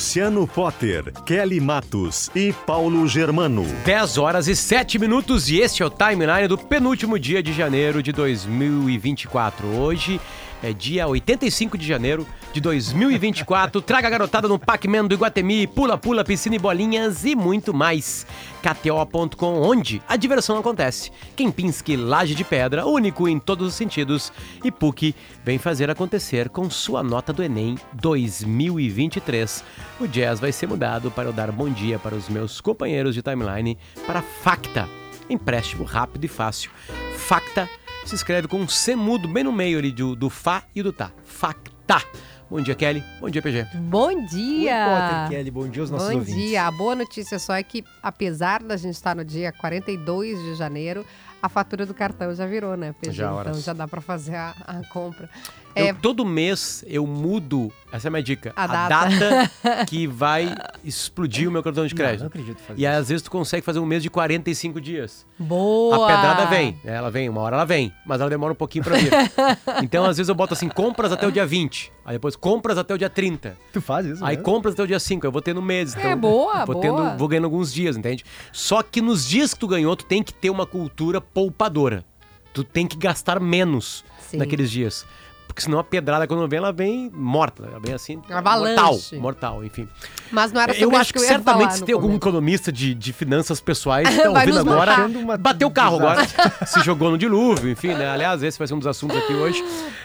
Luciano 0.00 0.46
Potter, 0.46 1.12
Kelly 1.26 1.60
Matos 1.60 2.30
e 2.34 2.54
Paulo 2.66 3.06
Germano. 3.06 3.66
10 3.84 4.16
horas 4.16 4.48
e 4.48 4.56
7 4.56 4.98
minutos 4.98 5.50
e 5.50 5.60
este 5.60 5.82
é 5.82 5.86
o 5.86 5.90
timeline 5.90 6.48
do 6.48 6.56
penúltimo 6.56 7.18
dia 7.18 7.42
de 7.42 7.52
janeiro 7.52 8.02
de 8.02 8.10
2024. 8.10 9.66
Hoje 9.66 10.18
é 10.62 10.72
dia 10.72 11.06
85 11.06 11.78
de 11.78 11.86
janeiro 11.86 12.26
de 12.52 12.60
2024. 12.60 13.80
Traga 13.82 14.08
a 14.08 14.10
garotada 14.10 14.48
no 14.48 14.58
Pac-Man 14.58 15.06
do 15.06 15.14
Iguatemi, 15.14 15.66
pula, 15.66 15.96
pula, 15.96 16.24
piscina 16.24 16.56
e 16.56 16.58
bolinhas 16.58 17.24
e 17.24 17.34
muito 17.34 17.72
mais. 17.72 18.26
KTO.com, 18.62 19.62
onde 19.62 20.02
a 20.08 20.16
diversão 20.16 20.58
acontece. 20.58 21.10
Kempinski 21.34 21.96
Laje 21.96 22.34
de 22.34 22.44
Pedra, 22.44 22.86
único 22.86 23.28
em 23.28 23.38
todos 23.38 23.68
os 23.68 23.74
sentidos. 23.74 24.32
E 24.62 24.70
PUC 24.70 25.14
vem 25.44 25.58
fazer 25.58 25.90
acontecer 25.90 26.48
com 26.48 26.68
sua 26.68 27.02
nota 27.02 27.32
do 27.32 27.42
Enem 27.42 27.76
2023. 27.94 29.64
O 30.00 30.06
jazz 30.06 30.40
vai 30.40 30.52
ser 30.52 30.66
mudado 30.66 31.10
para 31.10 31.28
eu 31.28 31.32
dar 31.32 31.50
bom 31.50 31.70
dia 31.70 31.98
para 31.98 32.14
os 32.14 32.28
meus 32.28 32.60
companheiros 32.60 33.14
de 33.14 33.22
timeline 33.22 33.78
para 34.06 34.22
Facta. 34.22 34.88
Empréstimo 35.28 35.84
rápido 35.84 36.24
e 36.24 36.28
fácil. 36.28 36.70
Facta 37.16 37.68
se 38.04 38.14
escreve 38.14 38.48
com 38.48 38.58
um 38.60 38.68
C 38.68 38.96
mudo 38.96 39.28
bem 39.28 39.44
no 39.44 39.52
meio 39.52 39.78
ali 39.78 39.92
do, 39.92 40.16
do 40.16 40.28
Fá 40.30 40.62
e 40.74 40.82
do 40.82 40.92
Tá. 40.92 41.10
Facta. 41.24 42.02
Bom 42.50 42.60
dia, 42.60 42.74
Kelly. 42.74 43.04
Bom 43.20 43.30
dia, 43.30 43.40
PG. 43.40 43.66
Bom 43.76 44.26
dia! 44.26 44.86
Oi, 44.86 45.00
Potter, 45.00 45.28
Kelly. 45.28 45.50
Bom 45.52 45.68
dia 45.68 45.82
aos 45.82 45.90
nossos 45.90 46.08
Bom 46.08 46.14
ouvintes. 46.18 46.34
dia. 46.34 46.66
A 46.66 46.70
boa 46.72 46.96
notícia 46.96 47.38
só 47.38 47.54
é 47.54 47.62
que, 47.62 47.84
apesar 48.02 48.60
da 48.62 48.76
gente 48.76 48.94
estar 48.94 49.14
no 49.14 49.24
dia 49.24 49.52
42 49.52 50.36
de 50.42 50.54
janeiro, 50.56 51.06
a 51.42 51.48
fatura 51.48 51.86
do 51.86 51.94
cartão 51.94 52.34
já 52.34 52.46
virou, 52.46 52.76
né, 52.76 52.94
PG? 53.00 53.12
Já 53.16 53.32
horas. 53.32 53.50
então 53.52 53.60
já 53.62 53.72
dá 53.72 53.86
pra 53.88 54.00
fazer 54.00 54.34
a, 54.36 54.54
a 54.66 54.74
compra. 54.88 55.28
Eu, 55.74 55.86
É, 55.86 55.92
todo 55.92 56.24
mês 56.26 56.84
eu 56.88 57.06
mudo, 57.06 57.72
essa 57.92 58.06
é 58.06 58.08
a 58.08 58.10
minha 58.10 58.22
dica, 58.22 58.52
A 58.56 58.64
a, 58.64 58.66
data. 58.88 59.08
data. 59.18 59.84
que 59.86 60.04
vai 60.06 60.52
explodir 60.84 61.48
o 61.48 61.52
meu 61.52 61.62
cartão 61.62 61.86
de 61.86 61.94
Não, 61.94 61.96
crédito. 61.98 62.20
não 62.22 62.26
acredito 62.26 62.58
fazer 62.60 62.80
e 62.80 62.84
isso. 62.84 62.92
às 62.98 63.08
vezes 63.08 63.22
tu 63.22 63.30
consegue 63.30 63.64
fazer 63.64 63.78
um 63.78 63.86
mês 63.86 64.02
de 64.02 64.10
45 64.10 64.80
dias. 64.80 65.24
boa! 65.38 66.04
A 66.04 66.16
pedrada 66.16 66.46
vem, 66.46 66.72
né? 66.84 66.92
ela 66.94 67.08
vem, 67.10 67.28
uma 67.28 67.40
hora 67.42 67.54
ela 67.56 67.64
vem, 67.64 67.92
mas 68.04 68.20
ela 68.20 68.28
demora 68.28 68.52
um 68.52 68.56
pouquinho 68.56 68.82
pra 68.84 68.96
vir. 68.96 69.12
então 69.82 70.04
às 70.04 70.16
vezes 70.16 70.28
eu 70.28 70.34
boto 70.34 70.54
assim, 70.54 70.68
compras 70.68 71.12
até 71.12 71.26
o 71.26 71.30
dia 71.32 71.46
20, 71.46 71.92
aí 72.10 72.16
depois 72.16 72.34
compras 72.34 72.76
até 72.76 72.92
o 72.92 72.98
dia 72.98 73.08
30. 73.08 73.56
Tu 73.72 73.80
faz 73.80 74.04
isso, 74.04 74.24
Aí 74.24 74.36
né? 74.36 74.42
compras 74.42 74.74
até 74.74 74.82
o 74.82 74.86
dia 74.86 74.98
5, 74.98 75.24
eu 75.26 75.30
vou 75.32 75.40
tendo 75.40 75.62
meses. 75.62 75.94
É, 75.96 76.00
Então, 76.00 76.18
boa, 76.18 76.64
vou, 76.64 76.74
boa. 76.74 76.80
Tendo, 76.80 77.18
vou 77.18 77.28
ganhando 77.28 77.44
alguns 77.44 77.72
dias, 77.72 77.96
entende? 77.96 78.24
Só 78.52 78.82
que 78.82 79.00
nos 79.00 79.26
dias 79.26 79.54
que 79.54 79.60
tu 79.60 79.68
ganhou, 79.68 79.94
tu 79.94 80.04
tem 80.04 80.22
que 80.22 80.32
ter 80.34 80.50
uma 80.50 80.66
cultura 80.66 81.20
poupadora. 81.20 82.04
Tu 82.52 82.64
tem 82.64 82.86
que 82.86 82.96
gastar 82.96 83.38
menos 83.38 84.04
Sim. 84.28 84.38
naqueles 84.38 84.70
dias. 84.70 85.06
Porque 85.50 85.62
senão 85.62 85.80
a 85.80 85.84
pedrada, 85.84 86.28
quando 86.28 86.46
vem, 86.48 86.58
ela 86.58 86.72
vem 86.72 87.10
morta. 87.12 87.64
Ela 87.66 87.80
vem 87.80 87.92
assim. 87.92 88.22
Avalanche. 88.30 89.16
Mortal, 89.16 89.20
mortal, 89.20 89.64
enfim. 89.64 89.88
Mas 90.30 90.52
não 90.52 90.60
era 90.60 90.72
sobre 90.72 90.94
Eu 90.94 90.96
acho 90.96 91.12
que, 91.12 91.18
eu 91.18 91.24
certamente 91.24 91.74
se 91.74 91.84
tem 91.84 91.92
algum 91.92 92.06
começo. 92.06 92.18
economista 92.28 92.70
de, 92.70 92.94
de 92.94 93.12
finanças 93.12 93.60
pessoais 93.60 94.08
que 94.14 94.22
tá 94.22 94.30
ouvindo 94.30 94.60
agora. 94.60 95.06
Uma- 95.06 95.36
bateu 95.36 95.66
o 95.66 95.70
carro 95.72 95.96
agora, 95.96 96.22
se 96.66 96.80
jogou 96.82 97.10
no 97.10 97.18
dilúvio, 97.18 97.68
enfim, 97.68 97.88
né? 97.94 98.08
Aliás, 98.08 98.44
esse 98.44 98.56
vai 98.56 98.68
ser 98.68 98.74
um 98.74 98.78
dos 98.78 98.86
assuntos 98.86 99.16
aqui 99.16 99.34
hoje, 99.34 99.60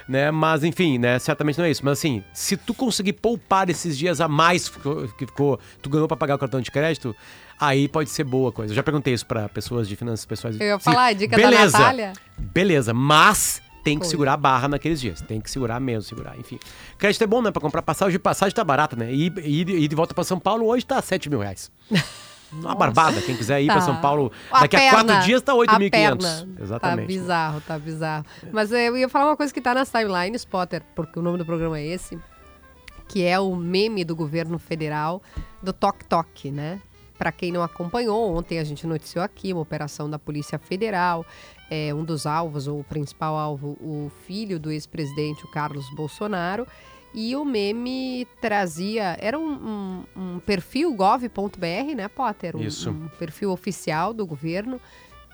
né? 0.09 0.31
Mas, 0.31 0.63
enfim, 0.63 0.97
né? 0.97 1.19
Certamente 1.19 1.59
não 1.59 1.66
é 1.66 1.69
isso. 1.69 1.85
Mas, 1.85 2.00
assim, 2.00 2.23
se 2.34 2.57
tu 2.57 2.73
conseguir 2.73 3.13
poupar 3.13 3.69
esses 3.69 3.95
dias 3.95 4.19
a 4.19 4.28
mais 4.28 4.67
que 4.67 5.28
ficou, 5.28 5.59
tu 5.79 5.89
ganhou 5.91 6.07
pra 6.07 6.17
pagar 6.17 6.35
o 6.35 6.39
cartão 6.39 6.59
de 6.59 6.72
crédito, 6.72 7.16
aí 7.59 7.88
pode 7.88 8.09
ser 8.09 8.23
boa 8.23 8.51
coisa. 8.51 8.72
Eu 8.73 8.75
já 8.75 8.81
perguntei 8.84 9.13
isso 9.13 9.28
pra 9.28 9.47
pessoas 9.47 9.88
de 9.88 9.95
finanças 9.95 10.25
pessoais. 10.25 10.59
Eu 10.59 10.66
ia 10.66 10.79
falar, 10.79 11.05
a 11.05 11.13
dica 11.13 11.38
da 11.38 11.44
beleza, 11.44 11.78
Natália. 11.78 12.13
Beleza, 12.38 12.94
mas 12.94 13.61
tem 13.85 13.97
que 14.00 14.06
Foi. 14.06 14.09
segurar 14.09 14.34
a 14.34 14.38
barra 14.38 14.68
naqueles 14.68 15.00
dias. 15.00 15.22
Tem 15.22 15.40
que 15.40 15.50
segurar 15.50 15.79
mesmo, 15.79 16.01
segurar, 16.01 16.38
enfim. 16.40 16.59
Crédito 16.97 17.23
é 17.23 17.28
bom, 17.28 17.41
né? 17.41 17.51
Pra 17.51 17.62
comprar 17.62 17.81
passagem. 17.84 18.12
De 18.13 18.19
passagem 18.19 18.53
tá 18.53 18.63
barata, 18.63 18.96
né? 18.96 19.13
E 19.13 19.28
ir, 19.28 19.69
ir 19.69 19.88
de 19.88 19.96
volta 19.96 20.13
pra 20.13 20.23
São 20.23 20.40
Paulo 20.40 20.66
hoje 20.66 20.84
tá 20.85 21.00
7 21.01 21.29
mil 21.29 21.40
reais. 21.40 21.72
Uma 22.51 22.73
barbada. 22.75 23.22
Quem 23.22 23.35
quiser 23.35 23.62
ir 23.62 23.66
pra 23.68 23.75
Tá. 23.75 23.81
São 23.81 23.97
Paulo 24.01 24.31
A 24.51 24.62
daqui 24.62 24.75
a 24.75 24.79
perna, 24.79 25.03
quatro 25.03 25.25
dias 25.25 25.41
tá 25.41 25.51
a 25.51 25.56
8.500. 25.56 25.90
perna. 25.91 26.47
Exatamente. 26.62 27.01
Tá 27.01 27.07
bizarro, 27.07 27.62
tá 27.62 27.79
bizarro. 27.79 28.25
Mas 28.51 28.72
eu 28.72 28.97
ia 28.97 29.07
falar 29.09 29.28
uma 29.31 29.38
coisa 29.38 29.53
que 29.53 29.62
tá 29.62 29.73
nas 29.73 29.90
timelines, 29.91 30.44
Potter, 30.46 30.81
porque 30.96 31.19
o 31.19 31.22
nome 31.22 31.38
do 31.38 31.46
programa 31.46 31.78
é 31.79 31.85
esse, 31.85 32.17
que 33.07 33.23
é 33.23 33.40
o 33.40 33.56
meme 33.56 34.03
do 34.06 34.16
governo 34.16 34.57
federal 34.57 35.22
do 35.62 35.73
Tok 35.73 36.06
Tok, 36.06 36.50
né? 36.52 36.79
Para 37.17 37.31
quem 37.31 37.51
não 37.51 37.63
acompanhou, 37.63 38.35
ontem 38.35 38.59
a 38.59 38.63
gente 38.63 38.85
noticiou 38.85 39.23
aqui 39.23 39.53
uma 39.53 39.61
operação 39.61 40.09
da 40.09 40.19
Polícia 40.19 40.57
Federal. 40.59 41.25
É, 41.69 41.93
um 41.93 42.03
dos 42.03 42.25
alvos, 42.25 42.67
ou 42.67 42.79
o 42.79 42.83
principal 42.83 43.35
alvo, 43.35 43.69
o 43.81 44.11
filho 44.27 44.59
do 44.59 44.71
ex-presidente, 44.71 45.43
o 45.45 45.47
Carlos 45.51 45.85
Bolsonaro. 45.95 46.67
E 47.13 47.33
o 47.35 47.45
meme 47.45 48.27
trazia. 48.41 49.15
Era 49.21 49.39
um, 49.39 50.03
um- 50.15 50.21
um 50.35 50.39
perfil 50.39 50.93
gov.br, 50.93 51.95
né, 51.95 52.07
Potter? 52.09 52.55
Um, 52.57 52.61
Isso. 52.61 52.89
um 52.89 53.07
perfil 53.17 53.51
oficial 53.51 54.13
do 54.13 54.25
governo. 54.27 54.79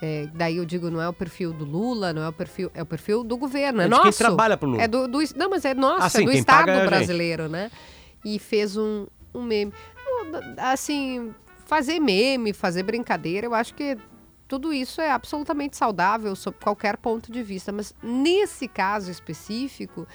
É, 0.03 0.27
daí 0.33 0.57
eu 0.57 0.65
digo, 0.65 0.89
não 0.91 1.01
é 1.01 1.09
o 1.09 1.13
perfil 1.13 1.51
do 1.53 1.65
Lula, 1.65 2.13
não 2.13 2.21
é 2.23 2.29
o 2.29 2.33
perfil, 2.33 2.71
é 2.73 2.81
o 2.81 2.85
perfil 2.85 3.23
do 3.23 3.35
governo, 3.37 3.81
é, 3.81 3.85
É 3.85 3.87
nosso. 3.87 4.03
quem 4.03 4.11
trabalha 4.13 4.55
pro 4.57 4.69
Lula. 4.69 4.81
É 4.83 4.87
do, 4.87 5.07
do- 5.07 5.19
não, 5.35 5.49
mas 5.49 5.65
é 5.65 5.73
nosso, 5.73 6.03
Ah, 6.05 6.09
sim, 6.09 6.23
é 6.23 6.25
do 6.25 6.31
Estado 6.31 6.69
é 6.69 6.85
brasileiro, 6.85 7.49
né? 7.49 7.69
E 8.23 8.37
fez 8.39 8.77
um, 8.77 9.05
um 9.33 9.41
meme. 9.43 9.73
Assim, 10.57 11.33
fazer 11.71 12.01
meme, 12.01 12.51
fazer 12.51 12.83
brincadeira, 12.83 13.47
eu 13.47 13.53
acho 13.53 13.73
que 13.73 13.97
tudo 14.45 14.73
isso 14.73 14.99
é 14.99 15.09
absolutamente 15.09 15.77
saudável 15.77 16.35
sob 16.35 16.57
qualquer 16.61 16.97
ponto 16.97 17.31
de 17.31 17.41
vista. 17.41 17.71
Mas 17.71 17.95
nesse 18.03 18.67
caso 18.67 19.09
específico, 19.09 20.05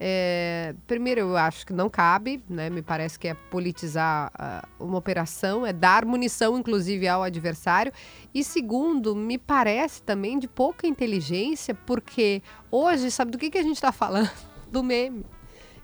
é, 0.00 0.74
primeiro 0.86 1.20
eu 1.20 1.36
acho 1.36 1.66
que 1.66 1.72
não 1.74 1.90
cabe, 1.90 2.42
né? 2.48 2.70
Me 2.70 2.80
parece 2.80 3.18
que 3.18 3.28
é 3.28 3.34
politizar 3.34 4.32
ah, 4.34 4.66
uma 4.80 4.96
operação, 4.96 5.66
é 5.66 5.72
dar 5.74 6.06
munição, 6.06 6.58
inclusive, 6.58 7.06
ao 7.06 7.22
adversário. 7.22 7.92
E 8.34 8.42
segundo, 8.42 9.14
me 9.14 9.36
parece 9.36 10.02
também 10.02 10.38
de 10.38 10.48
pouca 10.48 10.86
inteligência, 10.86 11.74
porque 11.74 12.42
hoje, 12.70 13.10
sabe 13.10 13.30
do 13.30 13.36
que, 13.36 13.50
que 13.50 13.58
a 13.58 13.62
gente 13.62 13.76
está 13.76 13.92
falando? 13.92 14.30
Do 14.72 14.82
meme. 14.82 15.26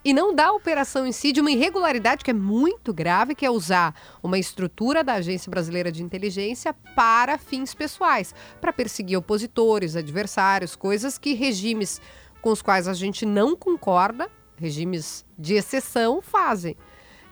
E 0.04 0.12
não 0.12 0.34
da 0.34 0.52
operação 0.52 1.06
em 1.06 1.12
si, 1.12 1.32
de 1.32 1.40
uma 1.40 1.50
irregularidade 1.50 2.24
que 2.24 2.30
é 2.30 2.34
muito 2.34 2.94
grave, 2.94 3.34
que 3.34 3.44
é 3.44 3.50
usar 3.50 3.94
uma 4.22 4.38
estrutura 4.38 5.02
da 5.02 5.14
Agência 5.14 5.50
Brasileira 5.50 5.90
de 5.90 6.02
Inteligência 6.02 6.72
para 6.94 7.36
fins 7.36 7.74
pessoais, 7.74 8.34
para 8.60 8.72
perseguir 8.72 9.18
opositores, 9.18 9.96
adversários, 9.96 10.76
coisas 10.76 11.18
que 11.18 11.34
regimes 11.34 12.00
com 12.40 12.50
os 12.50 12.62
quais 12.62 12.86
a 12.86 12.94
gente 12.94 13.26
não 13.26 13.56
concorda, 13.56 14.30
regimes 14.56 15.24
de 15.36 15.54
exceção, 15.54 16.22
fazem. 16.22 16.76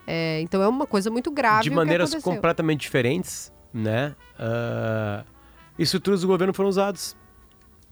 É, 0.06 0.41
então 0.41 0.62
é 0.62 0.69
uma 0.69 0.87
coisa 0.87 1.10
muito 1.10 1.31
grave. 1.31 1.65
de 1.65 1.71
maneiras 1.71 2.15
completamente 2.16 2.81
diferentes, 2.81 3.53
né? 3.72 4.15
Ah, 4.38 5.25
estruturas 5.78 6.21
do 6.21 6.27
governo 6.27 6.54
foram 6.54 6.69
usadas. 6.69 7.16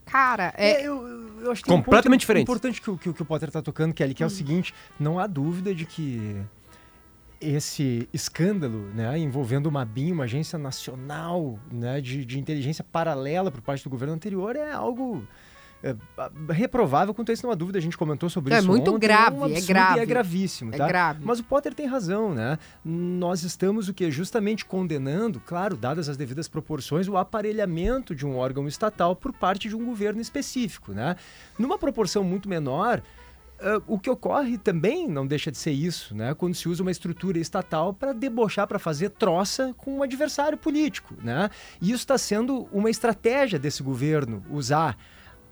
Cara, 0.06 0.54
é, 0.56 0.82
É, 0.82 0.86
eu, 0.86 1.23
eu 1.44 1.52
acho 1.52 1.62
que 1.64 1.70
um 1.72 1.76
Completamente 1.76 2.20
ponto 2.20 2.20
diferente. 2.20 2.42
importante 2.44 2.80
que, 2.80 2.90
o- 2.90 2.98
que, 2.98 3.08
o- 3.10 3.14
que 3.14 3.22
o 3.22 3.24
Potter 3.24 3.50
tá 3.50 3.60
tocando, 3.62 3.92
Kelly, 3.94 4.14
que 4.14 4.22
é 4.22 4.26
o 4.26 4.30
seguinte, 4.30 4.74
não 4.98 5.18
há 5.18 5.26
dúvida 5.26 5.74
de 5.74 5.84
que 5.84 6.36
esse 7.40 8.08
escândalo, 8.12 8.88
né, 8.94 9.18
envolvendo 9.18 9.66
uma 9.66 9.84
BIM, 9.84 10.12
uma 10.12 10.24
agência 10.24 10.58
nacional 10.58 11.58
né, 11.70 12.00
de, 12.00 12.24
de 12.24 12.38
inteligência 12.38 12.82
paralela 12.84 13.50
por 13.50 13.60
parte 13.60 13.84
do 13.84 13.90
governo 13.90 14.14
anterior, 14.14 14.56
é 14.56 14.72
algo 14.72 15.26
é, 15.84 15.94
a- 16.16 16.52
reprovável, 16.52 17.12
quanto 17.12 17.30
a 17.30 17.32
isso 17.34 17.44
não 17.44 17.52
há 17.52 17.54
dúvida, 17.54 17.78
a 17.78 17.80
gente 17.80 17.96
comentou 17.98 18.30
sobre 18.30 18.54
É 18.54 18.58
isso 18.58 18.66
muito 18.66 18.90
ontem, 18.90 19.00
grave, 19.00 19.36
um 19.36 19.44
é 19.44 19.60
grave. 19.60 20.00
É 20.00 20.06
gravíssimo, 20.06 20.74
é 20.74 20.78
tá? 20.78 20.88
grave. 20.88 21.20
Mas 21.22 21.40
o 21.40 21.44
Potter 21.44 21.74
tem 21.74 21.86
razão, 21.86 22.32
né? 22.32 22.58
Nós 22.82 23.42
estamos 23.42 23.86
o 23.88 23.92
que 23.92 24.10
justamente 24.10 24.64
condenando, 24.64 25.38
claro, 25.40 25.76
dadas 25.76 26.08
as 26.08 26.16
devidas 26.16 26.48
proporções, 26.48 27.06
o 27.06 27.18
aparelhamento 27.18 28.14
de 28.14 28.24
um 28.24 28.34
órgão 28.36 28.66
estatal 28.66 29.14
por 29.14 29.32
parte 29.32 29.68
de 29.68 29.76
um 29.76 29.84
governo 29.84 30.22
específico, 30.22 30.92
né? 30.92 31.16
Numa 31.58 31.76
proporção 31.78 32.24
muito 32.24 32.48
menor, 32.48 33.02
ah, 33.60 33.80
o 33.86 33.98
que 33.98 34.08
ocorre 34.08 34.56
também 34.58 35.06
não 35.06 35.26
deixa 35.26 35.50
de 35.50 35.58
ser 35.58 35.72
isso, 35.72 36.14
né? 36.14 36.32
Quando 36.34 36.54
se 36.54 36.68
usa 36.68 36.82
uma 36.82 36.90
estrutura 36.90 37.38
estatal 37.38 37.92
para 37.92 38.12
debochar, 38.14 38.66
para 38.66 38.78
fazer 38.78 39.10
troça 39.10 39.74
com 39.76 39.98
um 39.98 40.02
adversário 40.02 40.56
político, 40.56 41.14
né? 41.22 41.50
E 41.80 41.88
isso 41.88 41.96
está 41.96 42.16
sendo 42.16 42.66
uma 42.72 42.88
estratégia 42.88 43.58
desse 43.58 43.82
governo 43.82 44.42
usar 44.50 44.96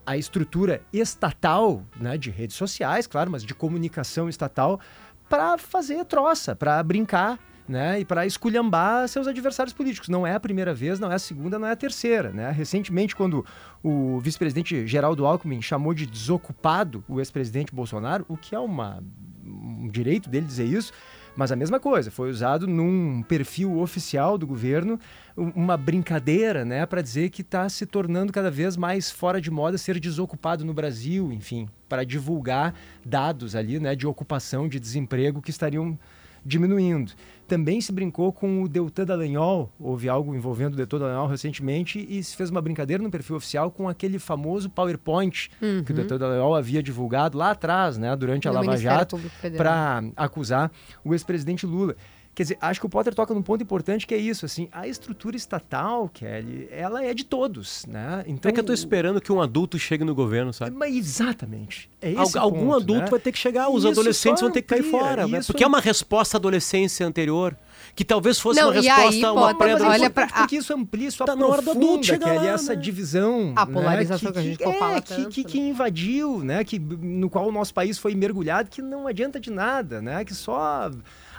a 0.05 0.17
estrutura 0.17 0.83
estatal, 0.93 1.85
né, 1.99 2.19
de 2.19 2.31
redes 2.31 2.57
sociais, 2.57 3.07
claro, 3.07 3.31
mas 3.31 3.45
de 3.45 3.55
comunicação 3.55 4.29
estatal, 4.29 4.81
para 5.29 5.57
fazer 5.57 6.05
troça, 6.05 6.55
para 6.55 6.83
brincar 6.83 7.39
né, 7.69 8.01
e 8.01 8.05
para 8.05 8.27
esculhambar 8.27 9.09
seus 9.09 9.27
adversários 9.27 9.73
políticos. 9.73 10.09
Não 10.09 10.27
é 10.27 10.35
a 10.35 10.41
primeira 10.41 10.75
vez, 10.75 10.99
não 10.99 11.11
é 11.11 11.15
a 11.15 11.19
segunda, 11.19 11.59
não 11.59 11.67
é 11.67 11.73
a 11.73 11.77
terceira. 11.77 12.31
Né? 12.31 12.51
Recentemente, 12.51 13.15
quando 13.15 13.45
o 13.83 14.19
vice-presidente 14.21 14.87
Geraldo 14.87 15.25
Alckmin 15.25 15.63
chamou 15.63 15.95
de 15.95 16.07
desocupado 16.07 17.05
o 17.09 17.21
ex-presidente 17.21 17.75
Bolsonaro, 17.75 18.25
o 18.29 18.37
que 18.37 18.55
é 18.55 18.59
uma, 18.59 19.03
um 19.45 19.89
direito 19.89 20.29
dele 20.29 20.47
dizer 20.47 20.67
isso, 20.67 20.93
mas 21.35 21.51
a 21.51 21.57
mesma 21.57 21.81
coisa, 21.81 22.11
foi 22.11 22.31
usado 22.31 22.67
num 22.67 23.23
perfil 23.23 23.79
oficial 23.79 24.37
do 24.37 24.47
governo 24.47 24.99
uma 25.37 25.77
brincadeira, 25.77 26.65
né, 26.65 26.85
para 26.85 27.01
dizer 27.01 27.31
que 27.31 27.41
está 27.43 27.69
se 27.69 27.87
tornando 27.87 28.33
cada 28.33 28.51
vez 28.51 28.77
mais 28.77 29.11
fora 29.11 29.41
de 29.41 29.51
moda 29.51 29.79
ser 29.79 29.99
desocupado 29.99 30.65
no 30.65 30.75
Brasil, 30.75 31.33
enfim, 31.33 31.69
para 31.89 32.05
divulgar 32.05 32.75
dados 33.05 33.57
ali, 33.57 33.81
né, 33.81 33.95
de 33.95 34.07
ocupação, 34.07 34.69
de 34.69 34.79
desemprego 34.79 35.41
que 35.41 35.51
estariam 35.51 35.99
diminuindo. 36.45 37.13
Também 37.47 37.81
se 37.81 37.93
brincou 37.93 38.33
com 38.33 38.63
o 38.63 38.69
Deltan 38.69 39.05
Dallagnol, 39.05 39.71
houve 39.79 40.09
algo 40.09 40.35
envolvendo 40.35 40.73
o 40.75 40.77
Deltan 40.77 40.99
Dallagnol 40.99 41.27
recentemente, 41.27 42.05
e 42.09 42.23
se 42.23 42.35
fez 42.37 42.49
uma 42.51 42.63
brincadeira 42.63 43.03
no 43.03 43.11
perfil 43.11 43.37
oficial 43.37 43.71
com 43.71 43.89
aquele 43.89 44.19
famoso 44.19 44.71
PowerPoint 44.71 45.51
Uhum. 45.61 45.85
que 45.85 45.93
o 45.93 45.95
Deltan 45.95 46.19
Dallagnol 46.19 46.55
havia 46.55 46.83
divulgado 46.83 47.37
lá 47.37 47.51
atrás, 47.51 47.99
né, 47.99 48.15
durante 48.17 48.49
a 48.49 48.53
No 48.53 48.57
Lava 48.59 48.77
Jato, 48.77 49.21
para 49.57 50.03
acusar 50.17 50.71
o 51.05 51.13
ex-presidente 51.13 51.67
Lula. 51.67 51.95
Quer 52.35 52.45
dizer, 52.45 52.59
acho 52.63 52.81
que 52.81 52.87
o 52.87 52.89
Potter 52.89 53.15
toca 53.15 53.35
num 53.35 53.43
ponto 53.43 53.63
importante 53.63 54.07
que 54.07 54.15
é 54.15 54.17
isso, 54.17 54.47
assim, 54.47 54.67
a 54.73 54.89
estrutura 54.89 55.37
estatal, 55.37 56.09
Kelly, 56.09 56.67
ela 56.71 57.05
é 57.05 57.13
de 57.13 57.25
todos, 57.25 57.85
né? 57.87 58.25
Então, 58.27 58.49
é 58.49 58.53
que 58.55 58.59
eu 58.59 58.65
tô 58.65 58.73
esperando 58.73 59.21
que 59.21 59.31
um 59.31 59.39
adulto 59.43 59.79
chegue 59.79 60.03
no 60.03 60.15
governo, 60.15 60.51
sabe? 60.51 60.75
Mas 60.75 60.97
exatamente. 60.97 61.91
É 62.01 62.15
Al- 62.17 62.29
algum 62.39 62.61
ponto, 62.69 62.77
adulto 62.77 63.03
né? 63.03 63.11
vai 63.11 63.21
ter 63.21 63.33
que 63.33 63.39
chegar, 63.39 63.69
os 63.69 63.81
Isso 63.85 63.89
adolescentes 63.93 64.41
vão 64.41 64.51
ter 64.51 64.63
que 64.63 64.69
cair 64.69 64.81
amplia, 64.81 64.99
fora, 64.99 65.27
né? 65.29 65.39
isso 65.41 65.53
porque 65.53 65.63
é 65.63 65.67
uma 65.67 65.81
resposta 65.81 66.37
à 66.37 66.39
adolescência 66.39 67.07
anterior, 67.07 67.55
que 67.95 68.03
talvez 68.03 68.41
fosse 68.41 68.59
Não, 68.63 68.69
uma 68.71 68.77
e 68.81 68.89
aí, 68.89 68.97
resposta, 69.11 69.33
uma 69.33 69.41
Potter, 69.43 69.57
pré 69.59 69.73
Mas 69.75 69.83
é 69.83 69.89
olha 69.89 70.11
pra- 70.11 70.27
porque 70.29 70.57
isso 70.57 70.73
amplia, 70.73 71.09
isso 71.09 71.23
Tá 71.27 71.37
na 71.37 71.47
hora 71.47 71.61
do 71.61 71.71
adulto 71.73 72.11
aprofunda, 72.11 72.19
Kelly, 72.19 72.47
lá, 72.47 72.53
essa 72.55 72.75
né? 72.75 72.81
divisão. 72.81 73.53
A 73.57 73.67
né, 73.67 73.73
polarização 73.75 74.33
que 74.33 74.39
a 74.39 74.43
gente 74.43 74.63
é, 74.63 74.79
fala 74.79 75.03
que, 75.03 75.09
tanto, 75.15 75.29
que, 75.31 75.43
né? 75.45 75.49
que 75.51 75.61
invadiu, 75.61 76.39
né? 76.39 76.65
Que, 76.65 76.79
no 76.79 77.29
qual 77.29 77.47
o 77.47 77.53
nosso 77.53 77.75
país 77.75 77.99
foi 77.99 78.15
mergulhado, 78.15 78.71
que 78.71 78.81
não 78.81 79.07
adianta 79.07 79.39
de 79.39 79.51
nada, 79.51 80.01
né? 80.01 80.25
Que 80.25 80.35
só 80.35 80.91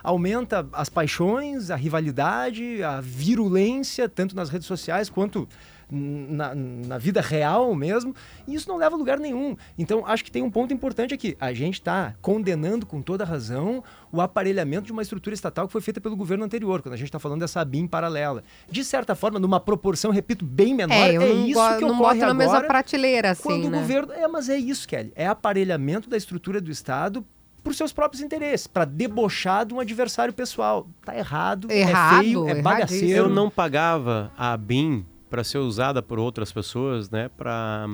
aumenta 0.04 0.68
as 0.74 0.90
paixões, 0.90 1.72
a 1.72 1.76
rivalidade, 1.76 2.84
a 2.84 3.00
virulência, 3.02 4.10
tanto 4.10 4.36
nas 4.36 4.50
redes 4.50 4.68
sociais 4.68 5.10
quanto 5.10 5.48
na, 5.96 6.56
na 6.56 6.98
vida 6.98 7.22
real 7.22 7.76
mesmo, 7.76 8.16
e 8.48 8.56
isso 8.56 8.68
não 8.68 8.78
leva 8.78 8.96
a 8.96 8.98
lugar 8.98 9.20
nenhum. 9.20 9.56
Então, 9.78 10.04
acho 10.08 10.24
que 10.24 10.32
tem 10.32 10.42
um 10.42 10.50
ponto 10.50 10.74
importante 10.74 11.14
aqui. 11.14 11.38
A 11.40 11.54
gente 11.54 11.76
está 11.76 12.16
condenando 12.20 12.84
com 12.86 13.00
toda 13.00 13.24
razão 13.24 13.84
o 14.12 14.20
aparelhamento 14.20 14.86
de 14.88 14.92
uma 14.92 15.04
estrutura 15.04 15.36
estatal 15.36 15.68
que 15.68 15.72
foi 15.72 15.82
feita 15.82 16.02
pelo 16.02 16.16
governo 16.16 16.44
anterior, 16.44 16.82
quando 16.82 16.94
a 16.94 16.98
gente 16.98 17.10
está 17.10 17.20
falando 17.20 17.42
dessa 17.42 17.64
BIM 17.64 17.86
paralela. 17.86 18.44
De 18.70 18.84
certa 18.84 19.14
forma, 19.14 19.38
numa 19.40 19.60
proporção, 19.60 20.10
repito, 20.10 20.44
bem 20.44 20.74
menor, 20.74 20.96
É, 20.96 21.16
é, 21.16 21.32
isso 21.34 21.54
go- 21.60 21.78
que 21.78 21.82
não 21.86 21.96
ocorre 21.96 22.16
boto 22.20 22.28
na 22.28 22.34
mesma 22.34 22.54
agora 22.54 22.68
prateleira, 22.68 23.32
assim, 23.32 23.44
quando 23.44 23.70
né? 23.70 23.78
o 23.78 23.82
governo... 23.82 24.14
É, 24.14 24.28
mas 24.28 24.50
é 24.50 24.58
isso, 24.58 24.88
Kelly. 24.88 25.12
É 25.16 25.28
aparelhamento 25.28 26.10
da 26.10 26.18
estrutura 26.18 26.60
do 26.60 26.72
Estado 26.72 27.24
por 27.64 27.74
seus 27.74 27.94
próprios 27.94 28.22
interesses, 28.22 28.68
para 28.68 28.86
debochar 28.86 29.66
de 29.66 29.74
um 29.74 29.80
adversário 29.80 30.34
pessoal. 30.34 30.88
Tá 31.04 31.16
errado, 31.18 31.72
Errado, 31.72 32.20
é 32.20 32.24
feio, 32.24 32.50
é 32.50 32.62
bagaceiro. 32.62 33.18
Eu 33.18 33.30
não 33.30 33.50
pagava 33.50 34.32
a 34.38 34.56
BIM 34.58 35.06
para 35.30 35.44
ser 35.44 35.60
usada 35.60 36.02
por 36.02 36.20
outras 36.20 36.52
pessoas, 36.52 37.10
né, 37.10 37.30
para 37.38 37.88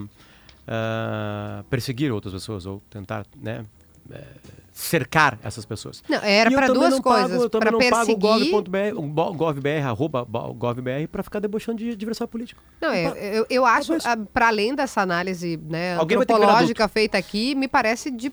perseguir 1.70 2.12
outras 2.12 2.34
pessoas 2.34 2.66
ou 2.66 2.82
tentar, 2.90 3.26
né, 3.42 3.66
eh, 4.12 4.24
cercar 4.72 5.38
essas 5.44 5.66
pessoas. 5.66 6.04
Não, 6.08 6.18
era 6.20 6.50
eu 6.52 6.56
para 6.56 6.68
duas 6.68 7.00
coisas, 7.00 7.42
eu 7.42 7.50
também 7.50 7.70
para 7.70 7.72
não 7.72 7.90
pago 7.90 8.18
perseguir... 8.18 8.56
o 8.94 9.02
gov.br, 9.02 9.36
gov.br, 9.38 9.68
arroba 9.86 10.26
bo- 10.26 10.54
gov.br, 10.54 11.08
para 11.12 11.24
ficar 11.24 11.40
debochando 11.40 11.78
de 11.80 11.92
adversário 11.92 12.30
político. 12.30 12.62
Não, 12.82 12.92
é, 12.92 13.38
eu, 13.38 13.46
eu 13.50 13.66
acho, 13.66 13.96
isso. 13.96 14.08
para 14.34 14.48
além 14.48 14.74
dessa 14.76 15.02
análise 15.02 15.58
né, 15.70 15.96
antropológica 16.00 16.88
feita 16.88 17.18
aqui, 17.18 17.56
me 17.56 17.68
parece 17.68 18.10
de, 18.12 18.32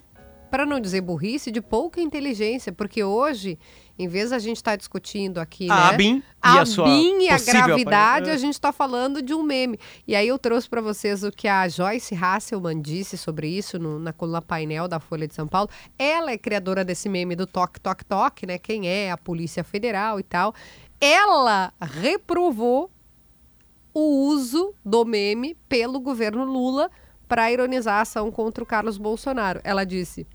para 0.51 0.65
não 0.65 0.79
dizer 0.81 1.01
burrice, 1.01 1.51
de 1.51 1.61
pouca 1.61 2.01
inteligência, 2.01 2.73
porque 2.73 3.03
hoje, 3.03 3.59
em 3.99 4.07
vez 4.09 4.31
da 4.31 4.39
gente 4.39 4.57
estar 4.57 4.77
discutindo 4.77 5.39
aqui, 5.39 5.69
A 5.71 5.93
né, 5.93 5.97
BIM 5.97 6.17
e 6.19 6.59
a 6.59 6.65
sua 6.67 6.85
BIM 6.85 7.19
e 7.23 7.29
a 7.29 7.37
gravidade, 7.39 8.31
a 8.31 8.37
gente 8.37 8.55
está 8.55 8.73
falando 8.73 9.21
de 9.21 9.35
um 9.35 9.43
meme. 9.43 9.79
E 10.07 10.15
aí 10.15 10.29
eu 10.29 10.39
trouxe 10.39 10.69
para 10.69 10.81
vocês 10.81 11.23
o 11.25 11.31
que 11.33 11.49
a 11.49 11.69
Joyce 11.69 12.15
Hasselman 12.15 12.81
disse 12.81 13.19
sobre 13.19 13.49
isso 13.49 13.79
no- 13.79 13.99
na 13.99 14.13
coluna 14.13 14.41
painel 14.41 14.87
da 14.89 15.01
Folha 15.01 15.27
de 15.27 15.35
São 15.35 15.49
Paulo. 15.49 15.69
Ela 15.99 16.31
é 16.31 16.39
criadora 16.39 16.85
desse 16.85 17.09
meme 17.09 17.35
do 17.35 17.47
toque, 17.47 17.81
toque, 17.81 18.05
toque, 18.05 18.47
né? 18.47 18.59
Quem 18.59 18.89
é 18.89 19.11
a 19.11 19.17
Polícia 19.17 19.65
Federal 19.65 20.21
e 20.21 20.23
tal. 20.23 20.55
Ela 21.01 21.73
reprovou 21.81 22.91
o 23.93 24.29
uso 24.29 24.75
do 24.85 25.05
meme 25.05 25.57
pelo 25.69 25.99
governo 26.01 26.45
Lula 26.45 26.91
para 27.29 27.51
ironizar 27.51 27.99
a 27.99 28.01
ação 28.03 28.31
contra 28.31 28.63
o 28.63 28.67
Carlos 28.67 28.99
Bolsonaro. 28.99 29.61
Ela 29.65 29.85
disse: 29.85 30.27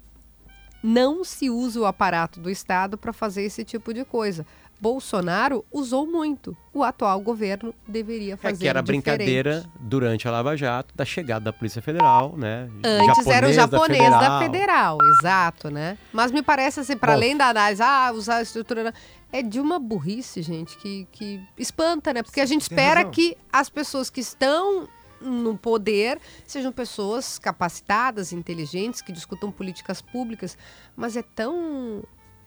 não 0.84 1.24
se 1.24 1.50
usa 1.50 1.80
o 1.80 1.86
aparato 1.86 2.40
do 2.40 2.50
Estado 2.50 2.98
para 2.98 3.14
fazer 3.14 3.44
esse 3.44 3.64
tipo 3.64 3.94
de 3.94 4.04
coisa. 4.04 4.46
Bolsonaro 4.80 5.64
usou 5.72 6.08
muito. 6.08 6.58
O 6.74 6.84
atual 6.84 7.20
governo 7.22 7.72
deveria 7.88 8.34
É 8.34 8.38
fazer 8.38 8.64
que 8.64 8.68
era 8.68 8.82
diferente. 8.82 9.04
brincadeira 9.04 9.64
durante 9.80 10.28
a 10.28 10.32
Lava 10.32 10.58
Jato 10.58 10.96
da 10.96 11.06
chegada 11.06 11.46
da 11.46 11.54
Polícia 11.54 11.84
Federal, 11.84 12.36
né? 12.36 12.68
Antes 12.84 13.28
era 13.28 13.48
o 13.48 13.54
Japonês 13.54 14.00
japonês 14.00 14.10
da 14.10 14.40
federal. 14.40 14.98
exato, 15.20 15.70
né? 15.70 16.00
Mas 16.12 16.32
me 16.32 16.42
parece 16.42 16.80
assim, 16.80 16.98
para 16.98 17.14
além 17.14 17.38
da 17.38 17.50
análise, 17.50 17.82
ah, 17.84 18.12
usar 18.12 18.38
a 18.38 18.42
estrutura. 18.42 18.92
É 19.32 19.44
de 19.44 19.60
uma 19.62 19.80
burrice, 19.80 20.42
gente, 20.42 20.76
que, 20.80 21.08
que 21.12 21.40
espanta, 21.60 22.12
né? 22.12 22.24
Porque 22.24 22.42
a 22.42 22.46
gente 22.46 22.64
espera 22.64 23.06
que 23.06 23.38
as 23.54 23.70
pessoas 23.70 24.10
que 24.10 24.20
estão 24.20 24.90
no 25.22 25.58
poder 25.58 26.20
sejam 26.46 26.72
pessoas 26.72 27.38
capacitadas, 27.40 28.34
inteligentes, 28.34 29.02
que 29.02 29.12
discutam 29.12 29.52
políticas 29.52 30.02
públicas, 30.02 30.58
mas 30.96 31.16
é 31.16 31.22
tão. 31.24 32.04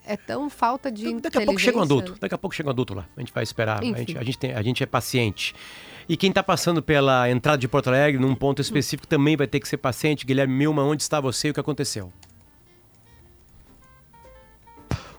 É 0.06 0.19
tão 0.19 0.50
falta 0.50 0.93
de 0.93 1.09
Então, 1.09 1.21
Daqui 1.23 1.38
a 1.38 1.47
pouco 1.47 1.59
chega 1.59 1.79
um 1.79 1.82
adulto. 1.82 2.15
Daqui 2.21 2.35
a 2.35 2.37
pouco 2.38 2.55
chega 2.55 2.69
um 2.69 2.73
adulto 2.73 2.93
lá. 2.93 3.09
A 3.17 3.21
gente 3.21 3.32
vai 3.32 3.43
esperar. 3.43 3.81
A 3.81 3.85
gente, 3.85 4.19
a, 4.19 4.23
gente 4.23 4.38
tem- 4.38 4.53
a 4.53 4.61
gente 4.61 4.82
é 4.82 4.87
paciente. 4.87 5.55
E 6.06 6.15
quem 6.15 6.29
está 6.29 6.43
passando 6.43 6.82
pela 6.82 7.31
entrada 7.31 7.56
de 7.56 7.67
Porto 7.67 7.87
Alegre, 7.87 8.21
num 8.21 8.35
ponto 8.35 8.61
específico, 8.61 9.06
também 9.09 9.35
vai 9.35 9.47
ter 9.47 9.61
que 9.61 9.67
ser 9.67 9.79
paciente. 9.79 10.27
Guilherme 10.27 10.53
Milma, 10.53 10.82
onde 10.85 11.03
está 11.03 11.20
você 11.20 11.49
e 11.49 11.50
o 11.53 11.55
que 11.55 11.61
aconteceu? 11.61 12.12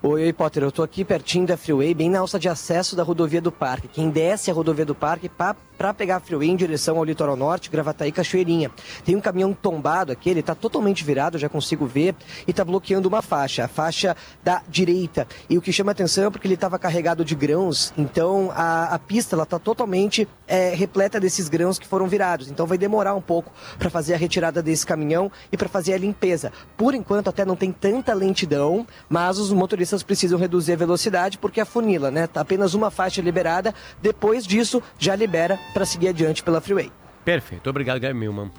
Oi, 0.08 0.26
oi, 0.26 0.34
Potter. 0.34 0.62
Eu 0.62 0.72
tô 0.72 0.84
aqui 0.84 1.04
pertinho 1.04 1.48
da 1.48 1.58
Freeway, 1.58 1.92
bem 1.96 2.12
na 2.12 2.20
alça 2.20 2.38
de 2.38 2.48
acesso 2.48 2.96
da 2.96 3.02
rodovia 3.02 3.42
do 3.42 3.52
Parque. 3.52 3.88
Quem 3.88 4.12
desce 4.12 4.52
a 4.52 4.54
rodovia 4.54 4.86
do 4.86 4.94
Parque 4.94 5.28
para 5.28 5.94
pegar 5.96 6.18
a 6.18 6.20
Freeway 6.20 6.48
em 6.48 6.56
direção 6.56 6.98
ao 6.98 7.04
litoral 7.04 7.36
norte, 7.36 7.72
Gravataí, 7.72 8.12
Cachoeirinha. 8.12 8.70
Tem 9.04 9.16
um 9.16 9.20
caminhão 9.20 9.52
tombado 9.52 10.12
aqui, 10.12 10.30
ele 10.30 10.44
tá 10.44 10.54
totalmente 10.54 11.04
virado, 11.04 11.40
já 11.40 11.50
consigo 11.50 11.88
ver, 11.88 12.14
e 12.48 12.54
tá 12.54 12.64
bloqueando 12.64 13.10
uma 13.10 13.24
faixa, 13.24 13.66
a 13.66 13.68
faixa 13.68 14.16
da 14.44 14.62
direita. 14.70 15.28
E 15.50 15.58
o 15.58 15.62
que 15.62 15.74
chama 15.74 15.92
atenção 15.92 16.26
é 16.26 16.30
porque 16.30 16.46
ele 16.46 16.54
estava 16.54 16.78
carregado 16.78 17.26
de 17.26 17.34
grãos, 17.34 17.92
então 17.98 18.52
a, 18.54 18.94
a 18.94 19.00
pista 19.00 19.36
ela 19.36 19.44
tá 19.44 19.58
totalmente 19.58 20.28
é, 20.48 20.76
repleta 20.76 21.20
desses 21.20 21.50
grãos 21.50 21.80
que 21.80 21.88
foram 21.88 22.08
virados. 22.08 22.48
Então 22.48 22.68
vai 22.68 22.78
demorar 22.78 23.16
um 23.16 23.22
pouco 23.22 23.52
para 23.80 23.90
fazer 23.90 24.14
a 24.14 24.18
retirada 24.18 24.62
desse 24.62 24.86
caminhão 24.86 25.32
e 25.52 25.58
para 25.58 25.68
fazer 25.68 25.96
a 25.96 25.98
limpeza. 25.98 26.52
Por 26.78 26.94
enquanto 26.94 27.28
até 27.28 27.44
não 27.44 27.56
tem 27.56 27.72
tanta 27.72 28.14
lentidão, 28.14 28.86
mas 29.10 29.40
os 29.40 29.52
motoristas 29.52 29.95
precisam 30.04 30.40
reduzir 30.40 30.74
a 30.74 30.78
velocidade 30.78 31.38
porque 31.38 31.60
a 31.60 31.66
funila, 31.66 32.10
né? 32.12 32.28
Tá 32.28 32.42
apenas 32.42 32.74
uma 32.74 32.90
faixa 32.92 33.22
liberada. 33.22 33.74
Depois 34.02 34.46
disso 34.46 34.82
já 34.98 35.16
libera 35.16 35.60
para 35.74 35.86
seguir 35.86 36.10
adiante 36.10 36.44
pela 36.44 36.62
freeway. 36.62 36.92
Perfeito. 37.24 37.70
Obrigado, 37.70 38.00
Guilherme 38.00 38.20
Milman. 38.20 38.52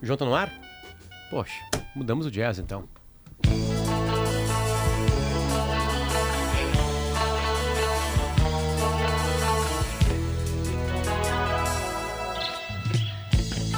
João 0.00 0.16
tá 0.16 0.24
no 0.24 0.34
ar? 0.34 0.52
Poxa, 1.30 1.54
mudamos 1.96 2.26
o 2.26 2.30
jazz 2.30 2.58
então. 2.58 2.84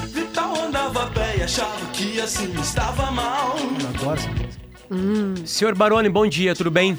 Vital 0.09 0.55
andava 0.57 1.05
a 1.05 1.11
pé 1.11 1.39
e 1.39 1.43
achava 1.43 1.87
que 1.93 2.21
assim 2.21 2.53
estava 2.61 3.11
mal. 3.11 3.57
Eu 3.59 3.89
adoro 3.89 4.46
música. 4.91 5.47
Senhor 5.47 5.75
Baroni, 5.75 6.09
bom 6.09 6.27
dia, 6.27 6.55
tudo 6.55 6.71
bem? 6.71 6.99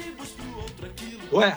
Ué, 1.32 1.56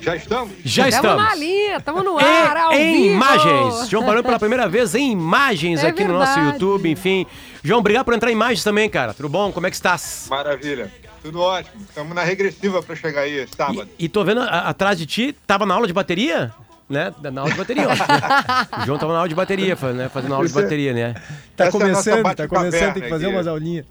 já 0.00 0.16
estamos? 0.16 0.52
Já 0.64 0.88
Estamos 0.88 1.10
estamos. 1.12 1.24
na 1.30 1.34
linha, 1.36 1.76
estamos 1.76 2.04
no 2.04 2.18
ar, 2.18 2.56
ao 2.56 2.72
em, 2.72 2.92
vivo. 2.92 3.14
imagens. 3.14 3.88
João 3.88 4.04
Baroni 4.04 4.22
pela 4.24 4.38
primeira 4.40 4.68
vez 4.68 4.94
em 4.94 5.12
imagens 5.12 5.82
É 5.82 5.88
aqui 5.88 6.04
no 6.04 6.14
nosso 6.14 6.34
verdade. 6.34 6.52
YouTube, 6.54 6.90
enfim. 6.90 7.26
João, 7.62 7.80
obrigado 7.80 8.04
por 8.04 8.12
entrar 8.14 8.30
em 8.30 8.34
imagens 8.34 8.62
também, 8.64 8.88
cara. 8.90 9.14
Tudo 9.14 9.28
bom? 9.28 9.50
Como 9.52 9.66
é 9.66 9.70
que 9.70 9.76
estás? 9.76 10.26
Maravilha. 10.28 10.92
Tudo 11.22 11.40
ótimo. 11.40 11.80
Estamos 11.88 12.14
na 12.14 12.22
regressiva 12.22 12.82
para 12.82 12.94
chegar 12.96 13.22
aí 13.22 13.46
sábado. 13.56 13.88
E, 13.98 14.04
e 14.04 14.08
tô 14.10 14.22
vendo 14.24 14.40
a- 14.42 14.68
atrás 14.68 14.98
de 14.98 15.06
ti, 15.06 15.34
tava 15.46 15.64
na 15.64 15.72
aula 15.74 15.86
de 15.86 15.92
bateria? 15.92 16.52
Né? 16.88 17.12
Na 17.32 17.40
aula 17.40 17.52
de 17.52 17.58
bateria, 17.58 17.86
né? 17.86 17.94
O 18.82 18.86
João 18.86 18.98
tava 18.98 19.12
na 19.12 19.18
aula 19.18 19.28
de 19.28 19.34
bateria, 19.34 19.76
né? 19.94 20.08
fazendo 20.08 20.34
aula 20.34 20.46
de 20.46 20.52
é- 20.56 20.62
bateria, 20.62 20.92
né? 20.92 21.14
Tá 21.56 21.66
Essa 21.66 21.76
é 21.76 21.80
começando, 21.80 22.34
tá 22.34 22.48
começando, 22.48 22.94
tem 22.94 23.02
que 23.02 23.08
fazer 23.08 23.26
aqui. 23.26 23.34
umas 23.34 23.46
aulinhas. 23.46 23.86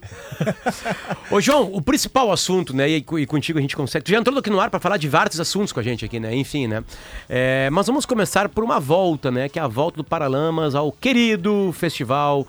Ô, 1.31 1.39
João, 1.39 1.73
o 1.73 1.81
principal 1.81 2.31
assunto, 2.31 2.75
né? 2.75 2.89
E, 2.89 2.97
e 2.97 3.25
contigo 3.25 3.57
a 3.57 3.62
gente 3.62 3.75
consegue. 3.75 4.03
Tu 4.05 4.12
já 4.12 4.17
entrou 4.17 4.38
aqui 4.38 4.50
no 4.50 4.59
ar 4.59 4.69
para 4.69 4.79
falar 4.79 4.97
de 4.97 5.07
vários 5.07 5.39
assuntos 5.39 5.71
com 5.71 5.79
a 5.79 5.83
gente 5.83 6.03
aqui, 6.03 6.19
né? 6.19 6.35
Enfim, 6.35 6.67
né? 6.67 6.83
É, 7.29 7.69
mas 7.71 7.88
vamos 7.88 8.05
começar 8.05 8.50
por 8.50 8.63
uma 8.63 8.79
volta, 8.79 9.31
né? 9.31 9.47
Que 9.47 9.59
é 9.59 9.62
a 9.62 9.67
volta 9.67 9.97
do 9.97 10.03
Paralamas 10.03 10.75
ao 10.75 10.91
querido 10.91 11.73
festival 11.73 12.45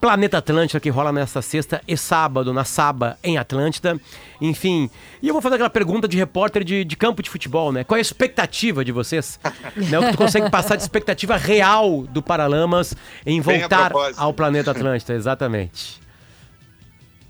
Planeta 0.00 0.38
Atlântida, 0.38 0.80
que 0.80 0.88
rola 0.88 1.12
nesta 1.12 1.42
sexta 1.42 1.82
e 1.86 1.94
sábado, 1.94 2.54
na 2.54 2.64
Saba, 2.64 3.18
em 3.22 3.36
Atlântida. 3.36 4.00
Enfim, 4.40 4.88
e 5.20 5.28
eu 5.28 5.34
vou 5.34 5.42
fazer 5.42 5.56
aquela 5.56 5.68
pergunta 5.68 6.08
de 6.08 6.16
repórter 6.16 6.64
de, 6.64 6.84
de 6.84 6.96
campo 6.96 7.22
de 7.22 7.28
futebol, 7.28 7.70
né? 7.70 7.84
Qual 7.84 7.96
é 7.96 8.00
a 8.00 8.02
expectativa 8.02 8.82
de 8.82 8.92
vocês? 8.92 9.38
né? 9.76 9.98
O 9.98 10.06
que 10.06 10.12
tu 10.12 10.16
consegue 10.16 10.48
passar 10.50 10.76
de 10.76 10.82
expectativa 10.82 11.36
real 11.36 12.06
do 12.06 12.22
Paralamas 12.22 12.94
em 13.26 13.42
voltar 13.42 13.92
ao 14.16 14.32
Planeta 14.32 14.70
Atlântida, 14.70 15.12
exatamente. 15.14 16.00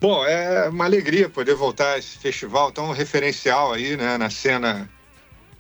Bom, 0.00 0.25
é 0.25 0.69
uma 0.69 0.85
alegria 0.85 1.29
poder 1.29 1.55
voltar 1.57 1.95
a 1.95 1.99
esse 1.99 2.17
festival 2.19 2.71
tão 2.71 2.93
referencial 2.93 3.73
aí, 3.73 3.97
né, 3.97 4.17
na 4.17 4.31
cena, 4.31 4.89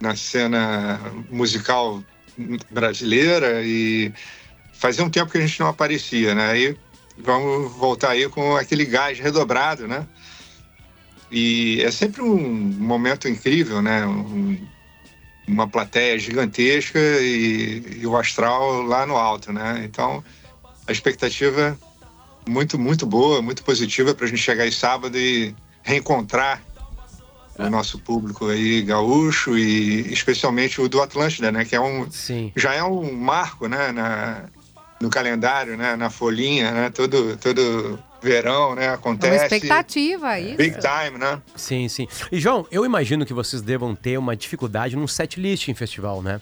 na 0.00 0.14
cena 0.14 0.98
musical 1.28 2.02
brasileira 2.70 3.62
e 3.62 4.12
fazia 4.72 5.04
um 5.04 5.10
tempo 5.10 5.30
que 5.30 5.38
a 5.38 5.40
gente 5.40 5.58
não 5.60 5.66
aparecia, 5.66 6.34
né? 6.34 6.50
Aí 6.52 6.76
vamos 7.22 7.72
voltar 7.72 8.10
aí 8.10 8.28
com 8.28 8.56
aquele 8.56 8.84
gás 8.84 9.18
redobrado, 9.18 9.86
né? 9.86 10.06
E 11.30 11.80
é 11.82 11.90
sempre 11.90 12.22
um 12.22 12.36
momento 12.36 13.28
incrível, 13.28 13.80
né? 13.80 14.06
Um- 14.06 14.58
uma 15.46 15.66
plateia 15.66 16.18
gigantesca 16.18 16.98
e, 16.98 17.98
e 18.02 18.06
o 18.06 18.16
astral 18.16 18.82
lá 18.82 19.04
no 19.04 19.16
alto, 19.16 19.52
né? 19.52 19.82
Então 19.84 20.22
a 20.86 20.92
expectativa 20.92 21.76
muito, 22.48 22.78
muito 22.78 23.04
boa, 23.04 23.42
muito 23.42 23.62
positiva 23.64 24.14
para 24.14 24.26
a 24.26 24.28
gente 24.28 24.40
chegar 24.40 24.64
aí 24.64 24.72
sábado 24.72 25.18
e 25.18 25.54
reencontrar 25.82 26.62
o 27.58 27.68
nosso 27.68 27.98
público 27.98 28.48
aí 28.48 28.80
gaúcho 28.82 29.56
e 29.58 30.12
especialmente 30.12 30.80
o 30.80 30.88
do 30.88 31.02
Atlântida, 31.02 31.52
né? 31.52 31.64
Que 31.64 31.76
é 31.76 31.80
um, 31.80 32.10
Sim. 32.10 32.52
já 32.56 32.72
é 32.74 32.82
um 32.82 33.12
marco, 33.12 33.66
né? 33.66 33.92
Na, 33.92 34.44
no 35.00 35.08
calendário, 35.08 35.76
né? 35.76 35.96
Na 35.96 36.10
folhinha, 36.10 36.70
né? 36.72 36.90
Todo, 36.90 37.36
todo 37.36 37.98
verão, 38.22 38.74
né? 38.74 38.84
É 38.84 38.88
uma 38.88 38.94
Acontece. 38.94 39.44
expectativa, 39.44 40.38
isso. 40.38 40.56
Big 40.56 40.76
time, 40.78 41.18
né? 41.18 41.40
Sim, 41.56 41.88
sim. 41.88 42.06
E, 42.30 42.38
João, 42.38 42.66
eu 42.70 42.84
imagino 42.84 43.24
que 43.24 43.32
vocês 43.32 43.62
devam 43.62 43.94
ter 43.94 44.18
uma 44.18 44.36
dificuldade 44.36 44.96
num 44.96 45.08
set 45.08 45.40
list 45.40 45.68
em 45.68 45.74
festival, 45.74 46.22
né? 46.22 46.40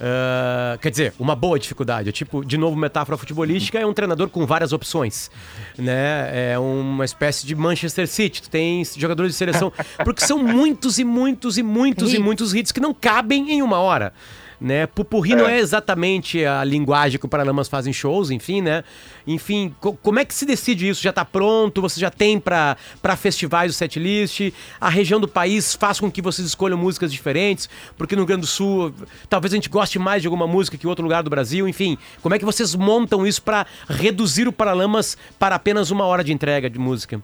Ah, 0.00 0.76
quer 0.80 0.90
dizer, 0.90 1.14
uma 1.18 1.34
boa 1.34 1.58
dificuldade. 1.58 2.08
É 2.08 2.12
tipo, 2.12 2.44
de 2.44 2.58
novo, 2.58 2.76
metáfora 2.76 3.16
futebolística 3.16 3.78
é 3.78 3.86
um 3.86 3.92
treinador 3.92 4.28
com 4.28 4.44
várias 4.46 4.72
opções. 4.72 5.30
Né? 5.78 6.52
É 6.52 6.58
uma 6.58 7.04
espécie 7.04 7.46
de 7.46 7.54
Manchester 7.54 8.06
City. 8.06 8.42
Tu 8.42 8.50
tem 8.50 8.84
jogadores 8.96 9.32
de 9.32 9.38
seleção. 9.38 9.72
Porque 10.04 10.24
são 10.24 10.38
muitos 10.38 10.98
e 10.98 11.04
muitos 11.04 11.58
e 11.58 11.62
muitos 11.62 12.12
e 12.12 12.18
muitos 12.18 12.54
hits 12.54 12.72
que 12.72 12.80
não 12.80 12.92
cabem 12.92 13.52
em 13.52 13.62
uma 13.62 13.78
hora. 13.78 14.12
Né? 14.60 14.86
Pupurri 14.86 15.34
não 15.34 15.48
é 15.48 15.58
exatamente 15.58 16.44
a 16.44 16.62
linguagem 16.64 17.18
que 17.18 17.26
o 17.26 17.28
Paralamas 17.28 17.68
faz 17.68 17.86
em 17.86 17.92
shows, 17.92 18.30
enfim, 18.30 18.62
né? 18.62 18.84
Enfim, 19.26 19.74
co- 19.80 19.94
como 19.94 20.18
é 20.18 20.24
que 20.24 20.32
se 20.34 20.46
decide 20.46 20.88
isso? 20.88 21.02
Já 21.02 21.12
tá 21.12 21.24
pronto? 21.24 21.82
Você 21.82 21.98
já 22.00 22.10
tem 22.10 22.38
pra 22.38 22.76
festivais 23.16 23.72
o 23.72 23.74
setlist? 23.74 24.52
A 24.80 24.88
região 24.88 25.18
do 25.20 25.26
país 25.28 25.74
faz 25.74 25.98
com 25.98 26.10
que 26.10 26.22
vocês 26.22 26.46
escolham 26.46 26.78
músicas 26.78 27.12
diferentes? 27.12 27.68
Porque 27.98 28.14
no 28.14 28.20
Rio 28.22 28.26
Grande 28.28 28.42
do 28.42 28.46
Sul, 28.46 28.94
talvez 29.28 29.52
a 29.52 29.56
gente 29.56 29.68
goste 29.68 29.98
mais 29.98 30.22
de 30.22 30.28
alguma 30.28 30.46
música 30.46 30.78
que 30.78 30.86
outro 30.86 31.02
lugar 31.02 31.22
do 31.22 31.30
Brasil, 31.30 31.68
enfim. 31.68 31.98
Como 32.22 32.34
é 32.34 32.38
que 32.38 32.44
vocês 32.44 32.74
montam 32.74 33.26
isso 33.26 33.42
pra 33.42 33.66
reduzir 33.88 34.46
o 34.46 34.52
Paralamas 34.52 35.18
para 35.38 35.56
apenas 35.56 35.90
uma 35.90 36.04
hora 36.04 36.22
de 36.22 36.32
entrega 36.32 36.70
de 36.70 36.78
música? 36.78 37.20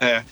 É. 0.00 0.22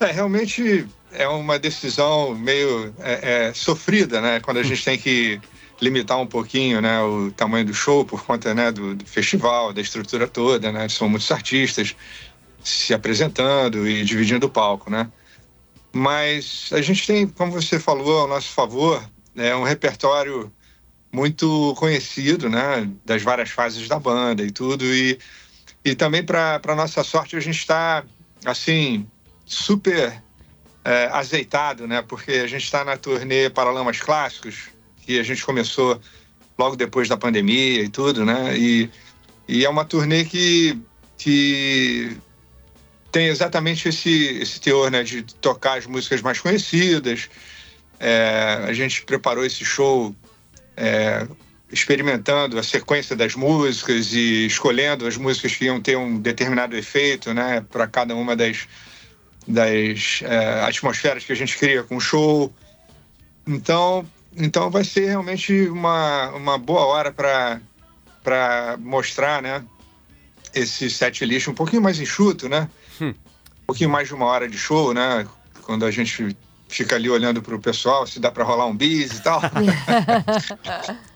É, 0.00 0.10
realmente 0.10 0.86
é 1.14 1.28
uma 1.28 1.58
decisão 1.58 2.34
meio 2.34 2.94
é, 2.98 3.48
é, 3.48 3.54
sofrida, 3.54 4.20
né? 4.20 4.40
Quando 4.40 4.58
a 4.58 4.62
gente 4.62 4.84
tem 4.84 4.98
que 4.98 5.40
limitar 5.80 6.18
um 6.18 6.26
pouquinho 6.26 6.80
né, 6.80 7.00
o 7.02 7.30
tamanho 7.32 7.66
do 7.66 7.74
show 7.74 8.04
por 8.04 8.24
conta 8.24 8.54
né, 8.54 8.70
do, 8.70 8.94
do 8.94 9.04
festival, 9.04 9.72
da 9.72 9.80
estrutura 9.80 10.26
toda, 10.26 10.70
né? 10.72 10.88
São 10.88 11.08
muitos 11.08 11.30
artistas 11.30 11.94
se 12.62 12.94
apresentando 12.94 13.86
e 13.86 14.04
dividindo 14.04 14.46
o 14.46 14.50
palco, 14.50 14.90
né? 14.90 15.10
Mas 15.92 16.70
a 16.72 16.80
gente 16.80 17.06
tem, 17.06 17.26
como 17.26 17.52
você 17.52 17.78
falou, 17.78 18.20
ao 18.20 18.28
nosso 18.28 18.48
favor, 18.48 19.02
né, 19.34 19.54
um 19.54 19.62
repertório 19.62 20.52
muito 21.12 21.74
conhecido, 21.76 22.48
né? 22.48 22.90
Das 23.04 23.22
várias 23.22 23.50
fases 23.50 23.86
da 23.86 24.00
banda 24.00 24.42
e 24.42 24.50
tudo. 24.50 24.84
E, 24.84 25.18
e 25.84 25.94
também, 25.94 26.24
para 26.24 26.74
nossa 26.74 27.04
sorte, 27.04 27.36
a 27.36 27.40
gente 27.40 27.58
está, 27.58 28.02
assim, 28.44 29.06
super 29.46 30.23
é, 30.84 31.08
azeitado, 31.12 31.86
né? 31.86 32.02
Porque 32.02 32.32
a 32.32 32.46
gente 32.46 32.64
está 32.64 32.84
na 32.84 32.96
turnê 32.96 33.48
Paralamas 33.48 34.00
Clássicos, 34.00 34.68
que 34.98 35.18
a 35.18 35.22
gente 35.22 35.44
começou 35.44 36.00
logo 36.58 36.76
depois 36.76 37.08
da 37.08 37.16
pandemia 37.16 37.82
e 37.82 37.88
tudo, 37.88 38.24
né? 38.24 38.56
E, 38.56 38.90
e 39.48 39.64
é 39.64 39.68
uma 39.68 39.84
turnê 39.84 40.24
que, 40.24 40.78
que 41.16 42.16
tem 43.10 43.28
exatamente 43.28 43.88
esse, 43.88 44.38
esse 44.38 44.60
teor, 44.60 44.90
né? 44.90 45.02
De 45.02 45.22
tocar 45.22 45.78
as 45.78 45.86
músicas 45.86 46.20
mais 46.20 46.38
conhecidas. 46.38 47.30
É, 47.98 48.64
a 48.68 48.72
gente 48.72 49.02
preparou 49.02 49.44
esse 49.44 49.64
show 49.64 50.14
é, 50.76 51.26
experimentando 51.72 52.58
a 52.58 52.62
sequência 52.62 53.16
das 53.16 53.34
músicas 53.34 54.12
e 54.12 54.46
escolhendo 54.46 55.06
as 55.06 55.16
músicas 55.16 55.54
que 55.54 55.64
iam 55.64 55.80
ter 55.80 55.96
um 55.96 56.18
determinado 56.18 56.76
efeito, 56.76 57.32
né? 57.32 57.64
Para 57.70 57.86
cada 57.86 58.14
uma 58.14 58.36
das 58.36 58.68
das 59.46 60.20
é, 60.22 60.62
atmosferas 60.62 61.24
que 61.24 61.32
a 61.32 61.36
gente 61.36 61.56
cria 61.58 61.82
com 61.82 61.96
o 61.96 62.00
show. 62.00 62.52
Então, 63.46 64.06
então 64.36 64.70
vai 64.70 64.84
ser 64.84 65.06
realmente 65.06 65.68
uma, 65.68 66.30
uma 66.30 66.58
boa 66.58 66.86
hora 66.86 67.12
para 67.12 68.76
mostrar 68.78 69.42
né, 69.42 69.64
esse 70.54 70.90
set 70.90 71.24
list 71.24 71.48
um 71.48 71.54
pouquinho 71.54 71.82
mais 71.82 72.00
enxuto, 72.00 72.48
né? 72.48 72.68
Hum. 73.00 73.10
Um 73.10 73.66
pouquinho 73.66 73.90
mais 73.90 74.08
de 74.08 74.14
uma 74.14 74.26
hora 74.26 74.48
de 74.48 74.58
show, 74.58 74.94
né? 74.94 75.26
Quando 75.62 75.84
a 75.84 75.90
gente 75.90 76.36
fica 76.74 76.96
ali 76.96 77.08
olhando 77.08 77.40
para 77.40 77.54
o 77.54 77.60
pessoal, 77.60 78.06
se 78.06 78.18
dá 78.18 78.30
para 78.30 78.42
rolar 78.42 78.66
um 78.66 78.76
bis 78.76 79.18
e 79.18 79.22
tal. 79.22 79.40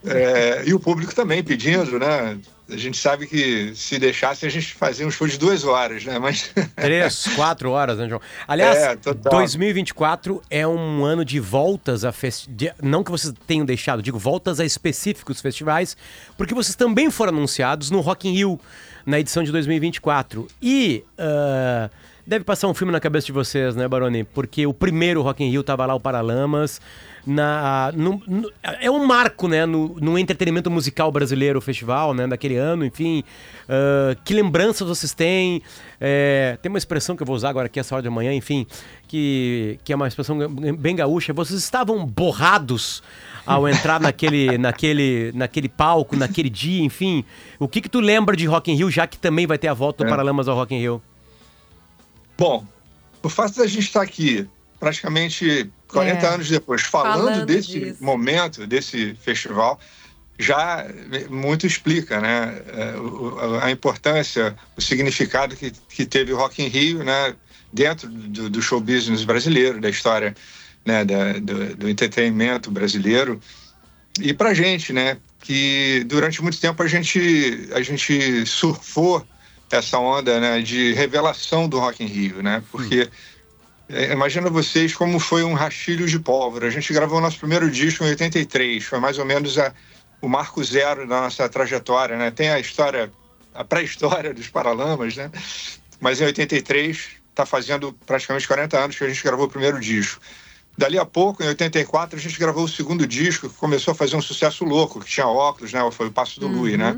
É, 0.07 0.63
e 0.65 0.73
o 0.73 0.81
público 0.81 1.15
também 1.15 1.43
pedindo, 1.43 1.99
né? 1.99 2.39
A 2.71 2.77
gente 2.77 2.97
sabe 2.97 3.27
que 3.27 3.75
se 3.75 3.99
deixasse 3.99 4.47
a 4.47 4.49
gente 4.49 4.73
fazia 4.73 5.07
um 5.07 5.11
show 5.11 5.27
de 5.27 5.37
duas 5.37 5.65
horas, 5.65 6.05
né? 6.05 6.19
Mas 6.19 6.51
Três, 6.77 7.25
quatro 7.35 7.73
horas, 7.73 7.99
né, 7.99 8.09
João? 8.09 8.21
Aliás, 8.47 8.77
É, 8.77 8.97
total. 8.97 9.33
2024 9.33 10.41
é 10.49 10.67
um 10.67 11.05
ano 11.05 11.25
de 11.25 11.41
voltas 11.41 12.05
a 12.05 12.13
festivais. 12.13 12.75
Não 12.81 13.03
que 13.03 13.11
vocês 13.11 13.35
tenham 13.47 13.67
deixado, 13.67 14.01
digo, 14.01 14.19
voltas 14.19 14.61
a 14.61 14.65
específicos 14.65 15.41
festivais, 15.41 15.97
porque 16.37 16.55
vocês 16.55 16.77
também 16.77 17.11
foram 17.11 17.33
anunciados 17.33 17.91
no 17.91 18.01
Rock 18.01 18.29
in 18.29 18.33
Rio 18.33 18.61
na 19.05 19.19
edição 19.19 19.43
de 19.43 19.51
2024. 19.51 20.47
E. 20.63 21.05
ah, 21.19 21.91
Deve 22.29 22.45
passar 22.45 22.69
um 22.69 22.75
filme 22.75 22.93
na 22.93 23.01
cabeça 23.01 23.25
de 23.25 23.33
vocês, 23.33 23.75
né, 23.75 23.89
Baroni? 23.89 24.23
Porque 24.23 24.67
o 24.67 24.75
primeiro 24.75 25.23
Rock 25.23 25.43
in 25.43 25.49
Rio 25.49 25.63
tava 25.63 25.87
lá 25.87 25.95
o 25.95 26.01
Paralamas. 26.01 26.79
Na, 27.27 27.91
no- 27.97 28.23
no- 28.27 28.53
é 28.83 28.91
um 28.91 29.07
marco, 29.07 29.49
né, 29.49 29.65
no, 29.65 29.97
no 29.99 30.19
entretenimento 30.19 30.71
musical 30.71 31.11
brasileiro, 31.11 31.59
o 31.59 31.63
festival, 31.63 32.13
né, 32.13 32.27
daquele 32.27 32.57
ano, 32.57 32.85
enfim. 32.85 33.25
Ah, 33.67 34.15
que 34.27 34.35
lembranças 34.35 34.87
vocês 34.87 35.15
têm? 35.15 35.63
É, 35.99 36.59
tem 36.61 36.69
uma 36.69 36.77
expressão 36.77 37.17
que 37.17 37.23
eu 37.23 37.27
vou 37.27 37.35
usar 37.35 37.49
agora 37.49 37.65
aqui 37.65 37.81
essa 37.81 37.95
hora 37.95 38.03
de 38.03 38.11
manhã, 38.11 38.31
enfim, 38.35 38.67
que, 39.07 39.79
que 39.83 39.91
é 39.91 39.97
uma 39.97 40.07
expressão 40.07 40.37
bem 40.77 40.97
gaúcha. 40.97 41.33
Vocês 41.33 41.59
estavam 41.59 42.05
borrados 42.05 43.03
ao 43.47 43.67
entrar 43.67 43.99
naquele, 44.01 44.57
naquele, 44.59 45.33
naquele 45.35 45.69
palco, 45.71 46.15
naquele 46.15 46.51
dia, 46.51 46.83
enfim. 46.85 47.25
O 47.59 47.67
que 47.67 47.81
que 47.81 47.89
tu 47.89 48.01
lembra 48.01 48.37
de 48.37 48.45
Rock 48.47 48.71
in 48.71 48.75
Rio, 48.75 48.91
já 48.91 49.07
que 49.07 49.17
também 49.19 49.47
vai 49.47 49.57
ter 49.57 49.69
a 49.69 49.75
volta 49.75 50.05
do 50.05 50.09
É. 50.09 50.11
Paralamas 50.11 50.47
ao 50.47 50.55
Rock 50.55 50.75
in 50.75 50.79
Rio? 50.79 51.03
Bom, 52.39 52.65
o 53.23 53.29
fato 53.29 53.57
da 53.59 53.67
gente 53.67 53.87
estar 53.87 54.01
aqui 54.03 54.47
praticamente 54.79 55.69
40 55.89 56.25
É. 56.27 56.35
anos 56.35 56.49
depois 56.49 56.83
falando, 56.83 57.25
Falando 57.25 57.47
desse 57.47 57.81
disso. 57.81 58.05
momento, 58.05 58.65
desse 58.65 59.15
festival, 59.17 59.81
já 60.39 60.87
muito 61.29 61.67
explica 61.67 62.21
né, 62.21 62.63
é, 62.69 63.65
a 63.65 63.71
importância, 63.73 64.57
o 64.77 64.81
significado 64.81 65.57
que, 65.57 65.73
que 65.89 66.07
teve 66.07 66.33
o 66.33 66.37
Rock 66.37 66.63
in 66.63 66.69
Rio 66.69 67.03
né, 67.03 67.35
dentro 67.73 68.09
do, 68.09 68.49
do 68.49 68.63
show 68.63 68.81
business 68.81 69.25
brasileiro, 69.25 69.81
da 69.81 69.91
história 69.91 70.33
né, 70.87 71.05
da- 71.05 71.33
do, 71.33 71.75
do 71.75 71.89
entretenimento 71.89 72.71
brasileiro. 72.71 73.41
E 74.21 74.33
para 74.33 74.55
gente, 74.55 74.93
né, 74.93 75.17
que 75.41 76.05
durante 76.07 76.41
muito 76.41 76.61
tempo 76.61 76.81
a 76.85 76.87
gente, 76.87 77.69
a 77.75 77.83
gente 77.83 78.47
surfou 78.47 79.27
essa 79.77 79.99
onda 79.99 80.41
né, 80.41 80.61
de 80.61 80.93
revelação 80.93 81.69
do 81.69 81.79
Rock 81.79 82.03
in 82.03 82.07
Rio, 82.07 82.43
né? 82.43 82.63
Porque 82.71 83.11
é, 83.89 84.13
imagina 84.13 84.51
vocês 84.51 84.95
como 84.95 85.19
foi 85.19 85.43
um 85.43 85.55
rastilho 85.55 86.07
de 86.07 86.19
pólvora. 86.19 86.67
A 86.67 86.71
gente 86.71 86.93
gravou 86.93 87.19
o 87.19 87.21
nosso 87.21 87.39
primeiro 87.39 87.71
disco 87.71 88.05
em 88.05 88.09
83, 88.09 88.85
foi 88.85 88.99
mais 88.99 89.19
ou 89.19 89.25
menos 89.25 89.59
a, 89.59 89.73
o 90.21 90.29
marco 90.29 90.63
zero 90.63 91.07
da 91.07 91.23
nossa 91.23 91.49
trajetória, 91.49 92.17
né? 92.17 92.31
Tem 92.31 92.51
a 92.51 92.61
história, 92.61 93.13
a 93.55 93.65
pré-história 93.65 94.35
dos 94.35 94.49
Paralamas, 94.49 95.17
né? 95.17 95.31
Mas 96.01 96.21
em 96.21 96.25
83 96.25 97.19
está 97.31 97.47
fazendo 97.47 97.93
praticamente 98.05 98.47
40 98.47 98.79
anos 98.79 98.97
que 98.97 99.05
a 99.05 99.09
gente 99.09 99.23
gravou 99.23 99.47
o 99.47 99.51
primeiro 99.51 99.81
disco. 99.81 100.21
Dali 100.77 100.99
a 100.99 101.05
pouco, 101.05 101.43
em 101.43 101.49
84, 101.49 102.17
a 102.17 102.21
gente 102.21 102.39
gravou 102.39 102.65
o 102.65 102.69
segundo 102.69 103.07
disco, 103.07 103.49
que 103.49 103.57
começou 103.57 103.93
a 103.93 103.95
fazer 103.95 104.17
um 104.17 104.23
sucesso 104.23 104.65
louco, 104.65 105.01
que 105.01 105.11
tinha 105.11 105.27
óculos, 105.27 105.73
né? 105.73 105.81
Foi 105.91 106.07
o 106.07 106.13
Passo 106.13 106.39
do 106.39 106.47
uhum. 106.47 106.53
Lui, 106.53 106.77
né? 106.77 106.97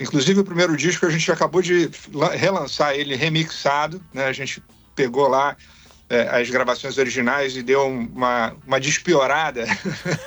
Inclusive, 0.00 0.40
o 0.40 0.44
primeiro 0.44 0.74
disco 0.76 1.04
a 1.04 1.10
gente 1.10 1.30
acabou 1.30 1.60
de 1.60 1.90
relançar 2.38 2.94
ele 2.94 3.14
remixado, 3.14 4.02
né? 4.14 4.24
A 4.24 4.32
gente 4.32 4.62
pegou 4.96 5.28
lá 5.28 5.54
é, 6.08 6.22
as 6.40 6.48
gravações 6.48 6.96
originais 6.96 7.54
e 7.54 7.62
deu 7.62 7.86
uma, 7.86 8.56
uma 8.66 8.80
despiorada 8.80 9.66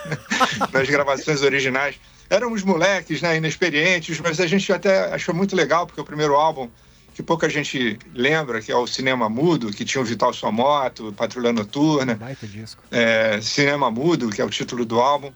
nas 0.72 0.88
gravações 0.88 1.42
originais. 1.42 1.96
Éramos 2.30 2.64
moleques, 2.64 3.22
né, 3.22 3.36
inexperientes, 3.36 4.20
mas 4.20 4.40
a 4.40 4.48
gente 4.48 4.72
até 4.72 5.14
achou 5.14 5.36
muito 5.36 5.56
legal, 5.56 5.86
porque 5.86 6.00
o 6.00 6.06
primeiro 6.06 6.36
álbum, 6.36 6.70
que 7.14 7.22
pouca 7.22 7.50
gente 7.50 8.00
lembra, 8.14 8.62
que 8.62 8.72
é 8.72 8.76
o 8.76 8.88
Cinema 8.88 9.28
Mudo, 9.28 9.72
que 9.72 9.84
tinha 9.84 10.02
o 10.02 10.06
Vital 10.06 10.34
Sua 10.34 10.52
Moto, 10.52 11.14
Patrulha 11.18 11.52
Noturna. 11.52 12.16
Baita 12.16 12.48
disco. 12.48 12.82
É, 12.90 13.40
Cinema 13.42 13.92
Mudo, 13.92 14.30
que 14.30 14.42
é 14.42 14.46
o 14.46 14.50
título 14.50 14.86
do 14.86 15.00
álbum. 15.00 15.32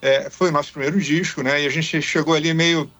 É, 0.00 0.30
foi 0.30 0.48
o 0.48 0.52
nosso 0.52 0.72
primeiro 0.72 0.98
disco, 0.98 1.42
né? 1.42 1.62
E 1.62 1.66
a 1.66 1.70
gente 1.70 2.00
chegou 2.00 2.34
ali 2.34 2.54
meio 2.54 2.90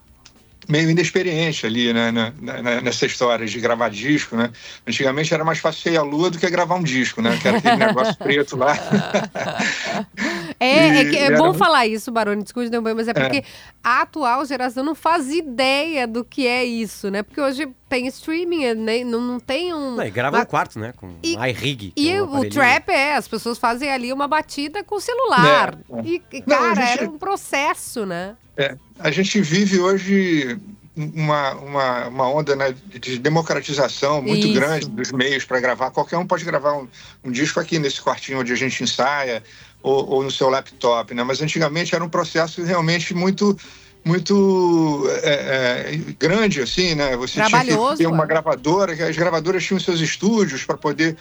meio 0.71 0.91
inexperiente 0.91 1.67
ali, 1.67 1.93
né, 1.93 2.11
na, 2.11 2.33
na, 2.41 2.81
nessa 2.81 3.05
história 3.05 3.45
de 3.45 3.61
gravar 3.61 3.91
disco, 3.91 4.37
né? 4.37 4.51
Antigamente 4.87 5.35
era 5.35 5.45
mais 5.45 5.59
fácil 5.59 5.83
ser 5.83 5.99
a 5.99 6.03
lua 6.03 6.31
do 6.31 6.39
que 6.39 6.49
gravar 6.49 6.77
um 6.77 6.83
disco, 6.83 7.21
né? 7.21 7.39
Que 7.41 7.49
era 7.49 7.59
aquele 7.59 7.77
negócio 7.77 8.15
preto 8.23 8.57
lá. 8.57 8.79
É, 10.61 11.01
é, 11.01 11.05
que 11.07 11.17
é 11.17 11.37
bom 11.39 11.55
falar 11.55 11.87
isso, 11.87 12.13
Baroni, 12.13 12.43
desculpe, 12.43 12.69
mas 12.95 13.09
é 13.09 13.15
porque 13.15 13.39
é. 13.39 13.45
a 13.83 14.03
atual 14.03 14.45
geração 14.45 14.85
não 14.85 14.95
faz 14.95 15.31
ideia 15.31 16.07
do 16.07 16.23
que 16.23 16.47
é 16.47 16.63
isso, 16.63 17.11
né? 17.11 17.23
Porque 17.23 17.41
hoje 17.41 17.67
tem 17.89 18.07
streaming, 18.09 18.75
né? 18.75 19.03
não, 19.03 19.23
não 19.23 19.41
tem 19.41 19.73
um... 19.73 19.97
Não, 19.97 20.05
e 20.05 20.11
grava 20.11 20.37
uma... 20.37 20.43
no 20.43 20.47
quarto, 20.47 20.79
né? 20.79 20.93
Com 20.95 21.17
e, 21.23 21.35
iRig. 21.35 21.95
E 21.97 22.11
é 22.11 22.23
um 22.23 22.41
o 22.41 22.49
trap 22.51 22.91
é, 22.91 23.17
as 23.17 23.27
pessoas 23.27 23.57
fazem 23.57 23.91
ali 23.91 24.13
uma 24.13 24.29
batida 24.29 24.85
com 24.85 24.97
o 24.97 25.01
celular. 25.01 25.79
É. 25.91 26.03
E, 26.05 26.19
cara, 26.43 26.69
não, 26.69 26.75
gente... 26.75 26.99
era 26.99 27.11
um 27.11 27.19
processo, 27.19 28.05
né? 28.05 28.37
É, 28.55 28.77
a 28.99 29.11
gente 29.11 29.41
vive 29.41 29.81
hoje 29.81 30.61
uma, 30.95 31.53
uma, 31.55 32.09
uma 32.09 32.29
onda 32.29 32.55
né, 32.55 32.75
de 33.01 33.19
democratização 33.19 34.21
muito 34.21 34.47
Isso. 34.47 34.55
grande 34.55 34.89
dos 34.91 35.13
meios 35.13 35.45
para 35.45 35.61
gravar. 35.61 35.91
Qualquer 35.91 36.19
um 36.19 36.27
pode 36.27 36.45
gravar 36.45 36.75
um, 36.75 36.89
um, 37.25 37.31
disco 37.31 37.61
aqui 37.61 37.79
nesse 37.79 38.01
quartinho 38.03 38.41
onde 38.41 38.53
a 38.53 38.57
gente 38.57 38.83
ensaia 38.83 39.43
ou, 39.83 40.09
ou, 40.09 40.23
no 40.23 40.31
seu 40.31 40.49
laptop, 40.49 41.15
né? 41.15 41.23
Mas 41.23 41.41
antigamente 41.41 41.95
era 41.95 42.05
um 42.05 42.09
processo 42.09 42.63
realmente 42.63 43.15
muito 43.15 43.57
muito 44.05 45.05
é, 45.23 45.31
é, 45.31 45.99
grande 46.19 46.61
assim, 46.63 46.95
né? 46.95 47.17
Você 47.17 47.43
tinha 47.43 47.65
que 47.65 47.99
ter 47.99 48.07
uma 48.07 48.25
gravadora, 48.25 48.97
que 48.97 49.03
as 49.03 49.17
gravadoras 49.17 49.65
tinham 49.65 49.79
seus 49.79 50.01
estúdios 50.01 50.65
para 50.65 50.77
poder 50.77 51.17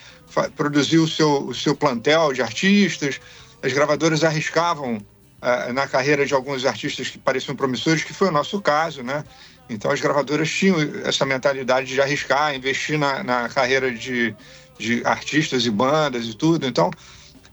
produzir 0.56 0.98
o 0.98 1.08
seu, 1.08 1.48
o 1.48 1.54
seu 1.54 1.76
plantel 1.76 2.32
de 2.32 2.42
artistas. 2.42 3.20
As 3.62 3.74
gravadoras 3.74 4.24
arriscavam 4.24 4.96
uh, 4.96 5.74
na 5.74 5.88
carreira 5.88 6.26
de 6.26 6.34
alguns 6.34 6.66
artistas 6.66 7.10
que 7.10 7.18
pareciam 7.18 7.56
promissores, 7.56 8.04
que 8.04 8.14
foi 8.14 8.30
o 8.30 8.32
nosso 8.32 8.62
caso, 8.62 9.04
né? 9.04 9.24
Então 9.70 9.92
as 9.92 10.00
gravadoras 10.00 10.50
tinham 10.50 10.78
essa 11.04 11.26
mentalidade 11.26 11.94
de 11.94 12.02
arriscar, 12.02 12.56
investir 12.56 12.98
na, 12.98 13.24
na 13.24 13.50
carreira 13.50 13.92
de, 13.92 14.34
de 14.80 15.06
artistas 15.06 15.66
e 15.66 15.70
bandas 15.70 16.26
e 16.26 16.34
tudo. 16.34 16.66
Então, 16.66 16.90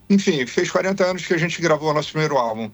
enfim, 0.09 0.47
fez 0.47 0.71
40 0.71 1.05
anos 1.05 1.27
que 1.27 1.35
a 1.35 1.39
gente 1.39 1.61
gravou 1.61 1.91
o 1.91 1.95
nosso 1.95 2.13
primeiro 2.13 2.37
álbum. 2.37 2.71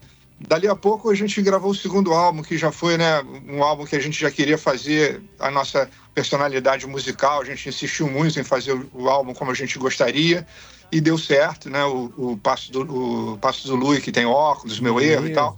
Dali 0.48 0.66
a 0.66 0.74
pouco 0.74 1.10
a 1.10 1.14
gente 1.14 1.40
gravou 1.40 1.70
o 1.70 1.74
segundo 1.74 2.12
álbum, 2.12 2.42
que 2.42 2.58
já 2.58 2.72
foi 2.72 2.98
né, 2.98 3.22
um 3.48 3.62
álbum 3.62 3.84
que 3.84 3.94
a 3.94 4.00
gente 4.00 4.20
já 4.20 4.30
queria 4.30 4.58
fazer 4.58 5.22
a 5.38 5.50
nossa 5.50 5.88
personalidade 6.14 6.86
musical. 6.86 7.40
A 7.40 7.44
gente 7.44 7.68
insistiu 7.68 8.08
muito 8.08 8.38
em 8.40 8.44
fazer 8.44 8.78
o 8.92 9.08
álbum 9.08 9.32
como 9.34 9.50
a 9.50 9.54
gente 9.54 9.78
gostaria 9.78 10.46
e 10.90 11.00
deu 11.00 11.16
certo, 11.16 11.70
né? 11.70 11.84
O, 11.84 12.12
o 12.16 12.36
Passo 12.36 12.72
do, 12.72 13.34
o 13.34 13.38
Passo 13.38 13.68
do 13.68 13.76
Lui, 13.76 14.00
que 14.00 14.10
tem 14.10 14.26
óculos, 14.26 14.80
meu 14.80 15.00
erro 15.00 15.26
e 15.26 15.32
tal. 15.32 15.56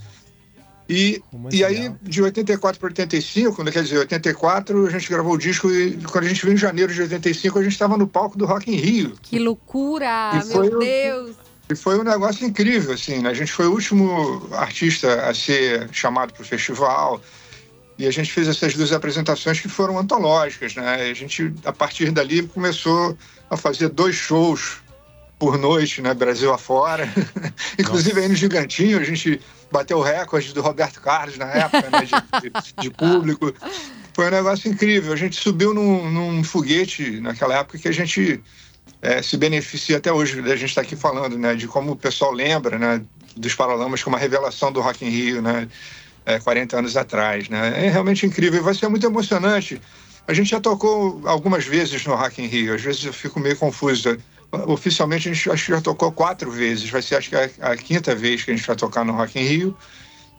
E, 0.88 1.22
e 1.50 1.64
aí, 1.64 1.90
de 2.02 2.22
84 2.22 2.78
para 2.78 2.88
85, 2.88 3.64
quer 3.64 3.82
dizer, 3.82 3.98
84 3.98 4.86
a 4.86 4.90
gente 4.90 5.08
gravou 5.08 5.32
o 5.32 5.38
disco 5.38 5.70
e 5.70 5.96
quando 6.12 6.24
a 6.24 6.28
gente 6.28 6.44
veio 6.44 6.54
em 6.54 6.58
janeiro 6.58 6.92
de 6.92 7.00
85, 7.00 7.58
a 7.58 7.62
gente 7.62 7.72
estava 7.72 7.96
no 7.96 8.06
palco 8.06 8.36
do 8.36 8.44
Rock 8.44 8.70
in 8.70 8.76
Rio. 8.76 9.14
Que 9.22 9.38
loucura! 9.38 10.32
E 10.34 10.46
meu 10.46 10.78
Deus! 10.78 11.43
E 11.68 11.74
foi 11.74 11.98
um 11.98 12.04
negócio 12.04 12.46
incrível, 12.46 12.92
assim, 12.92 13.20
né? 13.20 13.30
A 13.30 13.34
gente 13.34 13.50
foi 13.50 13.66
o 13.66 13.72
último 13.72 14.48
artista 14.52 15.28
a 15.28 15.34
ser 15.34 15.88
chamado 15.92 16.32
para 16.32 16.42
o 16.42 16.44
festival. 16.44 17.22
E 17.96 18.06
a 18.06 18.10
gente 18.10 18.30
fez 18.30 18.48
essas 18.48 18.74
duas 18.74 18.92
apresentações 18.92 19.60
que 19.60 19.68
foram 19.68 19.98
antológicas, 19.98 20.74
né? 20.74 21.10
A 21.10 21.14
gente, 21.14 21.54
a 21.64 21.72
partir 21.72 22.10
dali, 22.10 22.42
começou 22.42 23.16
a 23.48 23.56
fazer 23.56 23.88
dois 23.88 24.14
shows 24.14 24.82
por 25.38 25.58
noite, 25.58 26.00
né, 26.00 26.14
Brasil 26.14 26.52
afora. 26.52 27.08
Inclusive 27.78 28.20
aí 28.20 28.28
no 28.28 28.34
Gigantinho, 28.34 28.98
a 28.98 29.04
gente 29.04 29.40
bateu 29.70 29.98
o 29.98 30.02
recorde 30.02 30.52
do 30.52 30.62
Roberto 30.62 31.00
Carlos 31.00 31.36
na 31.36 31.46
época, 31.46 31.90
né, 31.90 32.00
de, 32.04 32.50
de, 32.50 32.74
de, 32.82 32.90
público. 32.90 33.52
Foi 34.12 34.28
um 34.28 34.30
negócio 34.30 34.70
incrível. 34.70 35.12
A 35.12 35.16
gente 35.16 35.36
subiu 35.36 35.74
num, 35.74 36.10
num 36.10 36.44
foguete 36.44 37.20
naquela 37.20 37.58
época 37.58 37.78
que 37.78 37.88
a 37.88 37.92
gente 37.92 38.42
é, 39.04 39.20
se 39.20 39.36
beneficia 39.36 39.98
até 39.98 40.10
hoje. 40.10 40.40
A 40.40 40.56
gente 40.56 40.70
está 40.70 40.80
aqui 40.80 40.96
falando, 40.96 41.36
né, 41.38 41.54
de 41.54 41.68
como 41.68 41.92
o 41.92 41.96
pessoal 41.96 42.32
lembra, 42.32 42.78
né, 42.78 43.02
dos 43.36 43.54
Paralamas 43.54 44.02
como 44.02 44.16
uma 44.16 44.20
revelação 44.20 44.72
do 44.72 44.80
Rock 44.80 45.04
in 45.04 45.10
Rio, 45.10 45.42
né, 45.42 45.68
é, 46.24 46.38
40 46.38 46.78
anos 46.78 46.96
atrás, 46.96 47.50
né. 47.50 47.86
É 47.86 47.90
realmente 47.90 48.24
incrível. 48.24 48.62
Vai 48.62 48.72
ser 48.72 48.88
muito 48.88 49.06
emocionante. 49.06 49.78
A 50.26 50.32
gente 50.32 50.50
já 50.50 50.58
tocou 50.58 51.20
algumas 51.26 51.66
vezes 51.66 52.06
no 52.06 52.14
Rock 52.14 52.42
in 52.42 52.46
Rio. 52.46 52.74
Às 52.74 52.80
vezes 52.80 53.04
eu 53.04 53.12
fico 53.12 53.38
meio 53.38 53.56
confuso 53.56 54.16
oficialmente 54.68 55.28
a 55.28 55.32
gente 55.32 55.50
acho 55.50 55.66
que 55.66 55.72
já 55.72 55.80
tocou 55.80 56.12
quatro 56.12 56.48
vezes, 56.48 56.88
vai 56.88 57.02
ser 57.02 57.16
acho 57.16 57.28
que 57.28 57.34
a, 57.34 57.50
a 57.60 57.76
quinta 57.76 58.14
vez 58.14 58.44
que 58.44 58.52
a 58.52 58.56
gente 58.56 58.64
vai 58.64 58.76
tocar 58.76 59.04
no 59.04 59.12
Rock 59.12 59.38
in 59.38 59.42
Rio. 59.42 59.76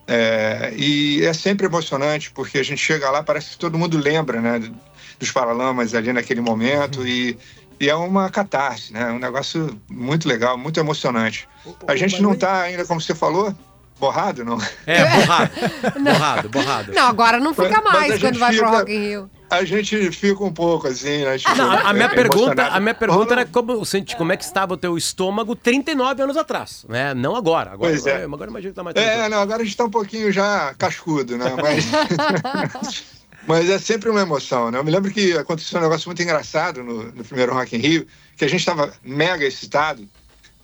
É, 0.08 0.72
e 0.78 1.26
é 1.26 1.34
sempre 1.34 1.66
emocionante, 1.66 2.32
porque 2.32 2.60
a 2.60 2.64
gente 2.64 2.80
chega 2.80 3.10
lá, 3.10 3.24
parece 3.24 3.52
que 3.52 3.58
todo 3.58 3.78
mundo 3.78 3.98
lembra 3.98 4.40
né, 4.40 4.72
dos 5.20 5.32
Paralamas 5.32 5.96
ali 5.96 6.14
naquele 6.14 6.42
momento, 6.42 7.00
uhum. 7.00 7.08
e, 7.08 7.38
e, 7.80 7.90
é 7.90 7.96
uma 7.96 8.30
catarse, 8.30 8.94
né, 8.94 9.12
um 9.12 9.20
negócio 9.20 9.80
muito 9.90 10.28
legal, 10.28 10.58
muito 10.58 10.80
emocionante. 10.80 11.48
A 11.88 11.96
gente 11.96 12.22
não 12.22 12.34
está 12.34 12.62
ainda, 12.62 12.86
como 12.86 13.02
você 13.02 13.16
falou, 13.16 13.54
borrado, 14.00 14.44
não? 14.44 14.58
É, 14.86 15.04
borrado, 15.20 15.52
borrado, 16.00 16.50
borrado. 16.50 16.94
Não, 16.94 17.08
agora 17.08 17.40
não 17.40 17.54
fica 17.54 17.82
mais 17.82 18.20
quando 18.20 18.40
vai 18.40 18.54
fica, 18.54 18.66
pro 18.66 18.78
Rock 18.78 18.94
in 18.94 19.00
Rio 19.00 19.30
a 19.50 19.64
gente 19.64 20.12
fica 20.12 20.44
um 20.44 20.52
pouco 20.52 20.88
assim, 20.88 21.24
né? 21.24 21.38
Tipo, 21.38 21.56
não, 21.56 21.72
a, 21.72 21.94
minha 21.94 22.06
é, 22.06 22.10
pergunta, 22.10 22.68
a 22.68 22.80
minha 22.80 22.94
pergunta 22.94 23.34
era 23.34 23.46
como, 23.46 23.82
como 24.18 24.32
é 24.32 24.38
que 24.38 24.44
estava 24.44 24.74
o 24.74 24.78
teu 24.78 24.98
estômago 24.98 25.56
39 25.56 26.24
anos 26.24 26.38
atrás, 26.38 26.86
né? 26.90 27.14
Não 27.14 27.36
agora. 27.36 27.72
Agora, 27.72 27.92
pois 27.92 28.06
é. 28.06 28.24
agora 28.24 28.50
imagina 28.50 28.72
que 28.72 28.76
tá 28.76 28.84
mais 28.84 28.96
É, 28.96 29.30
não, 29.30 29.40
agora 29.40 29.62
a 29.62 29.66
gente 29.66 29.74
está 29.74 29.86
um 29.86 29.90
pouquinho 29.90 30.32
já 30.32 30.74
cascudo, 30.78 31.38
né? 31.38 31.54
Mas, 31.62 31.86
mas 33.48 33.70
é 33.70 33.78
sempre 33.78 34.10
uma 34.10 34.22
emoção, 34.22 34.72
né? 34.72 34.80
Eu 34.80 34.84
me 34.84 34.92
lembro 34.92 35.12
que 35.12 35.34
aconteceu 35.34 35.80
um 35.80 35.84
negócio 35.84 36.08
muito 36.08 36.22
engraçado 36.22 36.84
no, 36.84 37.12
no 37.12 37.24
primeiro 37.24 37.54
Rock 37.54 37.76
in 37.76 37.80
Rio, 37.80 38.08
que 38.36 38.44
a 38.44 38.48
gente 38.48 38.60
estava 38.60 38.92
mega 39.04 39.46
excitado 39.46 40.08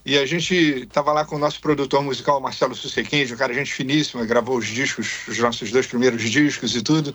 e 0.03 0.17
a 0.17 0.25
gente 0.25 0.55
estava 0.55 1.13
lá 1.13 1.23
com 1.23 1.35
o 1.35 1.39
nosso 1.39 1.61
produtor 1.61 2.03
musical, 2.03 2.41
Marcelo 2.41 2.73
Sussequinho, 2.73 3.31
um 3.33 3.37
cara 3.37 3.53
gente 3.53 3.71
finíssima, 3.71 4.25
gravou 4.25 4.57
os 4.57 4.67
discos, 4.67 5.27
os 5.27 5.37
nossos 5.37 5.71
dois 5.71 5.85
primeiros 5.85 6.27
discos 6.29 6.75
e 6.75 6.81
tudo. 6.81 7.13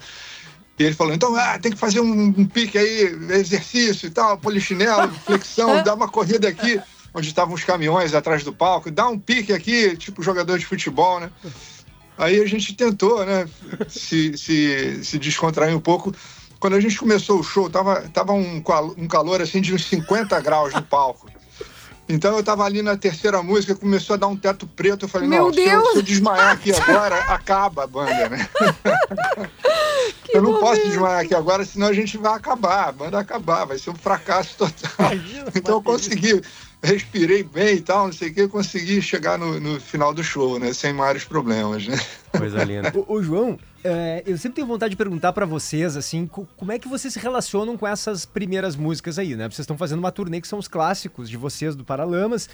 E 0.78 0.84
ele 0.84 0.94
falou, 0.94 1.12
então, 1.12 1.34
ah, 1.34 1.58
tem 1.58 1.72
que 1.72 1.78
fazer 1.78 2.00
um, 2.00 2.26
um 2.36 2.46
pique 2.46 2.78
aí, 2.78 3.00
exercício 3.30 4.06
e 4.06 4.10
tal, 4.10 4.38
polichinelo, 4.38 5.10
flexão, 5.26 5.82
dá 5.82 5.94
uma 5.94 6.08
corrida 6.08 6.48
aqui, 6.48 6.80
onde 7.12 7.28
estavam 7.28 7.54
os 7.54 7.64
caminhões 7.64 8.14
atrás 8.14 8.44
do 8.44 8.52
palco, 8.52 8.90
dá 8.90 9.08
um 9.08 9.18
pique 9.18 9.52
aqui, 9.52 9.96
tipo 9.96 10.22
jogador 10.22 10.58
de 10.58 10.66
futebol, 10.66 11.18
né? 11.18 11.30
Aí 12.18 12.40
a 12.40 12.46
gente 12.46 12.74
tentou, 12.74 13.24
né, 13.24 13.48
se, 13.88 14.36
se, 14.36 15.04
se 15.04 15.18
descontrair 15.18 15.76
um 15.76 15.80
pouco. 15.80 16.14
Quando 16.58 16.74
a 16.74 16.80
gente 16.80 16.98
começou 16.98 17.40
o 17.40 17.42
show, 17.42 17.68
tava, 17.68 18.02
tava 18.08 18.32
um, 18.32 18.62
um 18.96 19.06
calor 19.06 19.42
assim 19.42 19.60
de 19.60 19.74
uns 19.74 19.84
50 19.84 20.40
graus 20.40 20.72
no 20.72 20.82
palco. 20.82 21.30
Então 22.08 22.36
eu 22.36 22.42
tava 22.42 22.64
ali 22.64 22.82
na 22.82 22.96
terceira 22.96 23.42
música, 23.42 23.74
começou 23.74 24.14
a 24.14 24.16
dar 24.16 24.28
um 24.28 24.36
teto 24.36 24.66
preto. 24.66 25.04
Eu 25.04 25.08
falei, 25.08 25.28
Meu 25.28 25.46
não, 25.46 25.50
Deus. 25.50 25.66
Se, 25.66 25.74
eu, 25.74 25.92
se 25.92 25.98
eu 25.98 26.02
desmaiar 26.02 26.52
aqui 26.52 26.72
agora, 26.72 27.16
acaba 27.32 27.84
a 27.84 27.86
banda, 27.86 28.28
né? 28.28 28.48
eu 30.32 30.42
não 30.42 30.60
posso 30.60 30.82
desmaiar 30.86 31.20
aqui 31.24 31.34
agora, 31.34 31.64
senão 31.64 31.88
a 31.88 31.92
gente 31.92 32.16
vai 32.16 32.34
acabar, 32.34 32.88
a 32.88 32.92
banda 32.92 33.10
vai 33.12 33.20
acabar, 33.22 33.64
vai 33.64 33.78
ser 33.78 33.90
um 33.90 33.96
fracasso 33.96 34.56
total. 34.56 35.12
Imagina, 35.12 35.50
então 35.54 35.74
eu 35.74 35.82
consegui 35.82 36.40
respirei 36.82 37.42
bem 37.42 37.76
e 37.76 37.80
tal, 37.80 38.06
não 38.06 38.12
sei 38.12 38.28
o 38.30 38.34
que, 38.34 38.48
consegui 38.48 39.02
chegar 39.02 39.38
no, 39.38 39.58
no 39.58 39.80
final 39.80 40.14
do 40.14 40.22
show, 40.22 40.58
né? 40.58 40.72
Sem 40.72 40.92
maiores 40.92 41.24
problemas, 41.24 41.86
né? 41.86 41.98
Coisa 42.36 42.62
linda. 42.62 42.92
Ô, 42.94 43.14
ô, 43.14 43.22
João, 43.22 43.58
é, 43.86 44.22
eu 44.26 44.36
sempre 44.36 44.56
tenho 44.56 44.66
vontade 44.66 44.90
de 44.90 44.96
perguntar 44.96 45.32
pra 45.32 45.46
vocês, 45.46 45.96
assim, 45.96 46.26
co- 46.26 46.46
como 46.56 46.72
é 46.72 46.78
que 46.78 46.88
vocês 46.88 47.12
se 47.14 47.18
relacionam 47.20 47.76
com 47.76 47.86
essas 47.86 48.26
primeiras 48.26 48.76
músicas 48.76 49.18
aí, 49.18 49.36
né? 49.36 49.44
Vocês 49.48 49.60
estão 49.60 49.78
fazendo 49.78 49.98
uma 50.00 50.12
turnê 50.12 50.40
que 50.40 50.48
são 50.48 50.58
os 50.58 50.68
clássicos 50.68 51.30
de 51.30 51.36
vocês 51.36 51.74
do 51.76 51.84
Paralamas. 51.84 52.48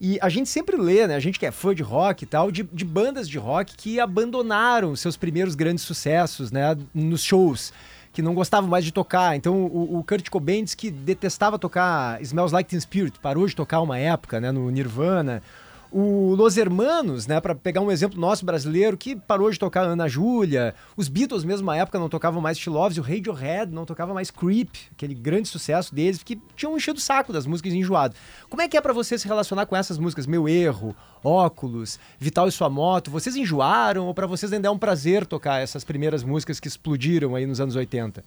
E 0.00 0.18
a 0.20 0.28
gente 0.28 0.48
sempre 0.48 0.76
lê, 0.76 1.06
né? 1.06 1.14
A 1.16 1.20
gente 1.20 1.38
que 1.38 1.46
é 1.46 1.50
fã 1.50 1.74
de 1.74 1.82
rock 1.82 2.24
e 2.24 2.26
tal, 2.26 2.50
de, 2.50 2.62
de 2.64 2.84
bandas 2.84 3.28
de 3.28 3.38
rock 3.38 3.74
que 3.76 3.98
abandonaram 3.98 4.94
seus 4.94 5.16
primeiros 5.16 5.54
grandes 5.54 5.84
sucessos, 5.84 6.50
né? 6.52 6.76
Nos 6.94 7.22
shows. 7.22 7.72
Que 8.12 8.22
não 8.22 8.34
gostavam 8.34 8.68
mais 8.68 8.84
de 8.84 8.92
tocar. 8.92 9.36
Então, 9.36 9.64
o, 9.64 9.98
o 9.98 10.04
Kurt 10.04 10.28
Cobain 10.30 10.64
diz 10.64 10.74
que 10.74 10.90
detestava 10.90 11.58
tocar 11.58 12.20
Smells 12.22 12.52
Like 12.52 12.68
Teen 12.70 12.80
Spirit. 12.80 13.18
Parou 13.20 13.46
de 13.46 13.54
tocar 13.54 13.80
uma 13.80 13.98
época, 13.98 14.40
né? 14.40 14.50
No 14.52 14.70
Nirvana. 14.70 15.42
O 15.90 16.34
Los 16.34 16.56
Hermanos, 16.56 17.26
né, 17.26 17.40
para 17.40 17.54
pegar 17.54 17.80
um 17.80 17.90
exemplo 17.90 18.20
nosso 18.20 18.44
brasileiro, 18.44 18.96
que 18.96 19.14
parou 19.16 19.50
de 19.50 19.58
tocar 19.58 19.82
Ana 19.82 20.08
Júlia. 20.08 20.74
Os 20.96 21.08
Beatles, 21.08 21.44
mesmo 21.44 21.66
na 21.66 21.76
época, 21.76 21.98
não 21.98 22.08
tocavam 22.08 22.40
mais 22.40 22.58
She 22.58 22.68
Loves. 22.68 22.98
O 22.98 23.02
Radiohead 23.02 23.72
não 23.72 23.84
tocava 23.86 24.12
mais 24.12 24.30
Creep, 24.30 24.68
aquele 24.92 25.14
grande 25.14 25.48
sucesso 25.48 25.94
deles, 25.94 26.22
que 26.22 26.38
tinham 26.56 26.76
enchido 26.76 26.98
o 26.98 27.00
saco 27.02 27.32
das 27.32 27.46
músicas 27.46 27.72
enjoado. 27.72 28.14
Como 28.50 28.60
é 28.60 28.68
que 28.68 28.76
é 28.76 28.80
para 28.80 28.92
você 28.92 29.16
se 29.18 29.26
relacionar 29.28 29.64
com 29.66 29.76
essas 29.76 29.96
músicas? 29.96 30.26
Meu 30.26 30.48
Erro, 30.48 30.94
Óculos, 31.22 31.98
Vital 32.18 32.48
e 32.48 32.52
Sua 32.52 32.68
Moto. 32.68 33.10
Vocês 33.10 33.36
enjoaram 33.36 34.06
ou 34.06 34.14
para 34.14 34.26
vocês 34.26 34.52
ainda 34.52 34.68
é 34.68 34.70
um 34.70 34.78
prazer 34.78 35.24
tocar 35.24 35.60
essas 35.62 35.84
primeiras 35.84 36.22
músicas 36.24 36.58
que 36.60 36.68
explodiram 36.68 37.34
aí 37.34 37.46
nos 37.46 37.60
anos 37.60 37.76
80? 37.76 38.24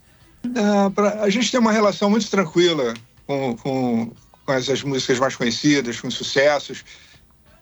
Ah, 0.56 0.90
pra- 0.94 1.22
a 1.22 1.30
gente 1.30 1.52
tem 1.52 1.60
uma 1.60 1.72
relação 1.72 2.10
muito 2.10 2.30
tranquila 2.30 2.94
com, 3.28 3.56
com, 3.58 4.12
com 4.46 4.54
essas 4.54 4.82
músicas 4.82 5.20
mais 5.20 5.36
conhecidas, 5.36 6.00
com 6.00 6.10
sucessos. 6.10 6.84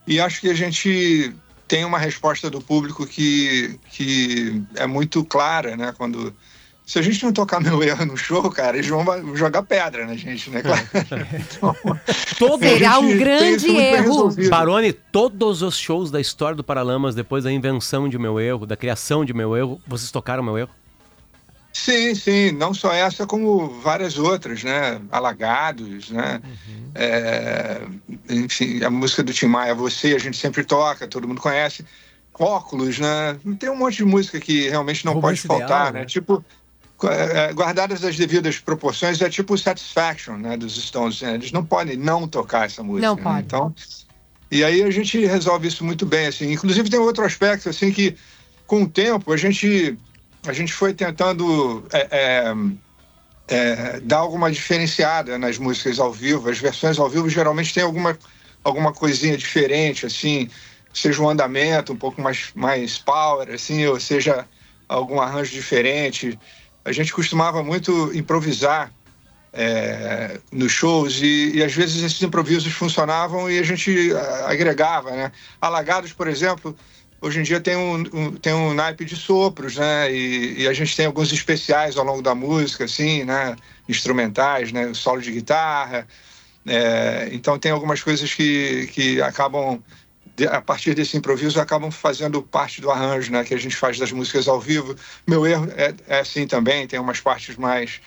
E 0.08 0.22
acho 0.22 0.40
que 0.40 0.50
a 0.50 0.54
gente 0.54 1.36
tem 1.68 1.84
uma 1.84 2.00
resposta 2.00 2.50
do 2.50 2.62
público 2.62 3.06
que, 3.06 3.78
que 3.92 4.64
é 4.76 4.88
muito 4.88 5.24
clara, 5.26 5.76
né? 5.76 5.94
Quando. 5.98 6.34
Se 6.86 6.98
a 6.98 7.02
gente 7.02 7.22
não 7.22 7.34
tocar 7.34 7.60
meu 7.60 7.84
erro 7.84 8.06
no 8.06 8.16
show, 8.16 8.50
cara, 8.50 8.78
eles 8.78 8.88
vão 8.88 9.36
jogar 9.36 9.62
pedra 9.64 10.08
na 10.08 10.16
gente, 10.16 10.50
né? 10.50 10.62
Claro. 10.62 10.88
Então, 11.34 11.76
Todo 12.40 12.64
Será 12.64 13.00
um 13.00 13.18
grande 13.18 13.76
erro. 13.76 14.34
Barone, 14.50 14.94
todos 14.94 15.62
os 15.62 15.78
shows 15.78 16.10
da 16.10 16.22
história 16.22 16.56
do 16.56 16.64
Paralamas, 16.64 17.14
depois 17.14 17.44
da 17.44 17.52
invenção 17.52 18.08
de 18.08 18.18
meu 18.18 18.40
erro, 18.40 18.66
da 18.66 18.78
criação 18.78 19.26
de 19.26 19.34
meu 19.34 19.58
erro, 19.58 19.82
vocês 19.86 20.10
tocaram 20.12 20.42
meu 20.42 20.58
erro? 20.58 20.70
Sim, 21.78 22.16
sim, 22.16 22.52
não 22.52 22.74
só 22.74 22.92
essa, 22.92 23.28
como 23.28 23.70
várias 23.82 24.18
outras, 24.18 24.64
né? 24.64 25.00
Alagados, 25.12 26.10
né? 26.10 26.42
É, 26.96 27.82
enfim, 28.30 28.84
a 28.84 28.90
música 28.90 29.22
do 29.22 29.32
Tim 29.32 29.46
Maia, 29.46 29.76
Você, 29.76 30.16
a 30.16 30.18
gente 30.18 30.38
sempre 30.38 30.64
toca, 30.64 31.08
todo 31.08 31.28
mundo 31.28 31.40
conhece. 31.40 31.86
Óculos, 32.34 32.98
né? 32.98 33.38
Tem 33.60 33.70
um 33.70 33.76
monte 33.76 33.98
de 33.98 34.06
música 34.06 34.40
que 34.40 34.68
realmente 34.68 35.06
não 35.06 35.22
pode 35.22 35.40
faltar, 35.40 35.66
Ideal, 35.66 35.94
né? 35.94 36.00
né? 36.00 36.06
Tipo, 36.06 36.44
é, 37.04 37.54
guardadas 37.54 38.04
as 38.04 38.18
devidas 38.18 38.60
proporções, 38.60 39.22
é 39.22 39.30
tipo 39.30 39.56
Satisfaction, 39.56 40.36
né? 40.36 40.58
Dos 40.58 40.76
Stones. 40.84 41.22
né? 41.22 41.36
Eles 41.36 41.52
não 41.52 41.64
podem 41.64 41.96
não 41.96 42.28
tocar 42.28 42.66
essa 42.66 42.82
música. 42.82 43.08
Não 43.08 43.16
né? 43.16 43.22
pode. 43.22 43.40
Então, 43.40 43.76
e 44.50 44.64
aí 44.64 44.82
a 44.82 44.90
gente 44.90 45.24
resolve 45.26 45.68
isso 45.68 45.86
muito 45.86 46.06
bem, 46.06 46.26
assim. 46.26 46.52
Inclusive 46.52 46.90
tem 46.90 47.00
outro 47.00 47.24
aspecto, 47.24 47.70
assim, 47.70 47.92
que 47.92 48.18
com 48.66 48.84
o 48.84 48.90
tempo 48.90 49.32
a 49.32 49.38
gente 49.38 49.98
a 50.50 50.54
gente 50.54 50.74
foi 50.74 50.94
tentando 50.94 51.86
é, 51.92 52.08
é, 52.12 52.56
é, 53.48 54.00
dar 54.02 54.18
alguma 54.18 54.52
diferenciada 54.52 55.38
nas 55.38 55.58
músicas 55.58 56.00
ao 56.00 56.12
vivo. 56.12 56.50
As 56.50 56.60
versões 56.60 56.98
ao 57.00 57.10
vivo 57.10 57.30
geralmente 57.30 57.74
tem 57.74 57.84
alguma, 57.84 58.18
alguma 58.64 58.94
coisinha 58.94 59.38
diferente, 59.38 60.06
assim, 60.06 60.50
seja 60.94 61.22
um 61.22 61.30
andamento 61.30 61.94
um 61.94 61.98
pouco 61.98 62.22
mais, 62.22 62.52
mais 62.56 62.98
power, 62.98 63.50
assim, 63.52 63.86
ou 63.86 64.00
seja 64.00 64.46
algum 64.88 65.20
arranjo 65.20 65.52
diferente. 65.52 66.38
A 66.84 66.92
gente 66.92 67.14
costumava 67.14 67.64
muito 67.64 68.12
improvisar 68.16 68.92
é, 69.54 70.40
nos 70.52 70.72
shows 70.72 71.20
e, 71.22 71.54
e 71.56 71.64
às 71.64 71.74
vezes 71.74 72.04
esses 72.04 72.22
improvisos 72.22 72.72
funcionavam 72.74 73.50
e 73.50 73.58
a 73.58 73.64
gente 73.64 74.14
ah, 74.14 74.46
agregava, 74.50 75.12
né? 75.12 75.32
Alagados, 75.60 76.14
por 76.14 76.28
exemplo, 76.28 76.78
hoje 77.28 77.40
em 77.40 77.44
dia 77.44 77.60
tem 77.60 77.76
um, 77.76 78.04
um- 78.14 78.32
tem 78.32 78.54
um 78.54 78.74
naipe 78.74 79.06
de 79.06 79.16
sopros, 79.16 79.76
né? 79.76 80.12
E, 80.12 80.62
e 80.64 80.68
a 80.68 80.74
gente 80.74 80.96
tem 80.96 81.06
alguns 81.06 81.32
especiais 81.32 81.98
ao 81.98 82.06
longo 82.06 82.22
da 82.22 82.34
música, 82.34 82.86
assim, 82.86 83.24
né? 83.24 83.56
Instrumentais, 83.88 84.72
né? 84.72 84.94
Solo 84.94 85.22
de 85.22 85.32
guitarra. 85.32 86.08
É, 86.66 87.30
então 87.32 87.58
tem 87.58 87.72
algumas 87.72 88.02
coisas 88.02 88.34
que, 88.34 88.88
que 88.92 89.22
acabam 89.22 89.80
a 90.52 90.62
partir 90.62 90.94
desse 90.94 91.18
improviso 91.18 91.60
acabam 91.60 91.90
fazendo 91.90 92.44
parte 92.44 92.80
do 92.82 92.92
arranjo, 92.92 93.32
né? 93.32 93.44
Que 93.44 93.54
a 93.54 93.58
gente 93.60 93.76
faz 93.76 93.98
das 93.98 94.12
músicas 94.12 94.48
ao 94.48 94.60
vivo. 94.60 94.96
Meu 95.26 95.46
erro 95.48 95.68
é, 95.76 95.94
é 96.08 96.20
assim 96.20 96.46
também, 96.46 96.86
tem 96.88 97.00
umas 97.00 97.20
partes 97.20 97.56
mais 97.58 98.00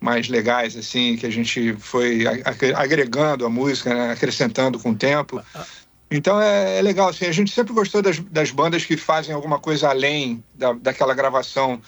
mais 0.00 0.28
legais 0.28 0.76
assim 0.76 1.16
que 1.16 1.24
a 1.24 1.30
gente 1.30 1.74
foi 1.78 2.24
agregando 2.76 3.46
a 3.46 3.48
música, 3.48 3.94
né? 3.94 4.10
acrescentando 4.12 4.78
com 4.78 4.90
o 4.90 4.94
tempo. 4.96 5.40
Então 6.16 6.40
é, 6.40 6.78
é 6.78 6.82
legal 6.82 7.08
assim. 7.08 7.26
A 7.26 7.32
gente 7.32 7.52
sempre 7.52 7.72
gostou 7.72 8.02
das, 8.02 8.18
das 8.18 8.50
bandas 8.50 8.84
que 8.84 8.96
fazem 8.96 9.34
alguma 9.34 9.58
coisa 9.58 9.88
além 9.88 10.42
da, 10.54 10.72
daquela 10.72 11.14
gravação 11.14 11.80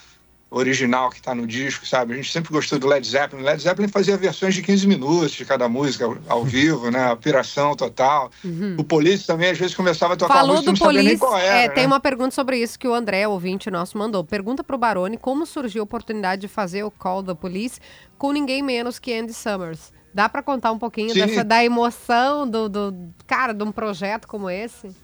original 0.54 1.10
que 1.10 1.16
está 1.16 1.34
no 1.34 1.46
disco, 1.46 1.86
sabe? 1.86 2.14
A 2.14 2.16
gente 2.16 2.30
sempre 2.30 2.52
gostou 2.52 2.78
do 2.78 2.86
Led 2.86 3.06
Zeppelin. 3.06 3.42
Led 3.42 3.60
Zeppelin 3.60 3.88
fazia 3.88 4.16
versões 4.16 4.54
de 4.54 4.62
15 4.62 4.86
minutos 4.86 5.32
de 5.32 5.44
cada 5.44 5.68
música 5.68 6.04
ao, 6.04 6.16
ao 6.28 6.44
vivo, 6.44 6.90
né? 6.90 7.10
A 7.10 7.16
piração 7.16 7.74
total. 7.74 8.30
O 8.78 8.84
Police 8.84 9.26
também 9.26 9.50
às 9.50 9.58
vezes 9.58 9.74
começava 9.74 10.14
a 10.14 10.16
tocar 10.16 10.34
Falou 10.34 10.56
música 10.56 10.70
e 10.70 10.74
do 10.74 10.78
não 10.78 10.86
sabia 10.86 11.02
nem 11.02 11.18
Police, 11.18 11.20
qual 11.20 11.38
era. 11.38 11.58
é, 11.58 11.68
tem 11.68 11.82
né? 11.82 11.86
uma 11.88 12.00
pergunta 12.00 12.30
sobre 12.30 12.58
isso 12.58 12.78
que 12.78 12.86
o 12.86 12.94
André, 12.94 13.26
ouvinte 13.26 13.70
nosso, 13.70 13.98
mandou. 13.98 14.22
Pergunta 14.22 14.62
pro 14.62 14.78
Barone 14.78 15.16
como 15.16 15.44
surgiu 15.44 15.82
a 15.82 15.84
oportunidade 15.84 16.42
de 16.42 16.48
fazer 16.48 16.84
o 16.84 16.90
Call 16.90 17.22
the 17.22 17.34
Police 17.34 17.80
com 18.16 18.32
ninguém 18.32 18.62
menos 18.62 18.98
que 18.98 19.12
Andy 19.12 19.34
Summers. 19.34 19.92
Dá 20.14 20.28
pra 20.28 20.44
contar 20.44 20.70
um 20.70 20.78
pouquinho 20.78 21.12
Sim. 21.12 21.26
dessa, 21.26 21.42
da 21.42 21.64
emoção 21.64 22.48
do, 22.48 22.68
do 22.68 22.94
cara 23.26 23.52
de 23.52 23.64
um 23.64 23.72
projeto 23.72 24.28
como 24.28 24.48
esse? 24.48 24.94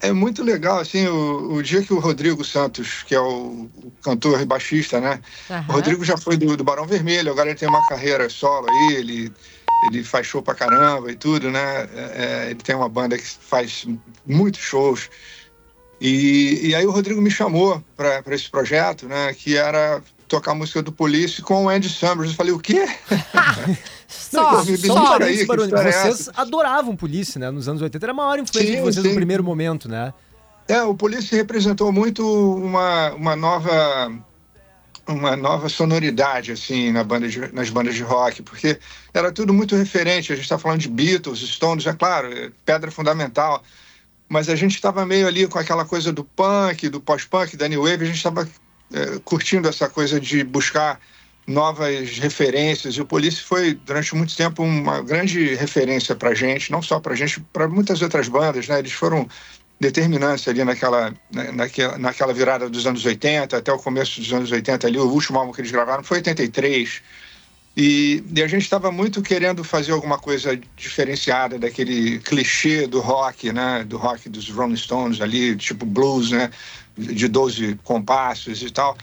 É 0.00 0.12
muito 0.12 0.42
legal, 0.42 0.78
assim, 0.78 1.06
o, 1.08 1.54
o 1.54 1.62
dia 1.62 1.82
que 1.82 1.92
o 1.92 1.98
Rodrigo 1.98 2.42
Santos, 2.42 3.02
que 3.02 3.14
é 3.14 3.20
o, 3.20 3.68
o 3.76 3.92
cantor 4.02 4.40
e 4.40 4.46
baixista, 4.46 4.98
né? 4.98 5.20
Aham. 5.50 5.64
O 5.68 5.72
Rodrigo 5.72 6.04
já 6.04 6.16
foi 6.16 6.38
do, 6.38 6.56
do 6.56 6.64
Barão 6.64 6.86
Vermelho, 6.86 7.30
agora 7.30 7.50
ele 7.50 7.58
tem 7.58 7.68
uma 7.68 7.86
carreira 7.86 8.30
solo 8.30 8.66
aí, 8.70 8.94
ele, 8.94 9.32
ele 9.86 10.02
faz 10.02 10.26
show 10.26 10.40
pra 10.40 10.54
caramba 10.54 11.10
e 11.10 11.16
tudo, 11.16 11.50
né? 11.50 11.88
É, 11.94 12.46
é, 12.46 12.50
ele 12.50 12.62
tem 12.62 12.76
uma 12.76 12.88
banda 12.88 13.18
que 13.18 13.26
faz 13.26 13.86
muitos 14.24 14.60
shows. 14.60 15.10
E, 16.00 16.68
e 16.68 16.74
aí 16.74 16.86
o 16.86 16.92
Rodrigo 16.92 17.20
me 17.20 17.30
chamou 17.30 17.82
para 17.96 18.22
esse 18.28 18.48
projeto, 18.48 19.06
né? 19.06 19.34
Que 19.34 19.56
era 19.56 20.00
tocar 20.28 20.52
a 20.52 20.54
música 20.54 20.80
do 20.80 20.92
Police 20.92 21.42
com 21.42 21.64
o 21.64 21.68
Andy 21.68 21.88
Summers. 21.88 22.30
Eu 22.30 22.36
falei, 22.36 22.52
o 22.52 22.60
quê? 22.60 22.86
Só, 24.30 24.64
me 24.64 24.76
Só 24.76 25.16
aí, 25.22 25.46
Baroni, 25.46 25.72
é 25.72 25.76
vocês 25.76 25.94
essa? 26.20 26.32
adoravam 26.36 26.94
Police, 26.96 27.38
né? 27.38 27.50
Nos 27.50 27.68
anos 27.68 27.80
80 27.82 28.04
era 28.04 28.12
a 28.12 28.14
maior 28.14 28.38
influência 28.38 28.70
Sim, 28.70 28.76
de 28.76 28.82
vocês 28.82 29.04
no 29.04 29.10
sim. 29.10 29.16
primeiro 29.16 29.42
momento, 29.42 29.88
né? 29.88 30.12
É, 30.66 30.82
o 30.82 30.94
Police 30.94 31.34
representou 31.34 31.90
muito 31.90 32.22
uma, 32.56 33.12
uma 33.14 33.34
nova 33.34 34.12
uma 35.06 35.34
nova 35.34 35.70
sonoridade 35.70 36.52
assim 36.52 36.92
na 36.92 37.02
banda 37.02 37.26
de- 37.28 37.52
nas 37.54 37.70
bandas 37.70 37.94
de 37.94 38.02
rock, 38.02 38.42
porque 38.42 38.78
era 39.14 39.32
tudo 39.32 39.54
muito 39.54 39.74
referente. 39.74 40.30
A 40.32 40.36
gente 40.36 40.44
está 40.44 40.58
falando 40.58 40.80
de 40.80 40.88
Beatles, 40.88 41.38
Stones, 41.40 41.86
é 41.86 41.94
claro, 41.94 42.30
é 42.30 42.50
pedra 42.66 42.90
fundamental. 42.90 43.62
Mas 44.28 44.50
a 44.50 44.54
gente 44.54 44.74
estava 44.74 45.06
meio 45.06 45.26
ali 45.26 45.46
com 45.48 45.58
aquela 45.58 45.86
coisa 45.86 46.12
do 46.12 46.22
punk, 46.22 46.90
do 46.90 47.00
pós-punk, 47.00 47.56
da 47.56 47.66
new 47.66 47.82
wave. 47.84 48.02
A 48.04 48.06
gente 48.06 48.16
estava 48.18 48.46
é, 48.92 49.18
curtindo 49.24 49.66
essa 49.66 49.88
coisa 49.88 50.20
de 50.20 50.44
buscar 50.44 51.00
novas 51.48 52.18
referências. 52.18 52.94
E 52.94 53.00
o 53.00 53.06
Police 53.06 53.40
foi 53.40 53.74
durante 53.74 54.14
muito 54.14 54.36
tempo 54.36 54.62
uma 54.62 55.00
grande 55.00 55.54
referência 55.54 56.14
para 56.14 56.34
gente, 56.34 56.70
não 56.70 56.82
só 56.82 57.00
para 57.00 57.14
gente, 57.14 57.40
para 57.52 57.66
muitas 57.66 58.02
outras 58.02 58.28
bandas, 58.28 58.68
né? 58.68 58.78
Eles 58.78 58.92
foram 58.92 59.26
determinantes 59.80 60.46
ali 60.46 60.62
naquela, 60.62 61.14
na- 61.32 61.52
naquela, 61.52 61.98
naquela 61.98 62.34
virada 62.34 62.68
dos 62.68 62.86
anos 62.86 63.04
80 63.04 63.56
até 63.56 63.72
o 63.72 63.78
começo 63.78 64.20
dos 64.20 64.32
anos 64.32 64.52
80 64.52 64.86
ali, 64.86 64.98
o 64.98 65.08
último 65.08 65.38
álbum 65.38 65.52
que 65.52 65.60
eles 65.62 65.70
gravaram 65.70 66.04
foi 66.04 66.18
83. 66.18 67.00
E, 67.76 68.22
e 68.34 68.42
a 68.42 68.48
gente 68.48 68.62
estava 68.62 68.90
muito 68.90 69.22
querendo 69.22 69.62
fazer 69.64 69.92
alguma 69.92 70.18
coisa 70.18 70.58
diferenciada 70.76 71.58
daquele 71.58 72.18
clichê 72.18 72.86
do 72.88 73.00
rock, 73.00 73.52
né? 73.52 73.84
Do 73.84 73.96
rock 73.96 74.28
dos 74.28 74.50
Rolling 74.50 74.76
Stones 74.76 75.20
ali, 75.20 75.56
tipo 75.56 75.86
blues, 75.86 76.30
né? 76.32 76.50
De 76.96 77.28
12 77.28 77.78
compassos 77.84 78.62
e 78.62 78.70
tal. 78.70 78.98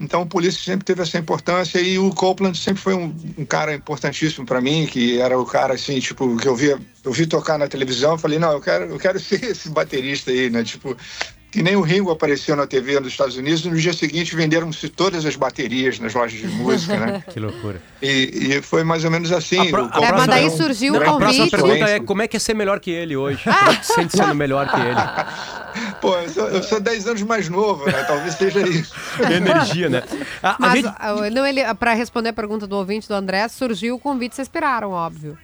Então 0.00 0.22
o 0.22 0.26
Police 0.26 0.58
sempre 0.58 0.84
teve 0.84 1.02
essa 1.02 1.18
importância 1.18 1.78
e 1.78 1.98
o 1.98 2.08
Copeland 2.14 2.56
sempre 2.56 2.80
foi 2.80 2.94
um, 2.94 3.14
um 3.36 3.44
cara 3.44 3.74
importantíssimo 3.74 4.46
para 4.46 4.58
mim, 4.58 4.86
que 4.90 5.20
era 5.20 5.38
o 5.38 5.44
cara 5.44 5.74
assim, 5.74 6.00
tipo, 6.00 6.36
que 6.38 6.48
eu 6.48 6.56
via, 6.56 6.78
eu 7.04 7.12
vi 7.12 7.26
tocar 7.26 7.58
na 7.58 7.68
televisão, 7.68 8.16
falei, 8.16 8.38
não, 8.38 8.52
eu 8.52 8.60
quero, 8.62 8.84
eu 8.86 8.98
quero 8.98 9.20
ser 9.20 9.44
esse 9.44 9.68
baterista 9.68 10.30
aí, 10.30 10.48
né? 10.48 10.64
Tipo, 10.64 10.96
que 11.52 11.64
nem 11.64 11.74
o 11.74 11.80
Ringo 11.82 12.12
apareceu 12.12 12.54
na 12.54 12.64
TV 12.64 13.00
nos 13.00 13.08
Estados 13.12 13.36
Unidos, 13.36 13.64
no 13.64 13.76
dia 13.76 13.92
seguinte 13.92 14.36
venderam-se 14.36 14.88
todas 14.88 15.26
as 15.26 15.34
baterias 15.34 15.98
nas 15.98 16.14
lojas 16.14 16.38
de 16.40 16.46
música, 16.56 16.96
né? 16.96 17.24
Que 17.28 17.38
loucura. 17.40 17.82
E, 18.00 18.54
e 18.56 18.62
foi 18.62 18.84
mais 18.84 19.04
ou 19.04 19.10
menos 19.10 19.30
assim. 19.32 19.58
A 19.58 19.70
pro- 19.70 19.90
É, 20.02 20.12
mas 20.12 20.26
daí 20.28 20.48
surgiu 20.50 20.94
o 20.94 20.96
A 20.96 21.00
próxima 21.00 21.28
convite. 21.28 21.50
pergunta 21.50 21.90
é 21.90 22.00
como 22.00 22.22
é 22.22 22.28
que 22.28 22.36
é 22.36 22.40
ser 22.40 22.54
melhor 22.54 22.78
que 22.80 22.90
ele 22.90 23.16
hoje? 23.16 23.42
Como 23.52 23.70
é 23.70 23.76
que 23.76 23.84
se 23.86 23.92
sente 23.94 24.16
sendo 24.16 24.34
melhor 24.34 24.70
que 24.70 24.80
ele? 24.80 24.94
Pô, 26.00 26.16
eu 26.16 26.28
sou, 26.30 26.48
eu 26.48 26.62
sou 26.62 26.80
10 26.80 27.06
anos 27.08 27.22
mais 27.22 27.48
novo, 27.48 27.84
né? 27.86 28.02
Talvez 28.04 28.34
seja 28.34 28.60
isso. 28.66 28.94
Energia, 29.30 29.88
né? 29.88 30.02
A, 30.42 30.50
a 30.52 30.56
Mas, 30.58 30.82
gente- 30.82 30.94
ah, 30.98 31.30
não, 31.30 31.46
ele, 31.46 31.62
para 31.74 31.92
responder 31.94 32.30
a 32.30 32.32
pergunta 32.32 32.66
do 32.66 32.76
ouvinte 32.76 33.06
do 33.06 33.14
André, 33.14 33.46
surgiu 33.48 33.96
o 33.96 33.98
convite, 33.98 34.34
vocês 34.34 34.46
esperaram, 34.46 34.90
óbvio. 34.92 35.36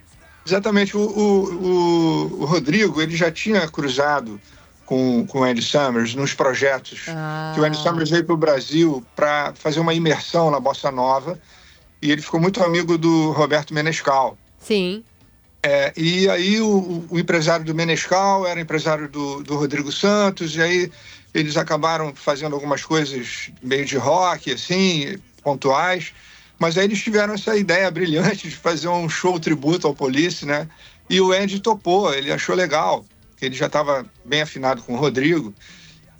Exatamente. 0.45 0.95
O, 0.97 1.01
o, 1.01 1.43
o- 1.53 2.41
o 2.41 2.45
Rodrigo, 2.45 3.01
ele 3.01 3.15
já 3.15 3.29
tinha 3.31 3.67
cruzado 3.67 4.39
com, 4.85 5.25
com 5.27 5.39
o 5.41 5.43
Andy 5.43 5.61
Summers 5.61 6.15
nos 6.15 6.33
projetos 6.33 7.05
Ah. 7.09 7.51
que 7.53 7.61
o 7.61 7.63
Andy 7.65 7.77
Summers 7.77 8.09
veio 8.09 8.23
para 8.23 8.33
o 8.33 8.37
Brasil 8.37 9.05
para 9.15 9.53
fazer 9.55 9.79
uma 9.79 9.93
imersão 9.93 10.49
na 10.49 10.59
Bossa 10.59 10.89
Nova 10.89 11.37
e 12.01 12.11
ele 12.11 12.21
ficou 12.21 12.39
muito 12.39 12.63
amigo 12.63 12.97
do 12.97 13.31
Roberto 13.31 13.73
Menescal. 13.73 14.37
Sim. 14.59 15.03
É, 15.61 15.91
e 15.97 16.29
aí 16.29 16.61
o, 16.61 17.05
o 17.09 17.19
empresário 17.19 17.65
do 17.65 17.73
Menescal 17.73 18.45
era 18.45 18.61
empresário 18.61 19.09
do, 19.09 19.43
do 19.43 19.55
Rodrigo 19.55 19.91
Santos, 19.91 20.55
e 20.55 20.61
aí 20.61 20.91
eles 21.33 21.57
acabaram 21.57 22.13
fazendo 22.15 22.53
algumas 22.53 22.83
coisas 22.83 23.49
meio 23.61 23.85
de 23.85 23.97
rock, 23.97 24.51
assim, 24.51 25.17
pontuais, 25.43 26.13
mas 26.59 26.77
aí 26.77 26.85
eles 26.85 27.01
tiveram 27.01 27.33
essa 27.33 27.55
ideia 27.55 27.89
brilhante 27.91 28.49
de 28.49 28.55
fazer 28.55 28.87
um 28.87 29.09
show 29.09 29.39
tributo 29.39 29.87
ao 29.87 29.95
Police, 29.95 30.45
né? 30.45 30.67
E 31.09 31.21
o 31.21 31.31
Andy 31.31 31.59
topou, 31.59 32.13
ele 32.13 32.31
achou 32.31 32.55
legal, 32.55 33.05
ele 33.41 33.55
já 33.55 33.67
estava 33.67 34.05
bem 34.25 34.41
afinado 34.41 34.81
com 34.81 34.93
o 34.93 34.97
Rodrigo. 34.97 35.53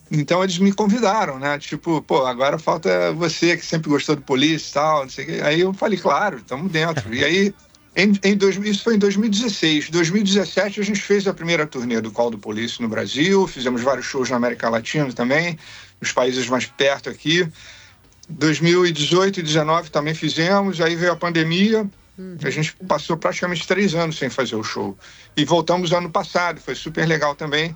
Então 0.10 0.44
eles 0.44 0.58
me 0.58 0.72
convidaram, 0.72 1.38
né? 1.38 1.60
Tipo, 1.60 2.02
pô, 2.02 2.26
agora 2.26 2.58
falta 2.58 3.12
você 3.12 3.58
que 3.58 3.66
sempre 3.66 3.90
gostou 3.90 4.16
do 4.16 4.22
Police 4.22 4.70
e 4.70 4.74
tal, 4.74 5.02
não 5.04 5.10
sei 5.10 5.26
o 5.26 5.28
quê. 5.28 5.42
Aí 5.44 5.60
eu 5.62 5.74
falei, 5.74 5.98
claro, 5.98 6.38
estamos 6.38 6.72
dentro. 6.72 7.14
E 7.14 7.24
aí, 7.24 7.54
em, 7.98 8.14
em 8.24 8.38
dois, 8.38 8.56
isso 8.58 8.84
foi 8.84 8.96
em 8.96 9.00
2016. 9.00 9.90
2017 9.90 10.80
a 10.80 10.84
gente 10.84 11.02
fez 11.02 11.28
a 11.28 11.34
primeira 11.34 11.66
turnê 11.66 12.00
do 12.00 12.12
Call 12.12 12.30
do 12.30 12.38
Police 12.38 12.80
no 12.82 12.88
Brasil, 12.88 13.48
fizemos 13.48 13.82
vários 13.82 14.06
shows 14.06 14.30
na 14.30 14.36
América 14.38 14.70
Latina 14.70 15.12
também, 15.12 15.58
nos 16.00 16.12
países 16.12 16.48
mais 16.48 16.66
perto 16.68 17.10
aqui. 17.10 17.48
2018 18.30 19.40
e 19.40 19.44
2019 19.44 19.90
também 19.90 20.14
fizemos, 20.14 20.80
aí 20.80 20.96
veio 20.96 21.12
a 21.14 21.16
pandemia, 21.16 21.90
a 22.44 22.50
gente 22.50 22.76
passou 22.88 23.16
praticamente 23.18 23.66
três 23.68 23.96
anos 23.96 24.18
sem 24.18 24.30
fazer 24.30 24.56
o 24.56 24.64
show. 24.64 24.98
E 25.36 25.46
voltamos 25.46 25.92
ano 25.92 26.10
passado, 26.10 26.60
foi 26.60 26.76
super 26.76 27.06
legal 27.08 27.36
também. 27.36 27.76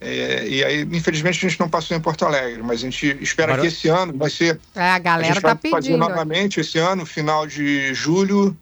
É, 0.00 0.46
e 0.46 0.62
aí, 0.64 0.82
infelizmente, 0.92 1.44
a 1.44 1.48
gente 1.48 1.58
não 1.58 1.68
passou 1.68 1.96
em 1.96 2.00
Porto 2.00 2.24
Alegre, 2.24 2.62
mas 2.62 2.78
a 2.80 2.84
gente 2.84 3.18
espera 3.20 3.54
Agora- 3.54 3.68
que 3.68 3.74
esse 3.74 3.88
ano 3.88 4.16
vai 4.16 4.30
ser. 4.30 4.60
É, 4.74 4.80
a 4.80 4.94
a 4.94 4.98
galera 4.98 5.34
gente 5.34 5.42
tá 5.42 5.54
vai 5.54 5.70
fazer 5.72 5.88
pedindo. 5.88 5.98
novamente 5.98 6.60
esse 6.60 6.78
ano, 6.78 7.04
final 7.04 7.46
de 7.46 7.92
julho, 7.94 8.56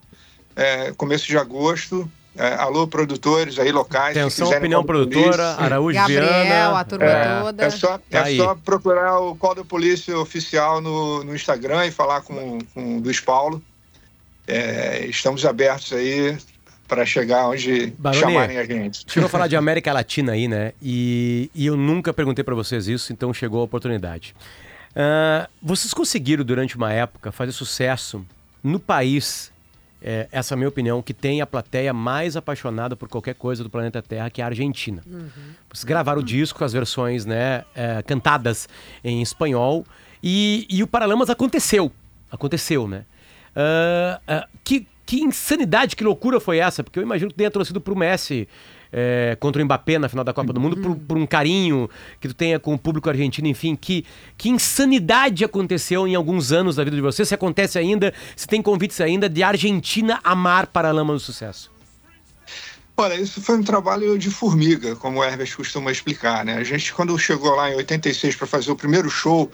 é, 0.57 0.93
começo 0.97 1.27
de 1.27 1.37
agosto. 1.37 2.11
É, 2.39 2.55
alô, 2.55 2.87
produtores 2.87 3.59
aí 3.59 3.73
locais. 3.73 4.15
Atenção, 4.15 4.51
opinião 4.51 4.85
produtora, 4.85 5.55
Police, 5.55 5.63
Araújo 5.63 5.99
Gabriel, 5.99 6.23
Viana. 6.23 6.79
a 6.79 6.85
turma 6.85 7.07
é, 7.07 7.41
toda. 7.41 7.65
é 7.65 7.71
só, 7.71 7.95
é 7.95 7.99
Tá 8.11 8.25
aí. 8.25 8.37
só 8.37 8.55
procurar 8.55 9.21
o 9.21 9.35
Call 9.37 9.55
do 9.55 9.65
Police 9.65 10.13
oficial 10.13 10.83
no, 10.83 11.25
no 11.25 11.35
Instagram 11.35 11.87
e 11.87 11.91
falar 11.91 12.21
com, 12.21 12.59
com 12.75 12.99
o 12.99 13.01
Luiz 13.01 13.21
Paulo. 13.21 13.63
É, 14.47 15.07
estamos 15.07 15.47
abertos 15.47 15.95
aí 15.95 16.37
para 16.87 17.07
chegar 17.07 17.49
onde 17.49 17.87
Baroni, 17.99 18.21
chamarem 18.21 18.59
a 18.59 18.65
gente. 18.65 19.05
Chegou 19.09 19.27
a 19.27 19.31
falar 19.31 19.49
de 19.49 19.57
América 19.57 19.91
Latina 19.93 20.33
aí, 20.33 20.47
né? 20.47 20.73
E, 20.81 21.51
e 21.55 21.65
eu 21.65 21.77
nunca 21.77 22.13
perguntei 22.13 22.45
pra 22.45 22.55
vocês 22.55 22.87
isso, 22.87 23.15
então 23.15 23.33
chegou 23.33 23.63
a 23.63 23.65
oportunidade. 23.65 24.37
Ah, 24.95 25.49
vocês 25.63 25.93
conseguiram, 25.93 26.45
durante 26.45 26.77
uma 26.77 26.93
época, 26.93 27.33
fazer 27.33 27.53
sucesso 27.53 28.25
no 28.63 28.79
país, 28.79 29.51
é, 30.09 30.29
essa 30.31 30.53
é 30.53 30.55
a 30.55 30.57
minha 30.57 30.69
opinião, 30.69 31.03
que 31.03 31.13
tem 31.13 31.41
a 31.41 31.47
plateia 31.47 31.93
mais 31.93 32.37
apaixonada 32.37 32.95
por 32.95 33.09
qualquer 33.09 33.35
coisa 33.35 33.65
do 33.65 33.69
planeta 33.69 34.01
Terra, 34.01 34.31
que 34.31 34.41
é 34.41 34.45
a 34.45 34.47
Argentina. 34.47 35.03
Vocês 35.69 35.83
gravaram 35.83 36.21
o 36.21 36.25
disco, 36.25 36.65
as 36.65 36.73
versões 36.73 37.27
né, 37.27 37.65
é, 37.75 38.01
cantadas 38.03 38.69
em 39.03 39.21
espanhol, 39.21 39.85
e, 40.23 40.65
e 40.71 40.81
o 40.81 40.87
Paralamas 40.87 41.29
aconteceu. 41.29 41.91
Aconteceu, 42.31 42.87
né? 42.87 43.05
Ah, 43.57 44.21
ah, 44.29 44.49
que, 44.63 44.87
que 45.05 45.21
insanidade, 45.21 45.97
que 45.97 46.05
loucura 46.05 46.39
foi 46.39 46.59
essa? 46.59 46.85
Porque 46.85 46.99
eu 46.99 47.03
imagino 47.03 47.31
que 47.31 47.37
tenha 47.37 47.51
torcido 47.51 47.81
pro 47.81 47.97
Messi 47.97 48.49
é, 48.93 49.37
contra 49.41 49.63
o 49.63 49.65
Mbappé 49.65 49.99
na 49.99 50.09
final 50.09 50.25
da 50.25 50.33
Copa 50.33 50.53
do 50.53 50.61
Mundo, 50.61 50.77
por, 50.77 50.97
por 50.97 51.17
um 51.17 51.27
carinho 51.27 51.89
que 52.21 52.29
tu 52.29 52.35
tenha 52.35 52.59
com 52.59 52.75
o 52.75 52.79
público 52.79 53.09
argentino, 53.09 53.49
enfim, 53.49 53.77
que, 53.77 54.05
que 54.37 54.49
insanidade 54.49 55.45
aconteceu 55.45 56.07
em 56.07 56.15
alguns 56.15 56.53
anos 56.53 56.77
da 56.77 56.85
vida 56.85 56.97
de 56.97 57.03
você, 57.03 57.25
se 57.25 57.35
acontece 57.35 57.79
ainda, 57.79 58.13
se 58.35 58.47
tem 58.47 58.63
convites 58.63 59.01
ainda 59.01 59.29
de 59.29 59.43
Argentina 59.43 60.21
amar 60.23 60.67
Paralama 60.67 61.13
do 61.13 61.21
Sucesso. 61.21 61.71
Olha, 62.99 63.15
isso 63.15 63.43
foi 63.43 63.59
um 63.59 63.63
trabalho 63.63 64.19
de 64.19 64.31
formiga, 64.31 64.97
como 64.97 65.21
o 65.21 65.25
Herbert 65.25 65.55
costuma 65.55 65.93
explicar, 65.93 66.45
né? 66.47 66.55
A 66.55 66.65
gente, 66.65 66.95
quando 66.95 67.17
chegou 67.19 67.55
lá 67.55 67.71
em 67.71 67.77
86 67.77 68.37
para 68.37 68.47
fazer 68.47 68.71
o 68.71 68.77
primeiro 68.77 69.11
show, 69.11 69.51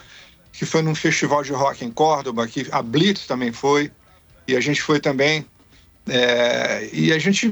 que 0.53 0.64
foi 0.64 0.81
num 0.81 0.95
festival 0.95 1.42
de 1.42 1.53
rock 1.53 1.85
em 1.85 1.90
Córdoba, 1.90 2.47
que 2.47 2.68
a 2.71 2.81
Blitz 2.81 3.27
também 3.27 3.51
foi, 3.51 3.90
e 4.47 4.55
a 4.55 4.61
gente 4.61 4.81
foi 4.81 5.01
também. 5.01 5.45
É, 6.09 6.88
e 6.93 7.12
a 7.12 7.19
gente 7.19 7.51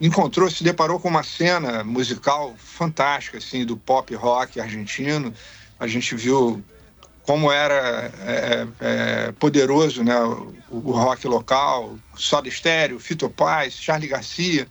encontrou, 0.00 0.50
se 0.50 0.64
deparou 0.64 0.98
com 0.98 1.08
uma 1.08 1.22
cena 1.22 1.84
musical 1.84 2.54
fantástica, 2.58 3.38
assim, 3.38 3.64
do 3.64 3.76
pop 3.76 4.12
rock 4.14 4.60
argentino. 4.60 5.32
A 5.78 5.86
gente 5.86 6.14
viu 6.16 6.62
como 7.22 7.52
era 7.52 8.10
é, 8.20 8.66
é, 8.80 9.32
poderoso 9.32 10.02
né, 10.02 10.18
o, 10.18 10.54
o 10.70 10.90
rock 10.90 11.26
local, 11.28 11.96
Soda 12.16 12.50
Stereo, 12.50 12.98
Fito 12.98 13.28
Paz, 13.28 13.74
Charlie 13.74 14.08
Garcia 14.08 14.66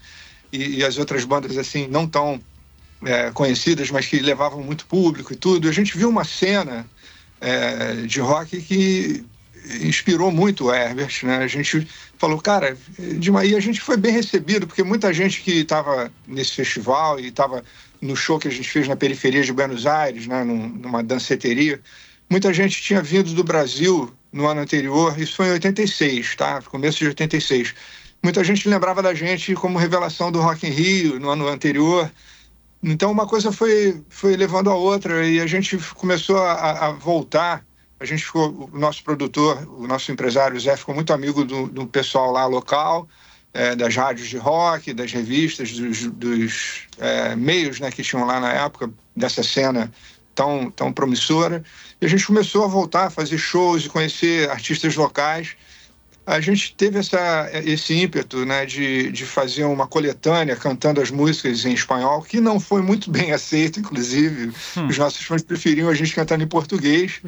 e, 0.52 0.80
e 0.80 0.84
as 0.84 0.98
outras 0.98 1.24
bandas 1.24 1.58
assim 1.58 1.88
não 1.88 2.08
tão 2.08 2.42
é, 3.06 3.32
conhecidas, 3.32 3.92
mas 3.92 4.08
que 4.08 4.20
levavam 4.20 4.62
muito 4.64 4.86
público 4.88 5.32
e 5.32 5.36
tudo. 5.36 5.70
A 5.70 5.72
gente 5.72 5.98
viu 5.98 6.10
uma 6.10 6.26
cena 6.26 6.86
é, 7.40 7.94
de 8.08 8.20
rock 8.20 8.60
que 8.62 9.24
inspirou 9.82 10.32
muito 10.32 10.66
o 10.66 10.74
Herbert, 10.74 11.20
né? 11.24 11.38
A 11.38 11.48
gente 11.48 11.88
falou, 12.18 12.40
cara, 12.40 12.78
de 12.98 13.32
e 13.32 13.56
a 13.56 13.60
gente 13.60 13.82
foi 13.82 13.98
bem 13.98 14.12
recebido, 14.12 14.68
porque 14.68 14.84
muita 14.84 15.14
gente 15.14 15.42
que 15.42 15.60
estava 15.60 16.12
nesse 16.28 16.54
festival 16.54 17.20
e 17.20 17.28
estava 17.28 17.64
no 18.02 18.16
show 18.16 18.40
que 18.40 18.48
a 18.48 18.52
gente 18.52 18.70
fez 18.70 18.88
na 18.88 18.96
periferia 18.96 19.44
de 19.44 19.54
Buenos 19.54 19.86
Aires, 19.86 20.28
né, 20.28 20.44
num- 20.44 20.70
numa 20.70 21.04
danceteria, 21.04 21.82
muita 22.30 22.54
gente 22.54 22.82
tinha 22.82 23.02
vindo 23.02 23.34
do 23.34 23.44
Brasil 23.44 24.14
no 24.32 24.48
ano 24.48 24.62
anterior, 24.62 25.20
isso 25.20 25.36
foi 25.36 25.48
em 25.48 25.52
86, 25.52 26.36
tá? 26.36 26.62
Começo 26.62 27.00
de 27.00 27.08
86. 27.08 27.74
Muita 28.24 28.44
gente 28.44 28.68
lembrava 28.68 29.02
da 29.02 29.14
gente 29.14 29.54
como 29.56 29.78
revelação 29.78 30.32
do 30.32 30.42
Rock 30.42 30.68
in 30.68 30.72
Rio 30.72 31.20
no 31.20 31.30
ano 31.30 31.48
anterior. 31.48 32.12
Então 32.84 33.12
uma 33.12 33.28
coisa 33.28 33.52
foi, 33.52 34.04
foi 34.10 34.36
levando 34.36 34.70
a 34.70 34.76
outra 34.76 35.26
e 35.28 35.40
a 35.40 35.48
gente 35.48 35.78
começou 35.96 36.38
a, 36.38 36.88
a 36.88 36.92
voltar. 36.92 37.66
A 38.00 38.06
gente 38.06 38.24
ficou, 38.24 38.70
o 38.72 38.78
nosso 38.78 39.04
produtor, 39.04 39.68
o 39.68 39.88
nosso 39.88 40.12
empresário 40.12 40.56
o 40.56 40.60
Zé 40.60 40.78
ficou 40.78 40.94
muito 40.94 41.12
amigo 41.12 41.44
do, 41.44 41.68
do 41.68 41.88
pessoal 41.88 42.32
lá 42.32 42.46
local, 42.46 43.08
eh, 43.54 43.76
das 43.76 43.96
rádios 43.96 44.28
de 44.28 44.38
rock, 44.38 44.94
das 44.94 45.12
revistas, 45.12 45.72
dos, 45.72 46.04
dos 46.08 46.82
eh, 47.00 47.36
meios 47.36 47.80
né, 47.80 47.90
que 47.90 48.04
tinham 48.04 48.26
lá 48.26 48.40
na 48.40 48.54
época, 48.54 48.92
dessa 49.16 49.42
cena 49.42 49.92
tão, 50.36 50.70
tão 50.70 50.94
promissora. 50.94 51.64
E 52.00 52.06
a 52.06 52.10
gente 52.10 52.26
começou 52.26 52.64
a 52.64 52.68
voltar 52.68 53.06
a 53.06 53.10
fazer 53.10 53.38
shows 53.38 53.86
e 53.86 53.90
conhecer 53.90 54.50
artistas 54.50 54.96
locais 54.96 55.56
a 56.28 56.42
gente 56.42 56.76
teve 56.76 57.00
essa, 57.00 57.50
esse 57.64 57.94
ímpeto 57.94 58.46
né, 58.46 58.66
de, 58.66 59.10
de 59.14 59.26
fazer 59.26 59.64
uma 59.64 59.88
coletânea 59.88 60.58
cantando 60.58 61.00
as 61.00 61.10
músicas 61.10 61.66
em 61.66 61.72
espanhol, 61.72 62.22
que 62.22 62.42
não 62.42 62.60
foi 62.60 62.82
muito 62.82 63.10
bem 63.10 63.32
aceito, 63.32 63.80
inclusive. 63.80 64.52
Os 64.90 64.98
nossos 64.98 65.26
fãs 65.26 65.42
preferiam 65.42 65.88
a 65.88 65.94
gente 65.94 66.14
cantando 66.14 66.44
em 66.44 66.48
português. 66.48 67.22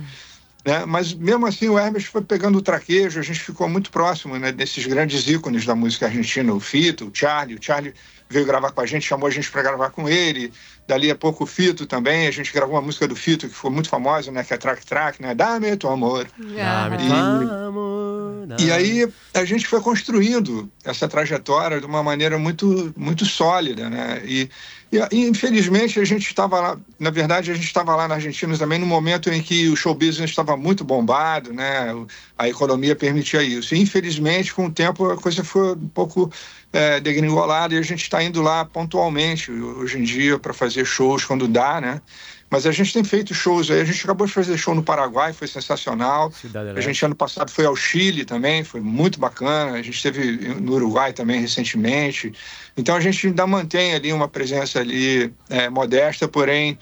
Né? 0.70 0.86
Mas 0.86 1.16
mesmo 1.16 1.48
assim 1.48 1.68
o 1.68 1.80
Hermes 1.80 2.06
foi 2.06 2.22
pegando 2.22 2.60
o 2.60 2.62
traquejo, 2.62 3.20
a 3.20 3.24
gente 3.24 3.40
ficou 3.40 3.68
muito 3.68 3.90
próximo 3.90 4.38
né, 4.38 4.52
desses 4.52 4.86
grandes 4.86 5.28
ícones 5.28 5.66
da 5.66 5.74
música 5.74 6.06
argentina, 6.06 6.54
o 6.54 6.60
Fito, 6.60 7.08
o 7.08 7.12
Charlie. 7.12 7.56
O 7.56 7.60
Charlie 7.60 7.92
veio 8.30 8.46
gravar 8.46 8.72
com 8.72 8.82
a 8.82 8.86
gente, 8.86 9.08
chamou 9.08 9.26
a 9.26 9.32
gente 9.32 9.50
para 9.50 9.64
gravar 9.64 9.90
com 9.90 10.08
ele. 10.08 10.54
Dali 10.88 11.10
a 11.10 11.16
pouco 11.16 11.44
o 11.44 11.48
Fito 11.48 11.88
também, 11.88 12.28
a 12.28 12.32
gente 12.32 12.54
gravou 12.54 12.76
uma 12.76 12.84
música 12.84 13.08
do 13.08 13.16
Fito 13.16 13.50
que 13.50 13.56
foi 13.56 13.72
muito 13.72 13.90
famosa, 13.90 14.32
né, 14.32 14.44
que 14.44 14.54
é 14.54 14.58
Track 14.58 14.86
Track, 14.86 15.22
né? 15.22 15.34
Dá-me 15.34 15.76
tu 15.76 15.88
amor. 15.88 16.28
Ah, 16.60 16.88
me 16.88 16.98
Aham. 16.98 17.68
amor, 17.68 18.48
E 18.60 18.72
aí 18.72 19.12
a 19.34 19.46
gente 19.46 19.66
foi 19.66 19.82
construindo 19.82 20.72
essa 20.84 21.08
trajetória 21.08 21.80
de 21.80 21.86
uma 21.88 22.04
maneira 22.04 22.38
muito, 22.38 22.94
muito 22.96 23.26
sólida, 23.26 23.90
né? 23.90 24.22
E, 24.24 24.50
e, 24.92 24.98
e, 25.16 25.28
infelizmente 25.28 26.00
a 26.00 26.06
gente 26.06 26.28
estava 26.28 26.60
lá, 26.60 26.80
na 27.00 27.10
verdade 27.10 27.52
a 27.52 27.54
gente 27.54 27.66
estava 27.66 27.96
lá 27.96 28.08
na 28.08 28.16
Argentina 28.16 28.58
também 28.58 28.80
no 28.80 28.86
momento 28.86 29.30
em 29.30 29.42
que 29.42 29.68
o 29.70 29.76
show 29.76 29.94
business 29.94 30.32
estava 30.32 30.58
muito 30.58 30.84
bombado, 30.84 31.54
né? 31.54 31.94
A 32.38 32.50
economia 32.50 32.96
permitia 32.96 33.44
isso. 33.44 33.76
E, 33.76 33.80
infelizmente 33.80 34.54
com 34.54 34.66
o 34.66 34.72
tempo 34.72 35.06
a 35.10 35.18
coisa 35.18 35.44
foi 35.44 35.74
um 35.74 35.88
pouco 35.90 36.32
é, 36.74 37.00
degringolada 37.00 37.76
e 37.76 37.78
a 37.78 37.82
gente 37.84 38.02
está 38.02 38.24
indo 38.24 38.42
lá 38.42 38.66
pontualmente 38.66 39.52
hoje 39.52 40.00
em 40.00 40.04
dia 40.04 40.40
para 40.40 40.54
fazer 40.54 40.86
shows 40.86 41.24
quando 41.24 41.48
dá, 41.48 41.80
né? 41.80 42.02
Mas 42.50 42.66
a 42.66 42.72
gente 42.72 42.92
tem 42.92 43.04
feito 43.04 43.34
shows 43.34 43.70
aí. 43.70 43.82
A 43.82 43.86
gente 43.86 44.04
acabou 44.04 44.26
de 44.26 44.34
fazer 44.34 44.58
show 44.58 44.74
no 44.74 44.82
Paraguai, 44.82 45.34
foi 45.34 45.48
sensacional. 45.48 46.32
Cidade 46.32 46.78
A 46.78 46.82
gente 46.82 47.04
ano 47.06 47.16
passado 47.16 47.52
foi 47.52 47.66
ao 47.66 47.76
Chile 47.76 48.26
também, 48.26 48.64
foi 48.64 48.82
muito 48.82 49.20
bacana. 49.20 49.74
A 49.74 49.82
gente 49.82 49.96
esteve 49.96 50.56
no 50.60 50.74
Uruguai 50.74 51.14
também 51.14 51.40
recentemente. 51.40 52.34
Então 52.76 52.96
a 52.96 53.00
gente 53.00 53.28
ainda 53.28 53.46
mantém 53.46 53.94
ali 53.94 54.12
uma 54.12 54.28
presença 54.28 54.80
ali 54.80 55.32
é, 55.48 55.70
modesta, 55.70 56.28
porém 56.28 56.78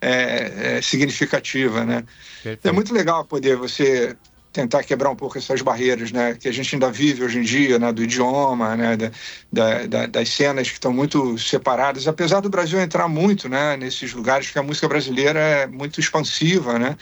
é, 0.00 0.76
é, 0.76 0.82
significativa, 0.82 1.84
né? 1.84 2.04
Perfeito. 2.42 2.68
É 2.68 2.72
muito 2.72 2.92
legal 2.92 3.24
poder 3.24 3.56
você 3.56 4.16
tentar 4.54 4.84
quebrar 4.84 5.10
um 5.10 5.16
pouco 5.16 5.36
essas 5.36 5.60
barreiras, 5.60 6.12
né, 6.12 6.34
que 6.34 6.48
a 6.48 6.52
gente 6.52 6.74
ainda 6.76 6.90
vive 6.90 7.24
hoje 7.24 7.40
em 7.40 7.42
dia, 7.42 7.76
né, 7.78 7.92
do 7.92 8.04
idioma, 8.04 8.76
né, 8.76 8.96
da, 8.96 9.10
da- 9.52 9.86
da- 9.86 10.06
das 10.06 10.28
cenas 10.28 10.68
que 10.68 10.74
estão 10.74 10.92
muito 10.92 11.36
separadas, 11.38 12.06
apesar 12.06 12.40
do 12.40 12.48
Brasil 12.48 12.78
entrar 12.80 13.08
muito, 13.08 13.48
né, 13.48 13.76
nesses 13.76 14.12
lugares 14.14 14.50
que 14.50 14.58
a 14.58 14.62
música 14.62 14.86
brasileira 14.88 15.40
é 15.40 15.66
muito 15.66 15.98
expansiva, 15.98 16.78
né, 16.78 16.96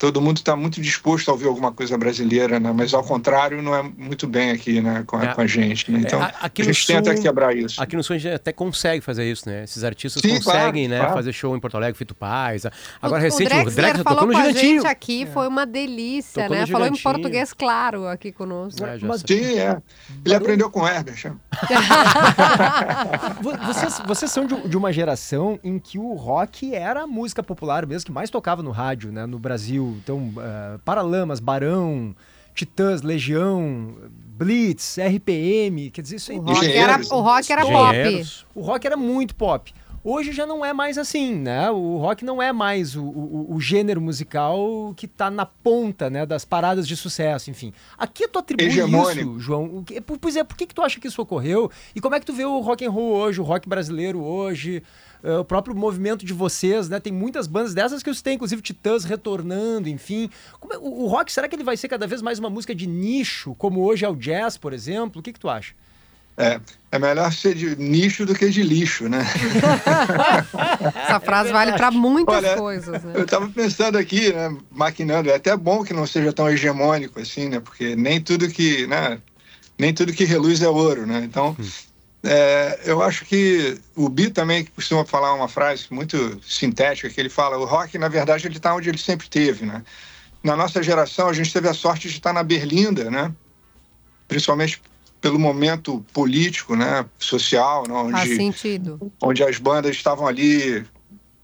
todo 0.00 0.20
mundo 0.20 0.38
está 0.38 0.56
muito 0.56 0.80
disposto 0.80 1.28
a 1.28 1.32
ouvir 1.32 1.46
alguma 1.46 1.70
coisa 1.70 1.96
brasileira, 1.96 2.58
né, 2.58 2.72
mas 2.74 2.92
ao 2.92 3.04
contrário 3.04 3.62
não 3.62 3.74
é 3.76 3.82
muito 3.82 4.26
bem 4.26 4.50
aqui, 4.50 4.80
né, 4.80 5.04
com 5.06 5.16
a, 5.16 5.24
É. 5.24 5.34
com 5.34 5.40
a 5.42 5.46
gente, 5.46 5.92
né, 5.92 6.00
então 6.02 6.18
É, 6.20 6.24
a- 6.24 6.34
aqui 6.40 6.62
a 6.62 6.64
no 6.64 6.72
gente 6.72 6.86
tenta 6.86 7.12
Sul- 7.14 7.22
quebrar 7.22 7.54
isso. 7.54 7.80
Aqui 7.80 7.94
no 7.96 8.02
Sul 8.02 8.16
a 8.16 8.18
gente 8.18 8.32
até 8.34 8.50
consegue 8.52 9.00
fazer 9.02 9.30
isso, 9.30 9.48
né? 9.48 9.62
Esses 9.64 9.84
artistas 9.84 10.22
Sim, 10.22 10.36
conseguem, 10.38 10.86
claro, 10.86 10.88
né? 10.88 10.98
claro. 10.98 11.14
Fazer 11.14 11.32
show 11.32 11.54
em 11.56 11.60
Porto 11.60 11.76
Alegre, 11.76 11.96
Fito 11.96 12.14
Paz. 12.14 12.64
Agora 13.00 13.20
o, 13.20 13.22
recente, 13.24 13.42
o 13.42 13.46
o 13.46 13.48
Drexler 13.64 13.74
Drexler 13.74 14.04
falou 14.04 14.20
tocou 14.20 14.26
no 14.28 14.32
com 14.32 14.38
a 14.40 14.46
Gigantinho. 14.48 14.80
gente 14.82 14.86
aqui, 14.90 15.26
foi 15.32 15.46
uma 15.46 15.66
delícia, 15.66 16.44
Tocou 16.44 16.56
né? 16.56 16.66
Falou 16.66 16.86
em 16.88 16.96
português 16.96 17.52
claro 17.52 18.06
aqui 18.08 18.32
conosco. 18.32 18.82
É, 18.84 18.98
Mas-. 19.02 19.22
Sim, 19.26 19.58
é. 19.58 19.76
Ele 20.24 20.34
aprendeu 20.34 20.70
com 20.70 20.80
o 20.80 20.88
Herbert. 20.88 21.34
Vo- 23.42 23.56
Vocês, 23.66 24.00
vocês 24.06 24.30
são 24.30 24.46
de, 24.46 24.68
de 24.68 24.76
uma 24.76 24.92
geração 24.92 25.58
em 25.62 25.78
que 25.78 25.98
o 25.98 26.14
rock 26.14 26.74
era 26.74 27.02
a 27.02 27.06
música 27.06 27.42
popular 27.42 27.86
mesmo, 27.86 28.06
que 28.06 28.12
mais 28.12 28.30
tocava 28.30 28.62
no 28.62 28.70
rádio, 28.70 29.12
né, 29.12 29.26
no 29.26 29.38
Brasil. 29.38 29.89
Então, 30.02 30.32
eh, 30.38 30.78
Paralamas, 30.84 31.40
Barão, 31.40 32.14
Titãs, 32.54 33.02
Legião, 33.02 33.94
Blitz, 34.36 34.98
RPM, 34.98 35.90
quer 35.90 36.02
dizer, 36.02 36.16
isso 36.16 36.32
aí. 36.32 36.38
O 36.38 36.42
rock 36.42 36.58
era, 36.58 36.68
Engenheiros, 36.68 37.10
o 37.10 37.20
rock 37.20 37.52
era 37.52 37.62
pop. 37.62 37.96
O 38.54 38.60
rock 38.62 38.86
era 38.86 38.96
muito 38.96 39.34
pop. 39.34 39.72
Hoje 40.02 40.32
já 40.32 40.46
não 40.46 40.64
é 40.64 40.72
mais 40.72 40.96
assim, 40.96 41.34
né? 41.34 41.70
O 41.70 41.98
rock 41.98 42.24
não 42.24 42.40
é 42.40 42.54
mais 42.54 42.96
o, 42.96 43.02
o- 43.04 43.54
o 43.54 43.60
gênero 43.60 44.00
musical 44.00 44.94
que 44.96 45.06
tá 45.06 45.30
na 45.30 45.44
ponta, 45.44 46.08
né, 46.08 46.24
das 46.24 46.42
paradas 46.42 46.88
de 46.88 46.96
sucesso, 46.96 47.50
enfim. 47.50 47.70
Aqui 47.98 48.26
tu 48.26 48.38
atribui 48.38 48.64
Hegemônico. 48.64 49.32
isso, 49.32 49.38
João. 49.40 49.64
O 49.66 49.84
que- 49.84 50.00
Pois 50.00 50.36
é, 50.36 50.42
por 50.42 50.56
que, 50.56 50.66
que 50.66 50.74
tu 50.74 50.80
acha 50.80 50.98
que 50.98 51.06
isso 51.06 51.20
ocorreu? 51.20 51.70
E 51.94 52.00
como 52.00 52.14
é 52.14 52.20
que 52.20 52.24
tu 52.24 52.32
vê 52.32 52.46
o 52.46 52.60
rock 52.60 52.82
and 52.82 52.90
roll 52.90 53.12
hoje, 53.14 53.42
o 53.42 53.44
rock 53.44 53.68
brasileiro 53.68 54.22
hoje, 54.22 54.82
eh, 55.22 55.38
o 55.38 55.44
próprio 55.44 55.74
movimento 55.74 56.24
de 56.24 56.32
vocês, 56.32 56.88
né? 56.88 56.98
Tem 57.00 57.12
muitas 57.12 57.46
bandas 57.46 57.74
dessas 57.74 58.02
que 58.02 58.12
você 58.12 58.22
tem, 58.22 58.34
inclusive 58.34 58.62
Titãs 58.62 59.04
retornando, 59.04 59.88
enfim. 59.88 60.30
Como 60.58 60.72
é- 60.72 60.78
o, 60.78 61.04
o 61.04 61.06
rock, 61.06 61.32
será 61.32 61.48
que 61.48 61.54
ele 61.56 61.64
vai 61.64 61.76
ser 61.76 61.88
cada 61.88 62.06
vez 62.06 62.22
mais 62.22 62.38
uma 62.38 62.50
música 62.50 62.74
de 62.74 62.86
nicho, 62.86 63.54
como 63.56 63.80
hoje 63.82 64.04
é 64.04 64.08
o 64.08 64.16
jazz, 64.16 64.56
por 64.56 64.72
exemplo? 64.72 65.20
O 65.20 65.22
que, 65.22 65.32
que 65.32 65.40
tu 65.40 65.48
acha? 65.48 65.74
É, 66.36 66.58
é 66.92 66.98
melhor 66.98 67.30
ser 67.32 67.54
de 67.54 67.76
nicho 67.76 68.24
do 68.24 68.34
que 68.34 68.48
de 68.48 68.62
lixo, 68.62 69.08
né? 69.10 69.26
Essa 71.04 71.20
frase 71.20 71.52
vale 71.52 71.72
para 71.72 71.90
muitas 71.90 72.36
Olha, 72.36 72.56
coisas, 72.56 73.02
né? 73.04 73.12
Eu 73.14 73.24
estava 73.24 73.46
pensando 73.48 73.98
aqui, 73.98 74.32
né, 74.32 74.56
maquinando, 74.70 75.28
é 75.28 75.34
até 75.34 75.54
bom 75.56 75.84
que 75.84 75.92
não 75.92 76.06
seja 76.06 76.32
tão 76.32 76.48
hegemônico 76.48 77.20
assim, 77.20 77.48
né? 77.48 77.60
Porque 77.60 77.94
nem 77.94 78.20
tudo 78.20 78.48
que, 78.48 78.86
né, 78.86 79.18
nem 79.78 79.92
tudo 79.92 80.12
que 80.14 80.24
reluz 80.24 80.62
é 80.62 80.68
ouro, 80.68 81.06
né? 81.06 81.22
Então, 81.24 81.54
é, 82.22 82.80
eu 82.84 83.02
acho 83.02 83.24
que 83.24 83.80
o 83.96 84.08
Bi 84.08 84.30
também 84.30 84.64
costuma 84.64 85.04
falar 85.04 85.32
uma 85.32 85.48
frase 85.48 85.86
muito 85.90 86.38
sintética 86.42 87.08
que 87.08 87.18
ele 87.18 87.30
fala, 87.30 87.56
o 87.56 87.64
rock 87.64 87.96
na 87.96 88.08
verdade 88.08 88.46
ele 88.46 88.58
está 88.58 88.74
onde 88.74 88.88
ele 88.88 88.98
sempre 88.98 89.28
teve, 89.28 89.64
né? 89.64 89.82
Na 90.42 90.56
nossa 90.56 90.82
geração 90.82 91.28
a 91.28 91.32
gente 91.32 91.52
teve 91.52 91.68
a 91.68 91.74
sorte 91.74 92.08
de 92.08 92.16
estar 92.16 92.32
na 92.32 92.42
Berlinda, 92.42 93.10
né? 93.10 93.32
Principalmente 94.28 94.82
pelo 95.20 95.38
momento 95.38 96.04
político, 96.12 96.74
né, 96.74 97.04
social, 97.18 97.84
né, 97.86 97.92
onde 97.92 98.12
Faz 98.12 98.36
sentido. 98.36 99.12
onde 99.22 99.42
as 99.44 99.58
bandas 99.58 99.94
estavam 99.94 100.26
ali 100.26 100.82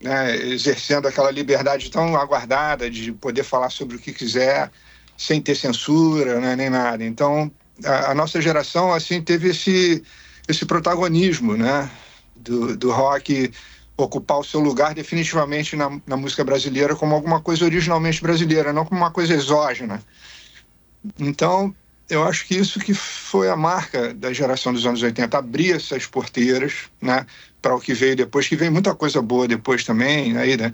né, 0.03 0.35
exercendo 0.47 1.07
aquela 1.07 1.31
liberdade 1.31 1.91
tão 1.91 2.17
aguardada 2.17 2.91
de 2.91 3.13
poder 3.13 3.43
falar 3.43 3.69
sobre 3.69 3.97
o 3.97 3.99
que 3.99 4.13
quiser 4.13 4.71
sem 5.17 5.41
ter 5.41 5.55
censura 5.55 6.41
né, 6.41 6.57
nem 6.57 6.71
nada. 6.71 7.05
Então 7.05 7.51
a, 7.85 8.13
a 8.13 8.15
nossa 8.15 8.41
geração 8.41 8.93
assim 8.93 9.21
teve 9.21 9.51
esse 9.51 10.03
esse 10.49 10.65
protagonismo, 10.65 11.57
né, 11.57 11.91
do, 12.35 12.77
do 12.77 12.91
rock 12.91 13.51
ocupar 13.97 14.39
o 14.39 14.45
seu 14.45 14.61
lugar 14.61 14.95
definitivamente 14.95 15.75
na, 15.75 16.01
na 16.07 16.17
música 16.17 16.45
brasileira 16.45 16.95
como 16.95 17.15
alguma 17.15 17.41
coisa 17.41 17.65
originalmente 17.65 18.21
brasileira, 18.21 18.73
não 18.73 18.85
como 18.85 19.01
uma 19.01 19.11
coisa 19.11 19.33
exógena. 19.33 20.03
Então 21.19 21.75
eu 22.09 22.23
acho 22.23 22.47
que 22.47 22.55
isso 22.55 22.79
que 22.79 22.95
foi 22.95 23.49
a 23.49 23.57
marca 23.57 24.15
da 24.15 24.33
geração 24.33 24.73
dos 24.73 24.87
anos 24.87 25.03
80, 25.03 25.37
abrir 25.37 25.73
essas 25.73 26.07
porteiras, 26.07 26.85
né, 27.01 27.27
para 27.61 27.75
o 27.75 27.81
que 27.81 27.95
veio 27.95 28.15
depois, 28.15 28.47
que 28.47 28.55
veio 28.55 28.71
muita 28.71 28.95
coisa 28.95 29.21
boa 29.21 29.49
depois 29.49 29.83
também, 29.83 30.37
aí, 30.37 30.57
né, 30.57 30.73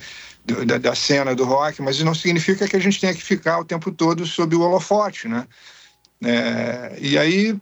da, 0.67 0.77
da 0.77 0.95
cena 0.95 1.35
do 1.35 1.45
rock, 1.45 1.81
mas 1.81 1.97
isso 1.97 2.05
não 2.05 2.15
significa 2.15 2.69
que 2.69 2.77
a 2.77 2.81
gente 2.81 3.01
tenha 3.01 3.15
que 3.15 3.23
ficar 3.23 3.61
o 3.61 3.65
tempo 3.65 3.91
todo 3.91 4.27
sob 4.27 4.55
o 4.55 4.61
holofote, 4.61 5.29
né? 5.29 5.47
É, 6.23 6.99
e 7.01 7.17
aí, 7.17 7.57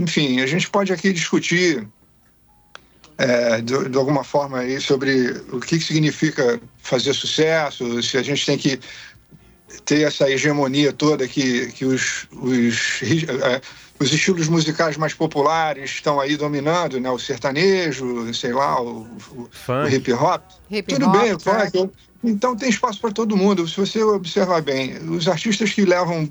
enfim, 0.00 0.40
a 0.40 0.46
gente 0.46 0.68
pode 0.70 0.92
aqui 0.92 1.12
discutir 1.12 1.86
é, 3.16 3.60
de, 3.60 3.88
de 3.88 3.96
alguma 3.96 4.24
forma 4.24 4.58
aí 4.60 4.80
sobre 4.80 5.30
o 5.52 5.60
que, 5.60 5.78
que 5.78 5.84
significa 5.84 6.60
fazer 6.78 7.14
sucesso, 7.14 8.02
se 8.02 8.16
a 8.18 8.22
gente 8.22 8.44
tem 8.44 8.58
que 8.58 8.78
ter 9.84 10.02
essa 10.06 10.28
hegemonia 10.30 10.92
toda 10.92 11.26
que, 11.28 11.66
que 11.72 11.84
os, 11.84 12.26
os, 12.32 13.02
eh, 13.02 13.60
os 13.98 14.12
estilos 14.12 14.48
musicais 14.48 14.96
mais 14.96 15.14
populares 15.14 15.90
estão 15.90 16.20
aí 16.20 16.36
dominando, 16.36 17.00
né? 17.00 17.10
O 17.10 17.18
sertanejo, 17.18 18.32
sei 18.34 18.52
lá, 18.52 18.80
o, 18.80 19.02
o- 19.32 19.48
o 19.86 19.88
hip 19.88 20.12
hop. 20.12 20.42
Hip 20.70 20.92
Tudo 20.94 21.06
hop, 21.06 21.12
bem, 21.20 21.32
o 21.32 21.38
trap. 21.38 21.72
funk. 21.72 21.90
Então 22.22 22.56
tem 22.56 22.68
espaço 22.70 23.00
para 23.00 23.10
todo 23.10 23.36
mundo. 23.36 23.66
Se 23.68 23.76
você 23.76 24.02
observar 24.02 24.62
bem, 24.62 24.96
os 25.10 25.26
artistas 25.28 25.72
que 25.72 25.84
levam 25.84 26.28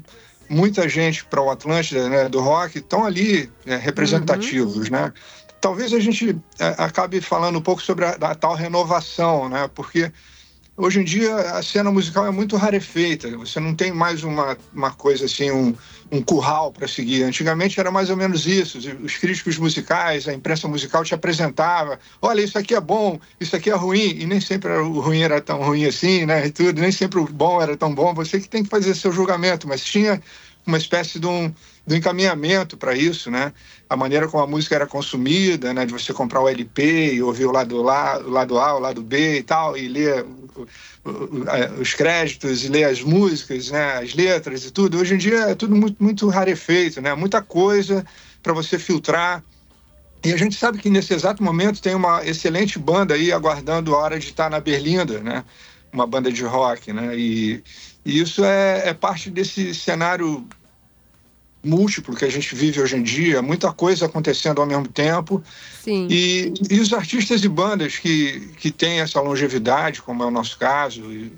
muita 0.53 0.87
gente 0.87 1.25
para 1.25 1.41
o 1.41 1.49
Atlântida, 1.49 2.07
né, 2.07 2.29
do 2.29 2.39
rock, 2.39 2.77
estão 2.77 3.03
ali 3.03 3.51
né, 3.65 3.77
representativos, 3.77 4.89
né? 4.89 5.11
Talvez 5.59 5.93
a 5.93 5.99
gente 5.99 6.37
eh, 6.59 6.75
acabe 6.77 7.21
falando 7.21 7.57
um 7.57 7.61
pouco 7.61 7.81
sobre 7.81 8.05
a, 8.05 8.11
a 8.11 8.35
tal 8.35 8.53
renovação, 8.53 9.49
né? 9.49 9.69
Porque 9.73 10.11
hoje 10.77 10.99
em 10.99 11.03
dia 11.03 11.35
a 11.35 11.61
cena 11.63 11.91
musical 11.91 12.25
é 12.25 12.31
muito 12.31 12.55
rarefeita. 12.57 13.29
Você 13.37 13.59
não 13.59 13.75
tem 13.75 13.91
mais 13.91 14.23
uma, 14.23 14.57
uma 14.73 14.91
coisa 14.91 15.25
assim, 15.25 15.51
um, 15.51 15.75
um 16.11 16.21
curral 16.21 16.71
para 16.71 16.87
seguir. 16.87 17.23
Antigamente 17.23 17.79
era 17.79 17.91
mais 17.91 18.09
ou 18.09 18.17
menos 18.17 18.45
isso. 18.47 18.77
Os- 18.77 18.85
Os 18.85 19.17
críticos 19.17 19.57
musicais, 19.57 20.27
a 20.27 20.33
imprensa 20.33 20.67
musical 20.67 21.03
te 21.03 21.13
apresentava: 21.13 21.99
olha, 22.21 22.41
isso 22.41 22.57
aqui 22.57 22.73
é 22.75 22.81
bom, 22.81 23.19
isso 23.39 23.55
aqui 23.55 23.69
é 23.69 23.75
ruim. 23.75 24.17
E 24.19 24.25
nem 24.25 24.41
sempre 24.41 24.71
o 24.73 24.99
ruim 24.99 25.21
era 25.21 25.41
tão 25.41 25.61
ruim 25.63 25.85
assim, 25.85 26.25
né? 26.25 26.45
E 26.47 26.51
tudo. 26.51 26.81
Nem 26.81 26.91
sempre 26.91 27.19
o 27.19 27.25
bom 27.25 27.61
era 27.61 27.75
tão 27.77 27.93
bom. 27.93 28.13
Você 28.13 28.39
que 28.39 28.49
tem 28.49 28.63
que 28.63 28.69
fazer 28.69 28.95
seu 28.95 29.11
julgamento. 29.11 29.67
Mas 29.67 29.83
tinha 29.83 30.21
uma 30.65 30.77
espécie 30.77 31.19
de 31.19 31.27
um, 31.27 31.53
um 31.87 31.95
encaminhamento 31.95 32.77
para 32.77 32.95
isso, 32.95 33.29
né? 33.29 33.53
A 33.89 33.95
maneira 33.95 34.27
como 34.27 34.43
a 34.43 34.47
música 34.47 34.75
era 34.75 34.87
consumida, 34.87 35.73
né? 35.73 35.85
De 35.85 35.91
você 35.91 36.13
comprar 36.13 36.41
o 36.41 36.47
LP 36.49 37.13
e 37.15 37.21
ouvir 37.21 37.45
o 37.45 37.51
lado, 37.51 37.81
lá, 37.81 38.17
o 38.19 38.29
lado 38.29 38.57
A, 38.57 38.75
o 38.75 38.79
lado 38.79 39.03
B 39.03 39.39
e 39.39 39.43
tal, 39.43 39.77
e 39.77 39.87
ler 39.87 40.25
a- 41.47 41.81
os 41.81 41.93
créditos 41.93 42.63
e 42.63 42.69
ler 42.69 42.85
as 42.85 43.01
músicas, 43.01 43.69
né? 43.69 43.97
As 43.97 44.13
letras 44.13 44.65
e 44.65 44.71
tudo. 44.71 44.97
Hoje 44.97 45.15
em 45.15 45.17
dia 45.17 45.39
é 45.49 45.55
tudo 45.55 45.75
muito, 45.75 46.01
muito 46.01 46.27
rarefeito, 46.29 47.01
né? 47.01 47.13
Muita 47.15 47.41
coisa 47.41 48.05
para 48.41 48.53
você 48.53 48.79
filtrar. 48.79 49.43
E 50.23 50.31
a 50.31 50.37
gente 50.37 50.55
sabe 50.55 50.77
que 50.79 50.89
nesse 50.89 51.13
exato 51.13 51.43
momento 51.43 51.81
tem 51.81 51.93
uma 51.95 52.25
excelente 52.25 52.79
banda 52.79 53.13
aí 53.13 53.31
aguardando 53.31 53.93
a 53.93 53.97
hora 53.99 54.17
de 54.19 54.27
estar 54.27 54.49
na 54.49 54.61
Berlinda, 54.61 55.19
né? 55.21 55.43
Uma 55.91 56.07
banda 56.07 56.31
de 56.31 56.43
rock, 56.45 56.93
né? 56.93 57.17
E, 57.17 57.61
e 58.05 58.21
isso 58.21 58.43
é, 58.45 58.87
é 58.89 58.93
parte 58.93 59.29
desse 59.29 59.75
cenário 59.75 60.47
múltiplo 61.63 62.15
que 62.15 62.25
a 62.25 62.29
gente 62.29 62.53
vive 62.53 62.81
hoje 62.81 62.97
em 62.97 63.03
dia, 63.03 63.41
muita 63.41 63.71
coisa 63.71 64.05
acontecendo 64.05 64.59
ao 64.59 64.67
mesmo 64.67 64.87
tempo. 64.87 65.41
Sim. 65.81 66.07
E, 66.09 66.53
e 66.69 66.79
os 66.79 66.91
artistas 66.93 67.43
e 67.43 67.47
bandas 67.47 67.97
que, 67.97 68.51
que 68.57 68.69
têm 68.69 68.99
essa 68.99 69.21
longevidade, 69.21 70.01
como 70.01 70.23
é 70.23 70.25
o 70.25 70.31
nosso 70.31 70.59
caso, 70.59 71.01
e, 71.11 71.31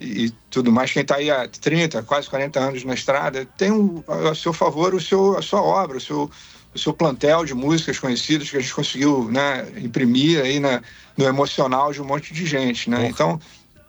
e 0.00 0.30
tudo 0.48 0.72
mais, 0.72 0.92
quem 0.92 1.02
está 1.02 1.16
aí 1.16 1.30
há 1.30 1.46
30, 1.46 2.02
quase 2.04 2.30
40 2.30 2.58
anos 2.58 2.84
na 2.84 2.94
estrada, 2.94 3.44
tem 3.58 3.70
um, 3.70 4.02
a 4.30 4.34
seu 4.34 4.52
favor 4.52 4.94
o 4.94 5.00
seu, 5.00 5.36
a 5.36 5.42
sua 5.42 5.60
obra, 5.60 5.98
o 5.98 6.00
seu, 6.00 6.30
o 6.74 6.78
seu 6.78 6.94
plantel 6.94 7.44
de 7.44 7.54
músicas 7.54 7.98
conhecidas 7.98 8.50
que 8.50 8.56
a 8.56 8.60
gente 8.60 8.74
conseguiu 8.74 9.28
né, 9.30 9.66
imprimir 9.82 10.40
aí 10.40 10.58
na, 10.58 10.82
no 11.16 11.26
emocional 11.26 11.92
de 11.92 12.00
um 12.00 12.04
monte 12.04 12.32
de 12.32 12.46
gente. 12.46 12.88
Né? 12.88 13.08
Então, 13.08 13.40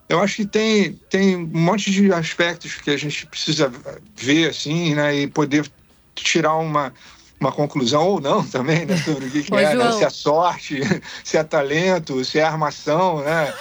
eu 0.10 0.20
acho 0.20 0.38
que 0.38 0.46
tem, 0.46 1.00
tem 1.10 1.36
um 1.38 1.46
monte 1.46 1.92
de 1.92 2.12
aspectos 2.12 2.76
que 2.76 2.90
a 2.90 2.98
gente 2.98 3.28
precisa 3.28 3.72
ver 4.16 4.50
assim, 4.50 4.96
né, 4.96 5.16
e 5.16 5.28
poder 5.28 5.70
tirar 6.16 6.56
uma, 6.56 6.92
uma 7.40 7.52
conclusão 7.52 8.06
ou 8.06 8.20
não 8.20 8.44
também, 8.44 8.86
né? 8.86 8.98
Sobre 8.98 9.28
o 9.28 9.32
que, 9.32 9.44
que 9.44 9.54
Ô, 9.54 9.60
é, 9.60 9.74
né? 9.74 9.92
Se 9.94 10.04
é 10.04 10.10
sorte, 10.10 10.82
se 11.24 11.38
é 11.38 11.44
talento, 11.44 12.24
se 12.26 12.40
é 12.40 12.44
armação, 12.44 13.24
né? 13.24 13.54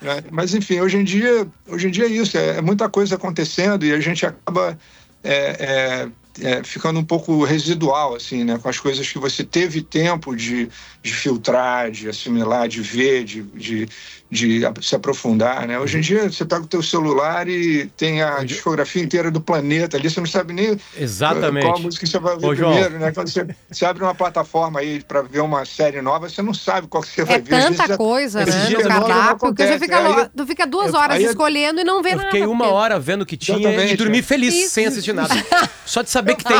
Né? 0.00 0.22
Mas 0.30 0.54
enfim, 0.54 0.80
hoje 0.80 0.98
em 0.98 1.04
dia, 1.04 1.46
hoje 1.66 1.88
em 1.88 1.90
dia 1.90 2.04
é 2.04 2.08
isso, 2.08 2.36
é, 2.36 2.58
é 2.58 2.60
muita 2.60 2.88
coisa 2.88 3.14
acontecendo 3.14 3.84
e 3.84 3.92
a 3.92 4.00
gente 4.00 4.26
acaba 4.26 4.78
é, 5.24 5.32
é, 5.58 6.08
é, 6.42 6.62
ficando 6.62 7.00
um 7.00 7.04
pouco 7.04 7.42
residual, 7.44 8.14
assim, 8.14 8.44
né? 8.44 8.58
Com 8.58 8.68
as 8.68 8.78
coisas 8.78 9.10
que 9.10 9.18
você 9.18 9.42
teve 9.42 9.82
tempo 9.82 10.36
de, 10.36 10.68
de 11.02 11.12
filtrar, 11.12 11.90
de 11.90 12.08
assimilar, 12.08 12.68
de 12.68 12.82
ver, 12.82 13.24
de, 13.24 13.42
de, 13.42 13.88
de 14.34 14.60
se 14.82 14.96
aprofundar, 14.96 15.66
né? 15.68 15.78
Hoje 15.78 15.98
em 15.98 16.00
dia 16.00 16.28
você 16.30 16.44
pega 16.44 16.62
o 16.64 16.66
teu 16.66 16.82
celular 16.82 17.48
e 17.48 17.86
tem 17.96 18.20
a 18.22 18.42
discografia 18.42 19.00
inteira 19.02 19.30
do 19.30 19.40
planeta 19.40 19.96
ali, 19.96 20.10
você 20.10 20.18
não 20.20 20.26
sabe 20.26 20.52
nem 20.52 20.76
Exatamente. 20.98 21.64
qual 21.66 21.78
música 21.78 22.04
você 22.04 22.18
vai 22.18 22.36
ver 22.36 22.46
Ô, 22.46 22.54
João. 22.54 22.72
primeiro, 22.72 22.98
né? 22.98 23.12
Quando 23.12 23.28
você, 23.28 23.46
você 23.70 23.86
abre 23.86 24.02
uma 24.02 24.14
plataforma 24.14 24.80
aí 24.80 25.02
para 25.02 25.22
ver 25.22 25.40
uma 25.40 25.64
série 25.64 26.02
nova, 26.02 26.28
você 26.28 26.42
não 26.42 26.52
sabe 26.52 26.88
qual 26.88 27.02
que 27.02 27.08
você 27.10 27.24
vai 27.24 27.36
É 27.36 27.38
ver. 27.40 27.50
Vezes 27.54 27.76
tanta 27.76 27.88
já- 27.88 27.96
coisa, 27.96 28.42
esses 28.42 28.54
né? 28.54 28.70
No 28.70 28.88
cardápio, 28.88 29.54
que 29.54 29.66
você 29.66 29.78
fica, 29.78 29.98
Aí- 29.98 30.28
tu 30.36 30.46
fica 30.46 30.66
duas 30.66 30.92
eu- 30.92 30.98
horas 30.98 31.16
aí- 31.16 31.24
escolhendo 31.26 31.80
e 31.80 31.84
não 31.84 32.02
vê 32.02 32.10
Eu 32.12 32.16
nada. 32.16 32.30
fiquei 32.30 32.44
uma 32.46 32.64
porque- 32.64 32.72
hora 32.76 32.98
vendo 32.98 33.22
o 33.22 33.26
que 33.26 33.36
tinha 33.36 33.56
e 33.56 33.60
Exatamente, 33.62 33.96
dormi 33.96 34.18
é. 34.18 34.22
feliz, 34.22 34.54
Isso. 34.54 34.70
sem 34.70 34.86
assistir 34.86 35.12
nada. 35.12 35.28
Só 35.86 36.02
de 36.02 36.10
saber 36.10 36.34
que 36.34 36.44
tem. 36.44 36.56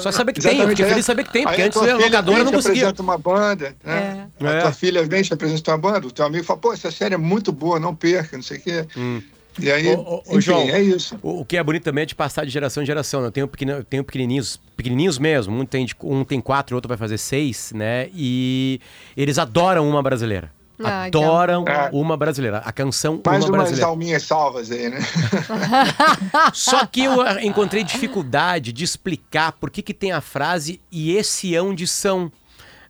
Só 0.00 0.10
saber 0.10 0.32
que 0.32 0.40
tem. 0.40 0.50
Eu 0.50 0.54
Exatamente, 0.56 0.76
fiquei 0.76 0.84
é. 0.84 0.88
feliz 0.88 1.04
de 1.04 1.06
saber 1.06 1.24
que 1.24 1.32
tem, 1.32 1.42
porque 1.44 1.60
Aí 1.60 1.66
antes 1.68 1.78
a 1.80 1.94
locadora 1.96 2.44
não 2.44 2.52
conseguia. 2.52 2.88
apresenta 2.88 3.02
uma 3.02 3.18
banda, 3.18 3.76
né? 3.84 4.26
É. 4.40 4.46
A 4.46 4.50
É. 4.50 4.60
tua 4.62 4.72
filha 4.72 5.04
vem, 5.06 5.22
te 5.22 5.32
apresenta 5.34 5.70
uma 5.70 5.78
banda, 5.78 6.06
o 6.06 6.10
teu 6.10 6.24
amigo 6.24 6.44
fala, 6.44 6.58
pô, 6.58 6.72
essa 6.72 6.90
série 6.90 7.03
é 7.12 7.18
muito 7.18 7.52
boa, 7.52 7.78
não 7.78 7.94
perca, 7.94 8.36
não 8.36 8.42
sei 8.42 8.58
o 8.58 8.60
quê. 8.62 8.86
E 9.60 9.70
aí, 9.70 9.86
Ô, 9.94 10.00
ô, 10.00 10.14
ô, 10.16 10.22
enfim, 10.32 10.40
João, 10.40 10.62
é 10.62 10.80
isso. 10.82 11.16
O, 11.22 11.40
o 11.40 11.44
que 11.44 11.56
é 11.56 11.62
bonito 11.62 11.84
também 11.84 12.02
é 12.02 12.06
de 12.06 12.14
passar 12.14 12.44
de 12.44 12.50
geração 12.50 12.82
em 12.82 12.86
geração. 12.86 13.20
né? 13.20 13.28
Eu 13.28 13.32
tenho, 13.32 13.46
pequeno, 13.46 13.72
eu 13.72 13.84
tenho 13.84 14.02
pequenininhos, 14.02 14.60
pequenininhos 14.76 15.16
mesmo. 15.18 15.56
Um 15.56 15.64
tem, 15.64 15.86
de- 15.86 15.94
um 16.02 16.24
tem 16.24 16.40
quatro, 16.40 16.74
o 16.74 16.76
outro 16.76 16.88
vai 16.88 16.96
fazer 16.98 17.18
seis, 17.18 17.70
né? 17.72 18.08
E 18.14 18.80
eles 19.16 19.38
adoram 19.38 19.88
uma 19.88 20.02
brasileira. 20.02 20.50
Ah, 20.82 21.04
adoram 21.04 21.64
amor. 21.68 21.88
uma 21.92 22.16
brasileira. 22.16 22.58
A 22.58 22.72
canção 22.72 23.20
Mais 23.24 23.44
Uma 23.44 23.50
umas 23.50 23.58
Brasileira. 23.58 23.86
alminhas 23.86 24.24
salvas 24.24 24.72
aí, 24.72 24.88
né? 24.88 24.98
Só 26.52 26.84
que 26.86 27.04
eu 27.04 27.20
ah, 27.20 27.42
encontrei 27.44 27.84
dificuldade 27.84 28.72
de 28.72 28.84
explicar 28.84 29.52
por 29.52 29.70
que, 29.70 29.82
que 29.82 29.94
tem 29.94 30.12
a 30.12 30.20
frase 30.20 30.80
e 30.90 31.14
esse 31.16 31.54
hão 31.54 31.74
de 31.74 31.86
são 31.86 32.30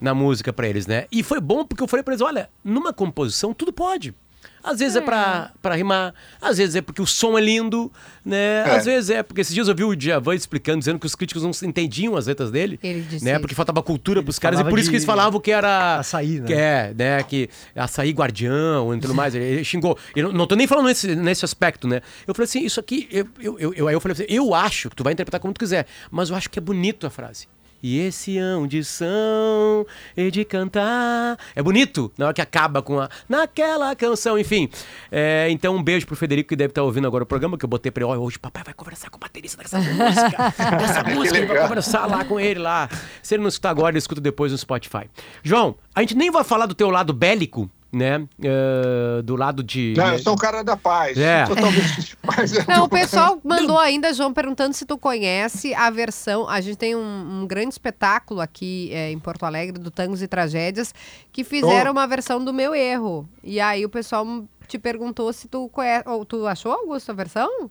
na 0.04 0.14
música 0.14 0.52
pra 0.52 0.68
eles, 0.68 0.86
né? 0.86 1.06
E 1.10 1.22
foi 1.22 1.40
bom 1.40 1.64
porque 1.64 1.82
eu 1.82 1.88
falei 1.88 2.02
pra 2.04 2.12
eles, 2.12 2.20
olha, 2.20 2.48
numa 2.62 2.92
composição 2.92 3.52
tudo 3.52 3.72
pode. 3.72 4.14
Às 4.62 4.78
vezes 4.78 4.96
é, 4.96 5.00
pra, 5.02 5.52
pra 5.60 5.74
rimar, 5.74 6.14
às 6.40 6.56
vezes 6.56 6.74
é 6.74 6.80
porque 6.80 7.00
o 7.02 7.06
som 7.06 7.36
é 7.36 7.40
lindo, 7.40 7.92
né? 8.24 8.66
É. 8.66 8.70
Às 8.76 8.86
vezes 8.86 9.10
é 9.10 9.22
porque 9.22 9.42
esses 9.42 9.54
dias 9.54 9.68
eu 9.68 9.74
vi 9.74 9.84
o 9.84 9.94
Djavan 9.94 10.34
explicando, 10.34 10.78
dizendo 10.78 10.98
que 10.98 11.04
os 11.04 11.14
críticos 11.14 11.42
não 11.42 11.50
entendiam 11.68 12.16
as 12.16 12.26
letras 12.26 12.50
dele. 12.50 12.80
Ele 12.82 13.02
disse 13.02 13.22
né? 13.22 13.32
isso. 13.32 13.40
Porque 13.40 13.54
faltava 13.54 13.82
cultura 13.82 14.22
pros 14.22 14.38
caras 14.38 14.60
e 14.60 14.64
por 14.64 14.78
isso 14.78 14.88
que 14.88 14.96
eles 14.96 15.04
falavam 15.04 15.38
que 15.38 15.50
era... 15.50 15.98
açaí, 15.98 16.40
né? 16.40 16.46
Que 16.46 16.54
é, 16.54 16.94
né? 16.96 17.22
Que 17.22 17.50
açaí 17.76 18.10
guardião 18.10 18.94
e 18.94 19.00
tudo 19.00 19.14
mais. 19.14 19.34
Ele, 19.34 19.44
ele 19.44 19.64
xingou. 19.64 19.98
Eu 20.16 20.32
não 20.32 20.46
tô 20.46 20.54
nem 20.54 20.66
falando 20.66 20.86
nesse, 20.86 21.14
nesse 21.14 21.44
aspecto, 21.44 21.86
né? 21.86 22.00
Eu 22.26 22.34
falei 22.34 22.44
assim, 22.46 22.64
isso 22.64 22.80
aqui... 22.80 23.06
Eu, 23.10 23.28
eu, 23.40 23.58
eu, 23.58 23.74
eu- 23.74 23.88
aí 23.88 23.94
eu 23.94 24.00
falei 24.00 24.14
assim, 24.14 24.26
eu 24.28 24.54
acho 24.54 24.88
que 24.88 24.96
tu 24.96 25.04
vai 25.04 25.12
interpretar 25.12 25.40
como 25.40 25.52
tu 25.52 25.58
quiser, 25.58 25.86
mas 26.10 26.30
eu 26.30 26.36
acho 26.36 26.48
que 26.48 26.58
é 26.58 26.62
bonito 26.62 27.06
a 27.06 27.10
frase. 27.10 27.46
E 27.86 27.98
esse 27.98 28.38
hão 28.38 28.66
de 28.66 28.82
são 28.82 29.86
e 30.16 30.30
de 30.30 30.42
cantar. 30.42 31.38
É 31.54 31.62
bonito 31.62 32.10
na 32.16 32.24
hora 32.24 32.34
que 32.34 32.40
acaba 32.40 32.80
com 32.80 32.98
a. 32.98 33.10
Naquela 33.28 33.94
canção, 33.94 34.38
enfim. 34.38 34.70
É, 35.12 35.48
então, 35.50 35.76
um 35.76 35.82
beijo 35.82 36.06
pro 36.06 36.16
Federico 36.16 36.48
que 36.48 36.56
deve 36.56 36.70
estar 36.70 36.82
ouvindo 36.82 37.06
agora 37.06 37.24
o 37.24 37.26
programa, 37.26 37.58
que 37.58 37.64
eu 37.66 37.68
botei 37.68 37.92
pra 37.92 38.02
ele. 38.02 38.10
Ó, 38.10 38.16
hoje 38.16 38.38
papai 38.38 38.64
vai 38.64 38.72
conversar 38.72 39.10
com 39.10 39.18
o 39.18 39.20
baterista 39.20 39.62
dessa 39.62 39.76
música. 39.84 40.54
dessa 40.78 41.02
música, 41.04 41.36
ele 41.36 41.46
vai 41.46 41.60
conversar 41.60 42.06
lá 42.06 42.24
com 42.24 42.40
ele 42.40 42.58
lá. 42.58 42.88
Se 43.22 43.34
ele 43.34 43.42
não 43.42 43.50
escutar 43.50 43.68
agora, 43.68 43.90
ele 43.90 43.98
escuta 43.98 44.18
depois 44.18 44.50
no 44.50 44.56
Spotify. 44.56 45.10
João, 45.42 45.74
a 45.94 46.00
gente 46.00 46.16
nem 46.16 46.30
vai 46.30 46.42
falar 46.42 46.64
do 46.64 46.74
teu 46.74 46.88
lado 46.88 47.12
bélico, 47.12 47.70
né? 47.94 48.26
É, 48.42 49.22
do 49.22 49.36
lado 49.36 49.62
de. 49.62 49.94
Não, 49.96 50.12
eu 50.12 50.18
sou 50.18 50.32
um 50.34 50.36
cara 50.36 50.62
da 50.62 50.76
paz. 50.76 51.16
É. 51.16 51.44
Totalmente 51.46 52.16
paz. 52.24 52.66
Não, 52.66 52.84
o 52.84 52.88
pessoal 52.88 53.40
mandou 53.44 53.78
ainda, 53.78 54.12
João, 54.12 54.32
perguntando 54.32 54.74
se 54.74 54.84
tu 54.84 54.98
conhece 54.98 55.72
a 55.74 55.88
versão. 55.90 56.48
A 56.48 56.60
gente 56.60 56.76
tem 56.76 56.94
um, 56.94 57.42
um 57.42 57.46
grande 57.46 57.70
espetáculo 57.74 58.40
aqui 58.40 58.90
é, 58.92 59.10
em 59.10 59.18
Porto 59.18 59.44
Alegre, 59.44 59.78
do 59.78 59.90
Tangos 59.90 60.22
e 60.22 60.28
Tragédias, 60.28 60.92
que 61.32 61.44
fizeram 61.44 61.92
uma 61.92 62.06
versão 62.06 62.44
do 62.44 62.52
meu 62.52 62.74
erro. 62.74 63.28
E 63.42 63.60
aí 63.60 63.84
o 63.84 63.88
pessoal 63.88 64.26
te 64.66 64.78
perguntou 64.78 65.32
se 65.32 65.46
tu 65.48 65.68
conhece. 65.68 66.08
Ou 66.08 66.24
tu 66.24 66.46
achou, 66.46 66.72
Augusto, 66.72 67.10
a 67.10 67.14
versão? 67.14 67.70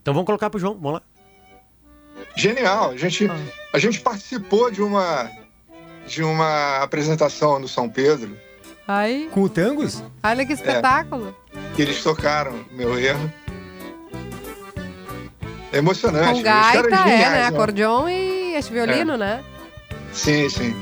Então 0.00 0.14
vamos 0.14 0.26
colocar 0.26 0.48
pro 0.50 0.58
João. 0.58 0.74
Vamos 0.74 0.94
lá. 0.94 1.02
Genial. 2.36 2.90
A 2.90 2.96
gente, 2.96 3.26
Ah. 3.28 3.36
a 3.72 3.78
gente 3.78 4.00
participou 4.00 4.70
de 4.70 4.82
uma, 4.82 5.30
de 6.06 6.22
uma 6.22 6.78
apresentação 6.78 7.58
no 7.58 7.68
São 7.68 7.88
Pedro, 7.88 8.36
Aí, 8.88 9.28
Com 9.32 9.42
o 9.42 9.48
Tangos? 9.50 10.02
olha 10.22 10.46
que 10.46 10.52
espetáculo. 10.54 11.36
que 11.76 11.82
eles 11.82 12.02
tocaram 12.02 12.64
meu 12.72 12.98
erro. 12.98 13.30
É 15.70 15.76
emocionante. 15.78 16.32
Com 16.38 16.42
gaita, 16.42 16.78
é, 16.78 16.82
geniais, 16.82 17.32
né? 17.32 17.44
Acordeon 17.48 18.08
e 18.08 18.54
esse 18.54 18.72
violino, 18.72 19.12
É. 19.12 19.18
né? 19.18 19.44
Sim, 20.14 20.48
sim. 20.48 20.74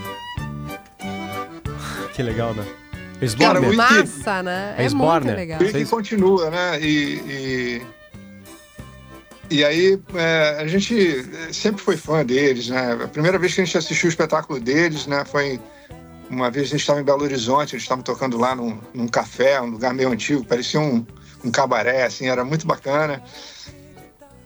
Que 2.14 2.22
legal, 2.22 2.54
né? 2.54 2.64
Eles 3.20 3.34
Cara, 3.34 3.60
Massa, 3.60 4.42
né? 4.42 4.74
É 4.78 4.84
É 4.84 4.88
muito 4.90 5.26
legal. 5.26 5.60
E 5.62 5.72
que 5.72 5.84
continua, 5.86 6.48
né? 6.50 6.80
E, 6.80 7.82
e, 9.50 9.56
e 9.56 9.64
aí 9.64 9.98
é, 10.14 10.58
a 10.60 10.66
gente 10.68 11.26
é, 11.48 11.52
sempre 11.52 11.82
foi 11.82 11.96
fã 11.96 12.24
deles, 12.24 12.68
né? 12.68 12.96
A 13.02 13.08
primeira 13.08 13.38
vez 13.38 13.52
que 13.54 13.62
a 13.62 13.64
gente 13.64 13.76
assistiu 13.76 14.06
o 14.06 14.10
espetáculo 14.10 14.60
deles, 14.60 15.06
né? 15.08 15.24
Foi 15.24 15.58
uma 16.30 16.50
vez 16.50 16.66
a 16.66 16.70
gente 16.70 16.80
estava 16.80 17.00
em 17.00 17.04
Belo 17.04 17.22
Horizonte, 17.22 17.74
eles 17.74 17.82
estavam 17.84 18.02
tocando 18.02 18.36
lá 18.38 18.54
num, 18.54 18.78
num 18.94 19.06
café, 19.08 19.60
um 19.60 19.66
lugar 19.70 19.92
meio 19.94 20.10
antigo, 20.10 20.44
parecia 20.44 20.80
um, 20.80 21.04
um 21.44 21.50
cabaré, 21.50 22.04
assim, 22.04 22.28
era 22.28 22.44
muito 22.44 22.66
bacana. 22.66 23.22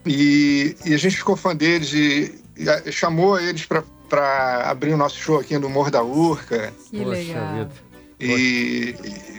E, 0.07 0.77
e 0.85 0.95
a 0.95 0.99
gente 0.99 1.17
ficou 1.17 1.37
fã 1.37 1.55
deles 1.55 1.93
e, 1.93 2.35
e 2.57 2.69
a- 2.69 2.91
chamou 2.91 3.39
eles 3.39 3.67
para 3.67 4.65
abrir 4.71 4.93
o 4.95 4.97
nosso 4.97 5.17
show 5.19 5.39
aqui 5.39 5.59
no 5.59 5.69
Morro 5.69 5.91
da 5.91 6.03
Urca. 6.03 6.73
Que 6.91 6.99
Poxa 6.99 7.11
legal. 7.11 7.55
vida. 7.55 7.71
E, 8.19 8.95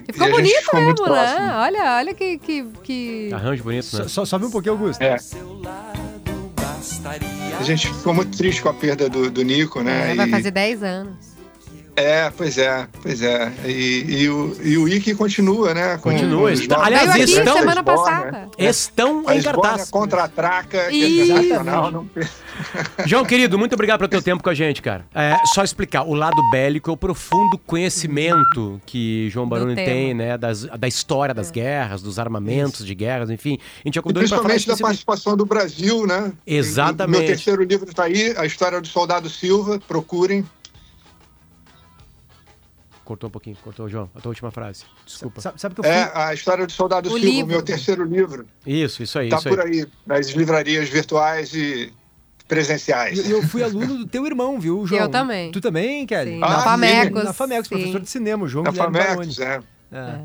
e- 0.07 0.13
ficou 0.13 0.27
e 0.27 0.31
a 0.31 0.43
gente 0.43 0.65
bonito 0.71 0.75
mesmo, 0.75 0.95
próximo. 0.95 1.39
né? 1.39 1.55
Olha, 1.55 1.95
olha 1.97 2.13
que. 2.13 2.37
que, 2.39 2.63
que... 2.83 3.29
Arranjo 3.33 3.63
bonito, 3.63 3.97
né? 3.97 4.07
Só, 4.07 4.23
sobe 4.25 4.45
um 4.45 4.51
pouquinho, 4.51 4.73
Augusto. 4.73 5.01
É. 5.01 5.17
Seu 5.17 5.59
lado 5.61 6.51
bastaria. 6.55 7.29
A 7.59 7.63
gente 7.63 7.87
ficou 7.93 8.13
muito 8.13 8.35
triste 8.37 8.61
com 8.61 8.69
a 8.69 8.73
perda 8.73 9.07
do, 9.09 9.29
do 9.29 9.43
Nico, 9.43 9.81
né? 9.81 10.11
É, 10.11 10.15
vai 10.15 10.27
E- 10.27 10.31
fazer 10.31 10.51
10 10.51 10.83
anos. 10.83 11.30
É, 11.95 12.29
pois 12.35 12.57
é, 12.57 12.87
pois 13.01 13.21
é. 13.21 13.51
E, 13.65 14.21
e 14.23 14.29
o, 14.29 14.55
e 14.63 14.77
o 14.77 14.87
Ike 14.87 15.13
continua, 15.13 15.73
né? 15.73 15.97
com- 15.97 16.09
Continua, 16.11 16.51
está- 16.53 16.83
aliás, 16.85 17.11
Veio 17.11 17.23
aqui 17.25 17.33
estão- 17.33 17.57
semana 17.57 17.83
passada. 17.83 18.47
Estão 18.57 19.23
A 19.27 19.35
em 19.35 19.41
cartaz. 19.43 19.89
Isso. 20.89 21.33
é 21.33 21.35
sensacional. 21.35 21.91
Não... 21.91 22.09
João, 23.05 23.25
querido, 23.25 23.57
muito 23.59 23.73
obrigado 23.73 23.99
pelo 23.99 24.09
teu 24.09 24.21
tempo 24.21 24.41
com 24.43 24.49
a 24.49 24.53
gente, 24.53 24.81
cara. 24.81 25.05
É, 25.13 25.35
só 25.53 25.63
explicar, 25.63 26.03
o 26.03 26.13
lado 26.13 26.37
bélico 26.51 26.89
é 26.89 26.93
o 26.93 26.97
profundo 26.97 27.57
conhecimento 27.57 28.79
que 28.85 29.29
João 29.29 29.47
Baroni 29.47 29.75
tem, 29.75 30.13
né? 30.13 30.37
Das, 30.37 30.63
da 30.63 30.87
história 30.87 31.33
das 31.33 31.51
guerras, 31.51 32.01
dos 32.01 32.17
armamentos 32.19 32.85
de 32.85 32.95
guerras, 32.95 33.29
enfim. 33.29 33.57
A 33.83 33.87
gente 33.87 33.99
E 33.99 34.01
falar 34.01 34.13
principalmente 34.13 34.47
da 34.47 34.55
especificamente. 34.73 34.81
participação 34.81 35.35
do 35.37 35.45
Brasil, 35.45 36.07
né? 36.07 36.31
Exatamente. 36.47 37.17
Meu 37.19 37.27
terceiro 37.27 37.63
livro 37.63 37.89
está 37.89 38.03
aí, 38.05 38.33
A 38.37 38.45
História 38.45 38.79
do 38.79 38.87
Soldado 38.87 39.29
Silva, 39.29 39.79
procurem. 39.87 40.45
Cortou 43.03 43.27
um 43.27 43.31
pouquinho, 43.31 43.57
cortou, 43.63 43.89
João. 43.89 44.09
A 44.15 44.21
tua 44.21 44.29
última 44.29 44.51
frase. 44.51 44.83
Desculpa. 45.05 45.41
Sabe, 45.41 45.59
sabe 45.59 45.75
que 45.75 45.81
eu 45.81 45.83
fui... 45.83 45.91
É 45.93 46.11
A 46.13 46.33
História 46.33 46.65
do 46.65 46.71
Soldado 46.71 47.09
O 47.09 47.13
Silva, 47.13 47.25
livro. 47.25 47.47
meu 47.51 47.61
terceiro 47.61 48.03
livro. 48.05 48.45
Isso, 48.65 49.03
isso 49.03 49.17
aí, 49.19 49.25
Está 49.27 49.37
isso 49.37 49.49
por 49.49 49.59
aí. 49.59 49.81
aí, 49.81 49.87
nas 50.05 50.29
livrarias 50.29 50.87
virtuais 50.87 51.53
e 51.53 51.91
presenciais. 52.47 53.17
Eu, 53.29 53.37
eu 53.41 53.47
fui 53.47 53.63
aluno 53.63 53.97
do 53.99 54.05
teu 54.07 54.25
irmão, 54.25 54.59
viu, 54.59 54.85
João? 54.85 55.01
Eu 55.01 55.09
também. 55.09 55.51
Tu 55.51 55.59
também, 55.59 56.05
Kelly? 56.05 56.31
Sim, 56.31 56.39
Ah, 56.43 56.49
na 56.49 56.57
sim. 56.59 56.63
Famecos. 56.63 57.23
Na 57.23 57.33
Famecos, 57.33 57.67
sim. 57.67 57.75
professor 57.75 57.99
de 58.01 58.09
cinema, 58.09 58.47
João 58.47 58.63
Da 58.63 58.71
Guilherme 58.71 58.97
Famecos, 58.99 59.37
Baroni. 59.37 59.65
é. 59.91 59.97
É. 59.97 60.19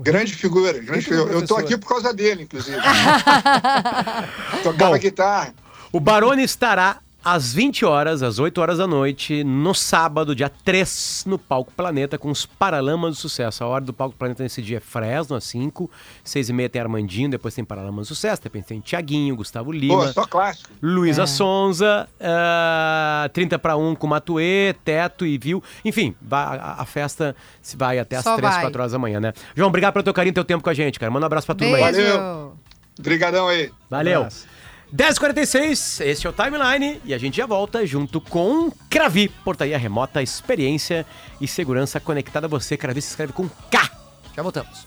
Grande 0.00 0.34
figura. 0.34 0.78
Grande 0.78 1.04
figura. 1.04 1.32
Eu 1.32 1.46
tô 1.46 1.56
aqui 1.56 1.76
por 1.78 1.88
causa 1.88 2.12
dele, 2.14 2.42
inclusive. 2.44 2.76
Tocava 4.62 4.92
Bom. 4.94 4.98
guitarra. 4.98 5.54
O 5.92 6.00
Barone 6.00 6.42
estará 6.44 6.98
às 7.24 7.52
20 7.52 7.84
horas, 7.84 8.22
às 8.22 8.38
8 8.38 8.58
horas 8.60 8.78
da 8.78 8.86
noite, 8.86 9.42
no 9.44 9.74
sábado, 9.74 10.34
dia 10.34 10.48
3, 10.64 11.24
no 11.26 11.38
Palco 11.38 11.72
Planeta, 11.72 12.16
com 12.16 12.30
os 12.30 12.46
Paralamas 12.46 13.16
do 13.16 13.20
Sucesso. 13.20 13.62
A 13.64 13.66
hora 13.66 13.84
do 13.84 13.92
Palco 13.92 14.16
Planeta 14.16 14.42
nesse 14.42 14.62
dia 14.62 14.78
é 14.78 14.80
Fresno, 14.80 15.36
às 15.36 15.44
5, 15.44 15.90
6 16.24 16.48
e 16.48 16.52
meia 16.52 16.68
tem 16.68 16.80
Armandinho, 16.80 17.28
depois 17.28 17.54
tem 17.54 17.64
Paralamas 17.64 18.06
do 18.06 18.14
Sucesso, 18.14 18.42
depois 18.42 18.64
tem 18.64 18.80
Tiaguinho, 18.80 19.36
Gustavo 19.36 19.66
Pô, 19.72 19.76
Lima, 19.76 20.12
só 20.12 20.24
clássico. 20.26 20.70
Luísa 20.80 21.24
É. 21.24 21.26
Sonza, 21.26 22.08
ah, 22.20 23.28
30 23.32 23.58
para 23.58 23.76
1 23.76 23.94
com 23.94 24.06
Matuê, 24.06 24.74
Teto 24.84 25.26
e 25.26 25.36
Viu. 25.36 25.62
Enfim, 25.84 26.14
vai- 26.22 26.58
a, 26.58 26.76
a 26.78 26.84
festa 26.86 27.34
se 27.60 27.76
vai 27.76 27.98
até 27.98 28.16
às 28.16 28.24
Só 28.24 28.36
3, 28.36 28.52
vai. 28.54 28.62
4 28.62 28.80
horas 28.80 28.92
da 28.92 28.98
manhã, 28.98 29.20
né? 29.20 29.32
João, 29.54 29.68
obrigado 29.68 29.92
pelo 29.92 30.02
teu 30.04 30.14
carinho 30.14 30.30
e 30.30 30.34
teu 30.34 30.44
tempo 30.44 30.62
com 30.62 30.70
a 30.70 30.74
gente, 30.74 30.98
cara. 30.98 31.10
Manda 31.10 31.24
um 31.24 31.28
abraço 31.28 31.46
pra 31.46 31.54
turma 31.54 31.76
aí. 31.76 31.82
Valeu. 31.82 32.54
Obrigadão 32.98 33.48
aí. 33.48 33.70
Valeu. 33.90 34.20
Abraço. 34.20 34.46
10h46, 34.94 36.04
esse 36.04 36.26
é 36.26 36.30
o 36.30 36.32
Timeline 36.32 37.00
e 37.04 37.12
a 37.12 37.18
gente 37.18 37.36
já 37.36 37.46
volta 37.46 37.86
junto 37.86 38.20
com 38.20 38.70
Cravi, 38.88 39.28
portaria 39.28 39.76
remota, 39.76 40.22
experiência 40.22 41.04
e 41.40 41.46
segurança 41.46 42.00
conectada 42.00 42.46
a 42.46 42.48
você. 42.48 42.76
Cravi 42.76 43.02
se 43.02 43.10
escreve 43.10 43.32
com 43.32 43.48
K. 43.70 43.90
Já 44.34 44.42
voltamos. 44.42 44.86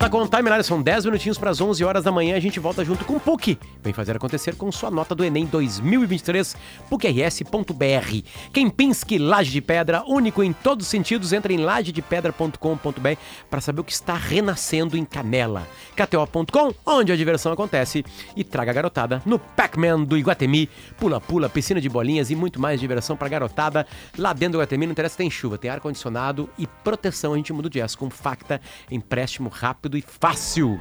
Volta 0.00 0.08
com 0.08 0.22
o 0.22 0.28
Timeline, 0.28 0.64
são 0.64 0.80
10 0.80 1.04
minutinhos 1.04 1.36
para 1.36 1.50
as 1.50 1.60
11 1.60 1.84
horas 1.84 2.04
da 2.04 2.10
manhã. 2.10 2.34
A 2.34 2.40
gente 2.40 2.58
volta 2.58 2.82
junto 2.82 3.04
com 3.04 3.16
o 3.16 3.20
PUC. 3.20 3.58
Vem 3.82 3.92
fazer 3.92 4.16
acontecer 4.16 4.54
com 4.54 4.72
sua 4.72 4.90
nota 4.90 5.14
do 5.14 5.22
Enem 5.22 5.44
2023, 5.44 6.56
PUCRS.br. 6.88 8.28
Kempinski 8.50 9.18
Laje 9.18 9.50
de 9.50 9.60
Pedra, 9.60 10.02
único 10.06 10.42
em 10.42 10.54
todos 10.54 10.86
os 10.86 10.90
sentidos. 10.90 11.34
Entra 11.34 11.52
em 11.52 11.58
lajedepedra.com.br 11.58 13.20
para 13.50 13.60
saber 13.60 13.82
o 13.82 13.84
que 13.84 13.92
está 13.92 14.14
renascendo 14.14 14.96
em 14.96 15.04
Canela. 15.04 15.66
KTO.com, 15.94 16.72
onde 16.86 17.12
a 17.12 17.16
diversão 17.16 17.52
acontece. 17.52 18.02
E 18.34 18.42
traga 18.42 18.70
a 18.70 18.74
garotada 18.74 19.20
no 19.26 19.38
Pac-Man 19.38 20.04
do 20.04 20.16
Iguatemi. 20.16 20.70
Pula-pula, 20.98 21.50
piscina 21.50 21.78
de 21.78 21.90
bolinhas 21.90 22.30
e 22.30 22.36
muito 22.36 22.58
mais 22.58 22.80
diversão 22.80 23.18
para 23.18 23.28
garotada. 23.28 23.86
Lá 24.16 24.32
dentro 24.32 24.52
do 24.52 24.56
Iguatemi 24.62 24.86
não 24.86 24.92
interessa 24.92 25.18
tem 25.18 25.30
chuva, 25.30 25.58
tem 25.58 25.70
ar-condicionado 25.70 26.48
e 26.56 26.66
proteção. 26.66 27.34
A 27.34 27.36
gente 27.36 27.52
muda 27.52 27.68
o 27.68 27.70
jazz 27.70 27.94
com 27.94 28.08
Facta, 28.08 28.62
empréstimo 28.90 29.50
rápido 29.50 29.89
e 29.96 30.02
fácil. 30.02 30.80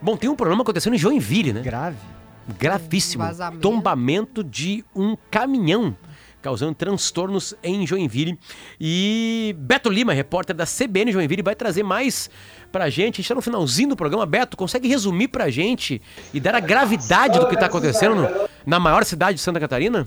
Bom, 0.00 0.16
tem 0.16 0.28
um 0.28 0.36
problema 0.36 0.62
acontecendo 0.62 0.94
em 0.94 0.98
Joinville, 0.98 1.52
né? 1.52 1.60
Grave. 1.62 1.96
Gravíssimo. 2.58 3.24
Vazamento. 3.24 3.60
Tombamento 3.62 4.44
de 4.44 4.84
um 4.94 5.16
caminhão, 5.30 5.96
causando 6.40 6.74
transtornos 6.74 7.54
em 7.62 7.84
Joinville. 7.86 8.38
E 8.80 9.54
Beto 9.58 9.90
Lima, 9.90 10.12
repórter 10.12 10.54
da 10.54 10.64
CBN 10.64 11.10
Joinville, 11.12 11.42
vai 11.42 11.54
trazer 11.56 11.82
mais 11.82 12.30
pra 12.70 12.88
gente. 12.88 13.14
A 13.14 13.16
gente 13.22 13.28
tá 13.28 13.34
no 13.34 13.42
finalzinho 13.42 13.88
do 13.88 13.96
programa. 13.96 14.24
Beto, 14.26 14.56
consegue 14.56 14.86
resumir 14.86 15.28
pra 15.28 15.50
gente 15.50 16.00
e 16.32 16.38
dar 16.38 16.54
a 16.54 16.60
gravidade 16.60 17.38
do 17.40 17.48
que 17.48 17.56
tá 17.56 17.66
acontecendo 17.66 18.14
no- 18.14 18.28
na 18.64 18.78
maior 18.78 19.04
cidade 19.04 19.36
de 19.38 19.40
Santa 19.42 19.58
Catarina? 19.58 20.06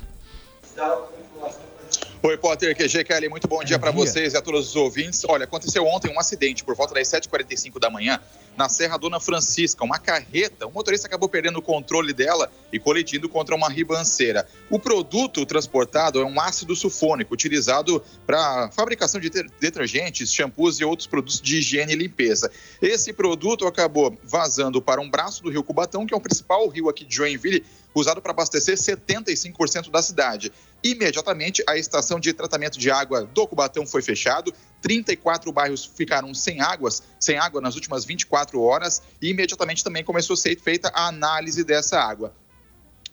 Oi, 2.21 2.37
Potter, 2.37 2.75
QG 2.75 3.05
Kelly, 3.05 3.29
muito 3.29 3.47
bom 3.47 3.63
dia 3.63 3.79
para 3.79 3.91
vocês 3.91 4.33
e 4.33 4.37
a 4.37 4.41
todos 4.41 4.67
os 4.67 4.75
ouvintes. 4.75 5.23
Olha, 5.25 5.45
aconteceu 5.45 5.85
ontem 5.85 6.11
um 6.13 6.19
acidente 6.19 6.65
por 6.65 6.75
volta 6.75 6.93
das 6.93 7.07
7h45 7.07 7.79
da 7.79 7.89
manhã 7.89 8.19
na 8.57 8.67
Serra 8.67 8.97
Dona 8.97 9.19
Francisca. 9.19 9.83
Uma 9.83 9.97
carreta, 9.99 10.67
o 10.67 10.71
motorista 10.71 11.07
acabou 11.07 11.29
perdendo 11.29 11.59
o 11.59 11.61
controle 11.61 12.13
dela 12.13 12.51
e 12.71 12.79
colidindo 12.79 13.29
contra 13.29 13.55
uma 13.55 13.69
ribanceira. 13.69 14.47
O 14.69 14.77
produto 14.77 15.45
transportado 15.45 16.19
é 16.19 16.25
um 16.25 16.39
ácido 16.39 16.75
sulfônico 16.75 17.33
utilizado 17.33 18.03
para 18.25 18.69
fabricação 18.71 19.19
de 19.19 19.29
ter- 19.29 19.49
detergentes, 19.59 20.33
shampoos 20.33 20.79
e 20.79 20.83
outros 20.83 21.07
produtos 21.07 21.39
de 21.41 21.57
higiene 21.57 21.93
e 21.93 21.95
limpeza. 21.95 22.51
Esse 22.81 23.13
produto 23.13 23.65
acabou 23.65 24.17
vazando 24.23 24.81
para 24.81 25.01
um 25.01 25.09
braço 25.09 25.41
do 25.41 25.49
rio 25.49 25.63
Cubatão, 25.63 26.05
que 26.05 26.13
é 26.13 26.17
o 26.17 26.21
principal 26.21 26.67
rio 26.67 26.89
aqui 26.89 27.05
de 27.05 27.15
Joinville, 27.15 27.63
usado 27.95 28.21
para 28.21 28.31
abastecer 28.31 28.77
75% 28.77 29.89
da 29.89 30.01
cidade. 30.01 30.51
Imediatamente, 30.83 31.63
a 31.67 31.75
estação 31.77 32.19
de 32.19 32.31
tratamento 32.33 32.79
de 32.79 32.89
água 32.89 33.25
do 33.25 33.47
Cubatão 33.47 33.85
foi 33.85 34.01
fechado. 34.01 34.53
34 34.81 35.51
bairros 35.51 35.85
ficaram 35.85 36.33
sem 36.33 36.61
águas, 36.61 37.03
sem 37.19 37.37
água 37.37 37.61
nas 37.61 37.75
últimas 37.75 38.05
24 38.05 38.61
horas 38.61 39.01
e 39.21 39.29
imediatamente 39.29 39.83
também 39.83 40.03
começou 40.03 40.33
a 40.33 40.37
ser 40.37 40.59
feita 40.59 40.91
a 40.93 41.07
análise 41.07 41.63
dessa 41.63 41.99
água. 41.99 42.33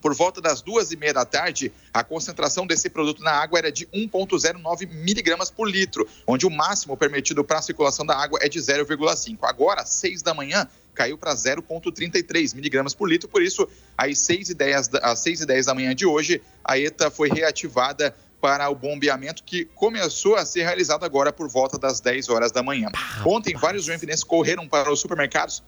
Por 0.00 0.14
volta 0.14 0.40
das 0.40 0.62
duas 0.62 0.92
e 0.92 0.96
meia 0.96 1.12
da 1.12 1.24
tarde, 1.24 1.72
a 1.92 2.04
concentração 2.04 2.66
desse 2.66 2.88
produto 2.88 3.22
na 3.22 3.32
água 3.32 3.58
era 3.58 3.72
de 3.72 3.86
1,09 3.86 4.88
miligramas 4.88 5.50
por 5.50 5.68
litro, 5.68 6.08
onde 6.26 6.46
o 6.46 6.50
máximo 6.50 6.96
permitido 6.96 7.42
para 7.42 7.58
a 7.58 7.62
circulação 7.62 8.06
da 8.06 8.16
água 8.16 8.38
é 8.40 8.48
de 8.48 8.58
0,5. 8.58 9.38
Agora, 9.42 9.82
às 9.82 9.88
seis 9.88 10.22
da 10.22 10.34
manhã, 10.34 10.68
caiu 10.94 11.18
para 11.18 11.34
0,33 11.34 12.54
miligramas 12.54 12.94
por 12.94 13.08
litro, 13.08 13.28
por 13.28 13.42
isso, 13.42 13.68
às 13.96 14.18
6 14.18 14.50
e 14.50 14.54
10 14.54 14.88
da, 14.88 14.98
às 15.00 15.18
6 15.20 15.44
10 15.44 15.66
da 15.66 15.74
manhã 15.74 15.94
de 15.94 16.06
hoje, 16.06 16.42
a 16.64 16.78
ETA 16.78 17.10
foi 17.10 17.28
reativada 17.28 18.16
para 18.40 18.68
o 18.68 18.74
bombeamento 18.74 19.42
que 19.42 19.64
começou 19.64 20.36
a 20.36 20.44
ser 20.44 20.62
realizado 20.62 21.04
agora 21.04 21.32
por 21.32 21.48
volta 21.48 21.78
das 21.78 22.00
10 22.00 22.28
horas 22.28 22.52
da 22.52 22.62
manhã. 22.62 22.88
Ontem, 23.24 23.54
vários 23.54 23.84
joinvilenses 23.84 24.24
correram 24.24 24.68
para 24.68 24.92
os 24.92 25.00
supermercados 25.00 25.62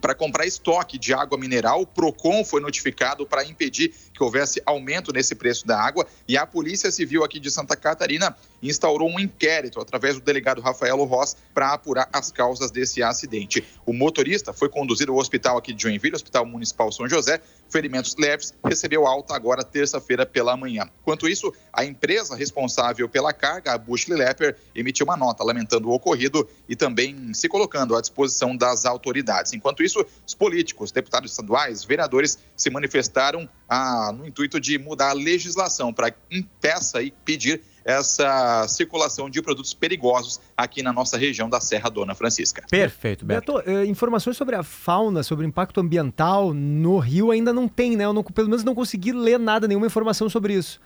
para 0.00 0.14
comprar 0.14 0.46
estoque 0.46 0.98
de 0.98 1.12
água 1.12 1.38
mineral. 1.38 1.82
O 1.82 1.86
Procon 1.86 2.44
foi 2.44 2.60
notificado 2.60 3.26
para 3.26 3.44
impedir 3.44 3.94
que 4.12 4.22
houvesse 4.22 4.62
aumento 4.64 5.12
nesse 5.12 5.34
preço 5.34 5.66
da 5.66 5.78
água 5.78 6.06
e 6.26 6.36
a 6.36 6.46
Polícia 6.46 6.90
Civil 6.90 7.22
aqui 7.22 7.38
de 7.38 7.50
Santa 7.50 7.76
Catarina 7.76 8.34
instaurou 8.62 9.08
um 9.08 9.18
inquérito 9.18 9.80
através 9.80 10.14
do 10.16 10.20
delegado 10.20 10.60
Rafaelo 10.60 11.04
Ross 11.04 11.36
para 11.54 11.72
apurar 11.72 12.08
as 12.12 12.30
causas 12.30 12.70
desse 12.70 13.02
acidente. 13.02 13.64
O 13.86 13.92
motorista 13.92 14.52
foi 14.52 14.68
conduzido 14.68 15.12
ao 15.12 15.18
hospital 15.18 15.58
aqui 15.58 15.72
de 15.72 15.82
Joinville, 15.82 16.14
Hospital 16.14 16.44
Municipal 16.46 16.90
São 16.92 17.08
José, 17.08 17.40
ferimentos 17.70 18.16
leves, 18.18 18.54
recebeu 18.64 19.06
alta 19.06 19.34
agora 19.34 19.62
terça-feira 19.62 20.26
pela 20.26 20.56
manhã. 20.56 20.88
Enquanto 21.00 21.28
isso, 21.28 21.52
a 21.72 21.84
empresa 21.84 22.36
responsável 22.36 23.08
pela 23.08 23.32
carga, 23.32 23.72
a 23.72 23.78
Bushli 23.78 24.14
Lepper, 24.14 24.56
emitiu 24.74 25.04
uma 25.04 25.16
nota 25.16 25.44
lamentando 25.44 25.88
o 25.88 25.92
ocorrido 25.92 26.48
e 26.68 26.74
também 26.74 27.32
se 27.32 27.48
colocando 27.48 27.96
à 27.96 28.00
disposição 28.00 28.56
das 28.56 28.84
autoridades. 28.84 29.52
Enquanto 29.52 29.82
isso, 29.82 30.04
os 30.26 30.34
políticos, 30.34 30.92
deputados 30.92 31.30
estaduais, 31.30 31.84
vereadores 31.84 32.38
se 32.56 32.70
manifestaram 32.70 33.48
ah, 33.68 34.12
no 34.12 34.26
intuito 34.26 34.60
de 34.60 34.78
mudar 34.78 35.10
a 35.10 35.14
legislação 35.14 35.92
para 35.92 36.14
impeça 36.30 37.02
e 37.02 37.10
pedir 37.10 37.62
essa 37.90 38.66
circulação 38.68 39.28
de 39.28 39.40
produtos 39.42 39.74
perigosos 39.74 40.40
aqui 40.56 40.82
na 40.82 40.92
nossa 40.92 41.16
região 41.16 41.48
da 41.48 41.60
Serra 41.60 41.88
Dona 41.88 42.14
Francisca. 42.14 42.64
Perfeito, 42.70 43.24
Beto. 43.24 43.54
Beto, 43.54 43.70
eh, 43.70 43.86
informações 43.86 44.36
sobre 44.36 44.56
a 44.56 44.62
fauna, 44.62 45.22
sobre 45.22 45.44
o 45.44 45.48
impacto 45.48 45.80
ambiental 45.80 46.54
no 46.54 46.98
rio 46.98 47.30
ainda 47.30 47.52
não 47.52 47.68
tem, 47.68 47.96
né? 47.96 48.04
Eu 48.04 48.12
não, 48.12 48.22
pelo 48.22 48.48
menos 48.48 48.64
não 48.64 48.74
consegui 48.74 49.12
ler 49.12 49.38
nada, 49.38 49.66
nenhuma 49.66 49.86
informação 49.86 50.28
sobre 50.28 50.54
isso. 50.54 50.80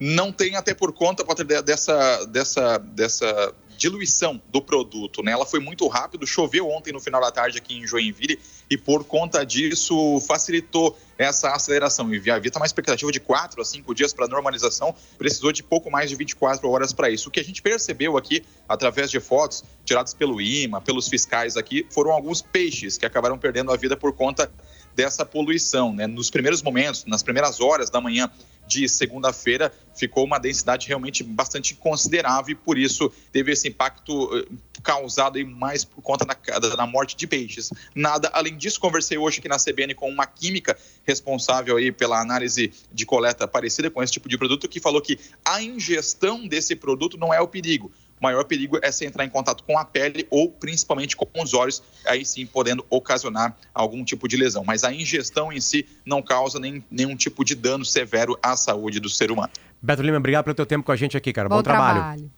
não 0.00 0.30
tem 0.30 0.54
até 0.56 0.74
por 0.74 0.92
conta 0.92 1.24
Potter, 1.24 1.46
dessa, 1.62 2.24
dessa, 2.26 2.78
dessa 2.78 3.54
diluição 3.78 4.42
do 4.48 4.60
produto, 4.60 5.22
né? 5.22 5.30
Ela 5.30 5.46
foi 5.46 5.60
muito 5.60 5.86
rápido, 5.86 6.26
choveu 6.26 6.68
ontem 6.68 6.92
no 6.92 6.98
final 6.98 7.20
da 7.20 7.30
tarde 7.30 7.58
aqui 7.58 7.78
em 7.78 7.86
Joinville 7.86 8.38
e 8.68 8.76
por 8.76 9.04
conta 9.04 9.46
disso 9.46 10.20
facilitou 10.26 10.98
essa 11.16 11.52
aceleração. 11.52 12.12
E 12.12 12.30
havia 12.30 12.50
uma 12.56 12.66
expectativa 12.66 13.10
de 13.12 13.20
4 13.20 13.62
a 13.62 13.64
5 13.64 13.94
dias 13.94 14.12
para 14.12 14.26
normalização, 14.26 14.94
precisou 15.16 15.52
de 15.52 15.62
pouco 15.62 15.90
mais 15.90 16.10
de 16.10 16.16
24 16.16 16.68
horas 16.68 16.92
para 16.92 17.08
isso. 17.08 17.28
O 17.28 17.32
que 17.32 17.38
a 17.38 17.44
gente 17.44 17.62
percebeu 17.62 18.16
aqui, 18.16 18.44
através 18.68 19.10
de 19.10 19.20
fotos 19.20 19.62
tiradas 19.84 20.12
pelo 20.12 20.40
IMA, 20.40 20.80
pelos 20.80 21.08
fiscais 21.08 21.56
aqui, 21.56 21.86
foram 21.88 22.10
alguns 22.10 22.42
peixes 22.42 22.98
que 22.98 23.06
acabaram 23.06 23.38
perdendo 23.38 23.72
a 23.72 23.76
vida 23.76 23.96
por 23.96 24.12
conta 24.12 24.50
dessa 24.98 25.24
poluição, 25.24 25.94
né? 25.94 26.08
Nos 26.08 26.28
primeiros 26.28 26.60
momentos, 26.60 27.04
nas 27.04 27.22
primeiras 27.22 27.60
horas 27.60 27.88
da 27.88 28.00
manhã 28.00 28.28
de 28.66 28.88
segunda-feira, 28.88 29.72
ficou 29.94 30.24
uma 30.24 30.40
densidade 30.40 30.88
realmente 30.88 31.22
bastante 31.22 31.72
considerável 31.76 32.50
e 32.50 32.54
por 32.56 32.76
isso 32.76 33.08
teve 33.30 33.52
esse 33.52 33.68
impacto 33.68 34.28
eh, 34.36 34.56
causado 34.82 35.38
mais 35.46 35.84
por 35.84 36.02
conta 36.02 36.24
da, 36.26 36.34
da 36.58 36.84
morte 36.84 37.16
de 37.16 37.28
peixes. 37.28 37.70
Nada 37.94 38.28
além 38.34 38.56
disso, 38.56 38.80
conversei 38.80 39.16
hoje 39.16 39.38
aqui 39.38 39.48
na 39.48 39.56
CBN 39.56 39.94
com 39.94 40.10
uma 40.10 40.26
química 40.26 40.76
responsável 41.06 41.76
aí 41.76 41.92
pela 41.92 42.20
análise 42.20 42.72
de 42.92 43.06
coleta 43.06 43.46
parecida 43.46 43.88
com 43.92 44.02
esse 44.02 44.12
tipo 44.12 44.28
de 44.28 44.36
produto 44.36 44.68
que 44.68 44.80
falou 44.80 45.00
que 45.00 45.16
a 45.44 45.62
ingestão 45.62 46.44
desse 46.48 46.74
produto 46.74 47.16
não 47.16 47.32
é 47.32 47.40
o 47.40 47.46
perigo. 47.46 47.92
O 48.20 48.24
maior 48.24 48.44
perigo 48.44 48.78
é 48.82 48.90
se 48.90 49.06
entrar 49.06 49.24
em 49.24 49.28
contato 49.28 49.62
com 49.64 49.78
a 49.78 49.84
pele 49.84 50.26
ou 50.30 50.50
principalmente 50.50 51.16
com 51.16 51.26
os 51.40 51.54
olhos, 51.54 51.82
aí 52.06 52.24
sim 52.24 52.44
podendo 52.44 52.84
ocasionar 52.90 53.56
algum 53.72 54.04
tipo 54.04 54.26
de 54.26 54.36
lesão. 54.36 54.64
Mas 54.64 54.84
a 54.84 54.92
ingestão 54.92 55.52
em 55.52 55.60
si 55.60 55.86
não 56.04 56.20
causa 56.20 56.58
nem, 56.58 56.84
nenhum 56.90 57.16
tipo 57.16 57.44
de 57.44 57.54
dano 57.54 57.84
severo 57.84 58.38
à 58.42 58.56
saúde 58.56 58.98
do 58.98 59.08
ser 59.08 59.30
humano. 59.30 59.50
Beto 59.80 60.02
Lima, 60.02 60.18
obrigado 60.18 60.44
pelo 60.44 60.54
teu 60.56 60.66
tempo 60.66 60.84
com 60.84 60.92
a 60.92 60.96
gente 60.96 61.16
aqui, 61.16 61.32
cara. 61.32 61.48
Bom, 61.48 61.62
trabalho. 61.62 62.30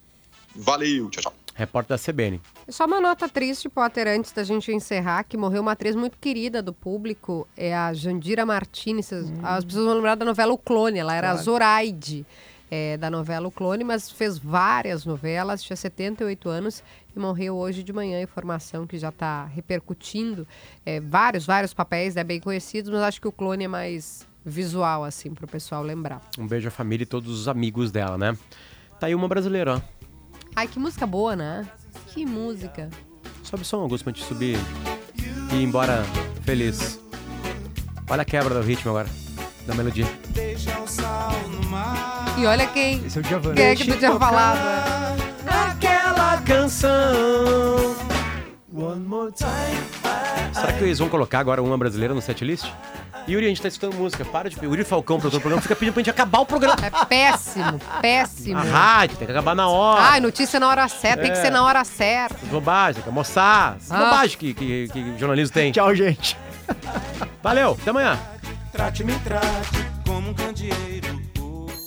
Valeu, 0.55 1.09
tchau, 1.09 1.23
tchau. 1.23 1.35
Repórter 1.55 1.97
da 1.97 2.03
CBN. 2.03 2.41
Só 2.69 2.87
uma 2.87 3.01
nota 3.01 3.29
triste, 3.29 3.69
Potter, 3.69 4.07
antes 4.09 4.33
da 4.33 4.43
gente 4.43 4.73
encerrar, 4.73 5.25
que 5.25 5.37
morreu 5.37 5.61
uma 5.61 5.73
atriz 5.73 5.95
muito 5.95 6.17
querida 6.19 6.63
do 6.63 6.73
público, 6.73 7.47
é 7.57 7.75
a 7.75 7.93
Jandira 7.93 8.47
Martins. 8.47 9.13
As 9.43 9.65
pessoas 9.65 9.85
vão 9.85 9.95
lembrar 9.95 10.15
da 10.15 10.25
novela 10.25 10.53
O 10.53 10.59
Clone, 10.59 10.99
ela 10.99 11.15
era 11.15 11.31
a 11.31 11.37
Zoraide 11.37 12.25
é, 12.71 12.97
da 12.97 13.11
novela 13.11 13.49
O 13.49 13.51
Clone, 13.51 13.83
mas 13.83 14.11
fez 14.11 14.39
várias 14.39 15.05
novelas, 15.05 15.63
tinha 15.63 15.77
78 15.77 16.49
anos 16.49 16.83
e 17.15 17.19
morreu 17.19 17.57
hoje 17.57 17.83
de 17.83 17.93
manhã. 17.93 18.23
Informação 18.23 18.87
que 18.87 18.99
já 18.99 19.09
está 19.09 19.45
repercutindo. 19.47 20.47
É, 20.87 21.01
vários, 21.01 21.45
vários 21.45 21.75
papéis 21.75 22.15
né, 22.15 22.23
bem 22.23 22.39
conhecidos, 22.39 22.91
mas 22.91 23.03
acho 23.03 23.21
que 23.21 23.27
o 23.29 23.33
Clone 23.33 23.65
é 23.65 23.69
mais 23.69 24.27
visual, 24.45 25.05
assim, 25.05 25.35
pro 25.35 25.47
pessoal 25.47 25.83
lembrar. 25.83 26.23
Um 26.39 26.47
beijo 26.47 26.69
à 26.69 26.71
família 26.71 27.03
e 27.03 27.07
todos 27.07 27.41
os 27.41 27.49
amigos 27.49 27.91
dela, 27.91 28.17
né? 28.17 28.37
Tá 28.99 29.07
aí 29.07 29.15
uma 29.15 29.29
brasileira, 29.29 29.77
ó. 29.77 29.81
Ai, 30.55 30.69
que 30.69 30.79
música 30.79 31.07
boa, 31.07 31.35
né? 31.35 31.69
Que 32.09 32.25
música. 32.25 32.89
Sobe 33.43 33.63
o 33.63 33.67
som, 33.67 33.81
Augusto, 33.81 34.05
pra 34.05 34.13
gente 34.13 34.25
subir 34.25 34.57
e 35.53 35.57
ir 35.57 35.63
embora 35.63 36.05
feliz. 36.43 37.01
Olha 38.09 38.23
a 38.23 38.25
quebra 38.25 38.55
do 38.55 38.61
ritmo 38.61 38.91
agora, 38.91 39.09
da 39.67 39.75
melodia. 39.75 40.07
E 42.39 42.47
olha 42.47 42.67
quem, 42.69 43.05
Esse 43.05 43.19
é 43.19 43.21
o 43.21 43.25
Djavan. 43.25 43.55
quem 43.55 43.65
é 43.67 43.77
que 43.77 43.85
tu 43.91 43.99
tinha 43.99 44.19
falado. 44.19 44.59
Aquela 45.47 46.41
canção. 46.43 47.97
One 48.73 49.01
more 49.07 49.33
time. 49.33 49.51
Será 50.55 50.73
que 50.73 50.85
eles 50.85 50.99
vão 50.99 51.09
colocar 51.09 51.39
agora 51.41 51.63
uma 51.63 51.77
brasileira 51.77 52.15
no 52.15 52.23
setlist? 52.23 52.67
Yuri, 53.29 53.45
a 53.45 53.49
gente 53.49 53.61
tá 53.61 53.69
escutando 53.69 53.95
música. 53.95 54.25
Para 54.25 54.49
de. 54.49 54.57
Yuri 54.65 54.83
Falcão, 54.83 55.19
produtor 55.19 55.39
do 55.39 55.43
programa, 55.43 55.61
fica 55.63 55.77
pedindo 55.77 55.93
pra 55.93 56.01
gente 56.01 56.11
acabar 56.11 56.41
o 56.41 56.47
programa. 56.47 56.77
É 56.83 57.05
péssimo, 57.05 57.79
péssimo. 58.01 58.59
A 58.59 58.63
rádio, 58.63 59.17
tem 59.19 59.27
que 59.27 59.33
acabar 59.33 59.55
na 59.55 59.69
hora. 59.69 60.03
Ai, 60.03 60.21
notícia 60.21 60.59
na 60.59 60.69
hora 60.69 60.89
certa, 60.89 61.23
tem 61.23 61.31
que 61.31 61.39
É. 61.39 61.43
ser 61.43 61.51
na 61.51 61.63
hora 61.63 61.85
certa. 61.85 62.35
Bobagem, 62.47 62.95
tem 62.95 63.03
que 63.03 63.09
almoçar. 63.09 63.77
Essas 63.77 63.91
Ah. 63.93 64.05
Bobagem 64.05 64.39
que, 64.39 64.55
que, 64.55 64.89
que 64.89 65.19
jornalismo 65.19 65.53
tem. 65.53 65.71
Tchau, 65.71 65.95
gente. 65.95 66.37
Valeu, 67.43 67.77
até 67.81 67.91
amanhã. 67.91 68.19
Trate-me, 68.73 69.19
trate 69.21 69.79
como 70.07 70.31
um 70.31 70.35
candeeiro. 70.35 71.21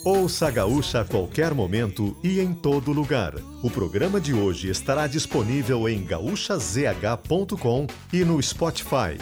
Ouça 0.06 0.48
a 0.48 0.52
Gaúcha 0.52 1.00
a 1.00 1.06
qualquer 1.06 1.54
momento 1.54 2.18
e 2.22 2.42
em 2.42 2.54
todo 2.54 2.92
lugar. 2.92 3.36
O 3.64 3.72
programa 3.72 4.20
de 4.20 4.34
hoje 4.34 4.70
estará 4.70 5.08
disponível 5.08 5.88
em 5.88 6.04
gaúchazh.com 6.04 7.88
e 8.12 8.26
no 8.26 8.44
Spotify. 8.44 9.18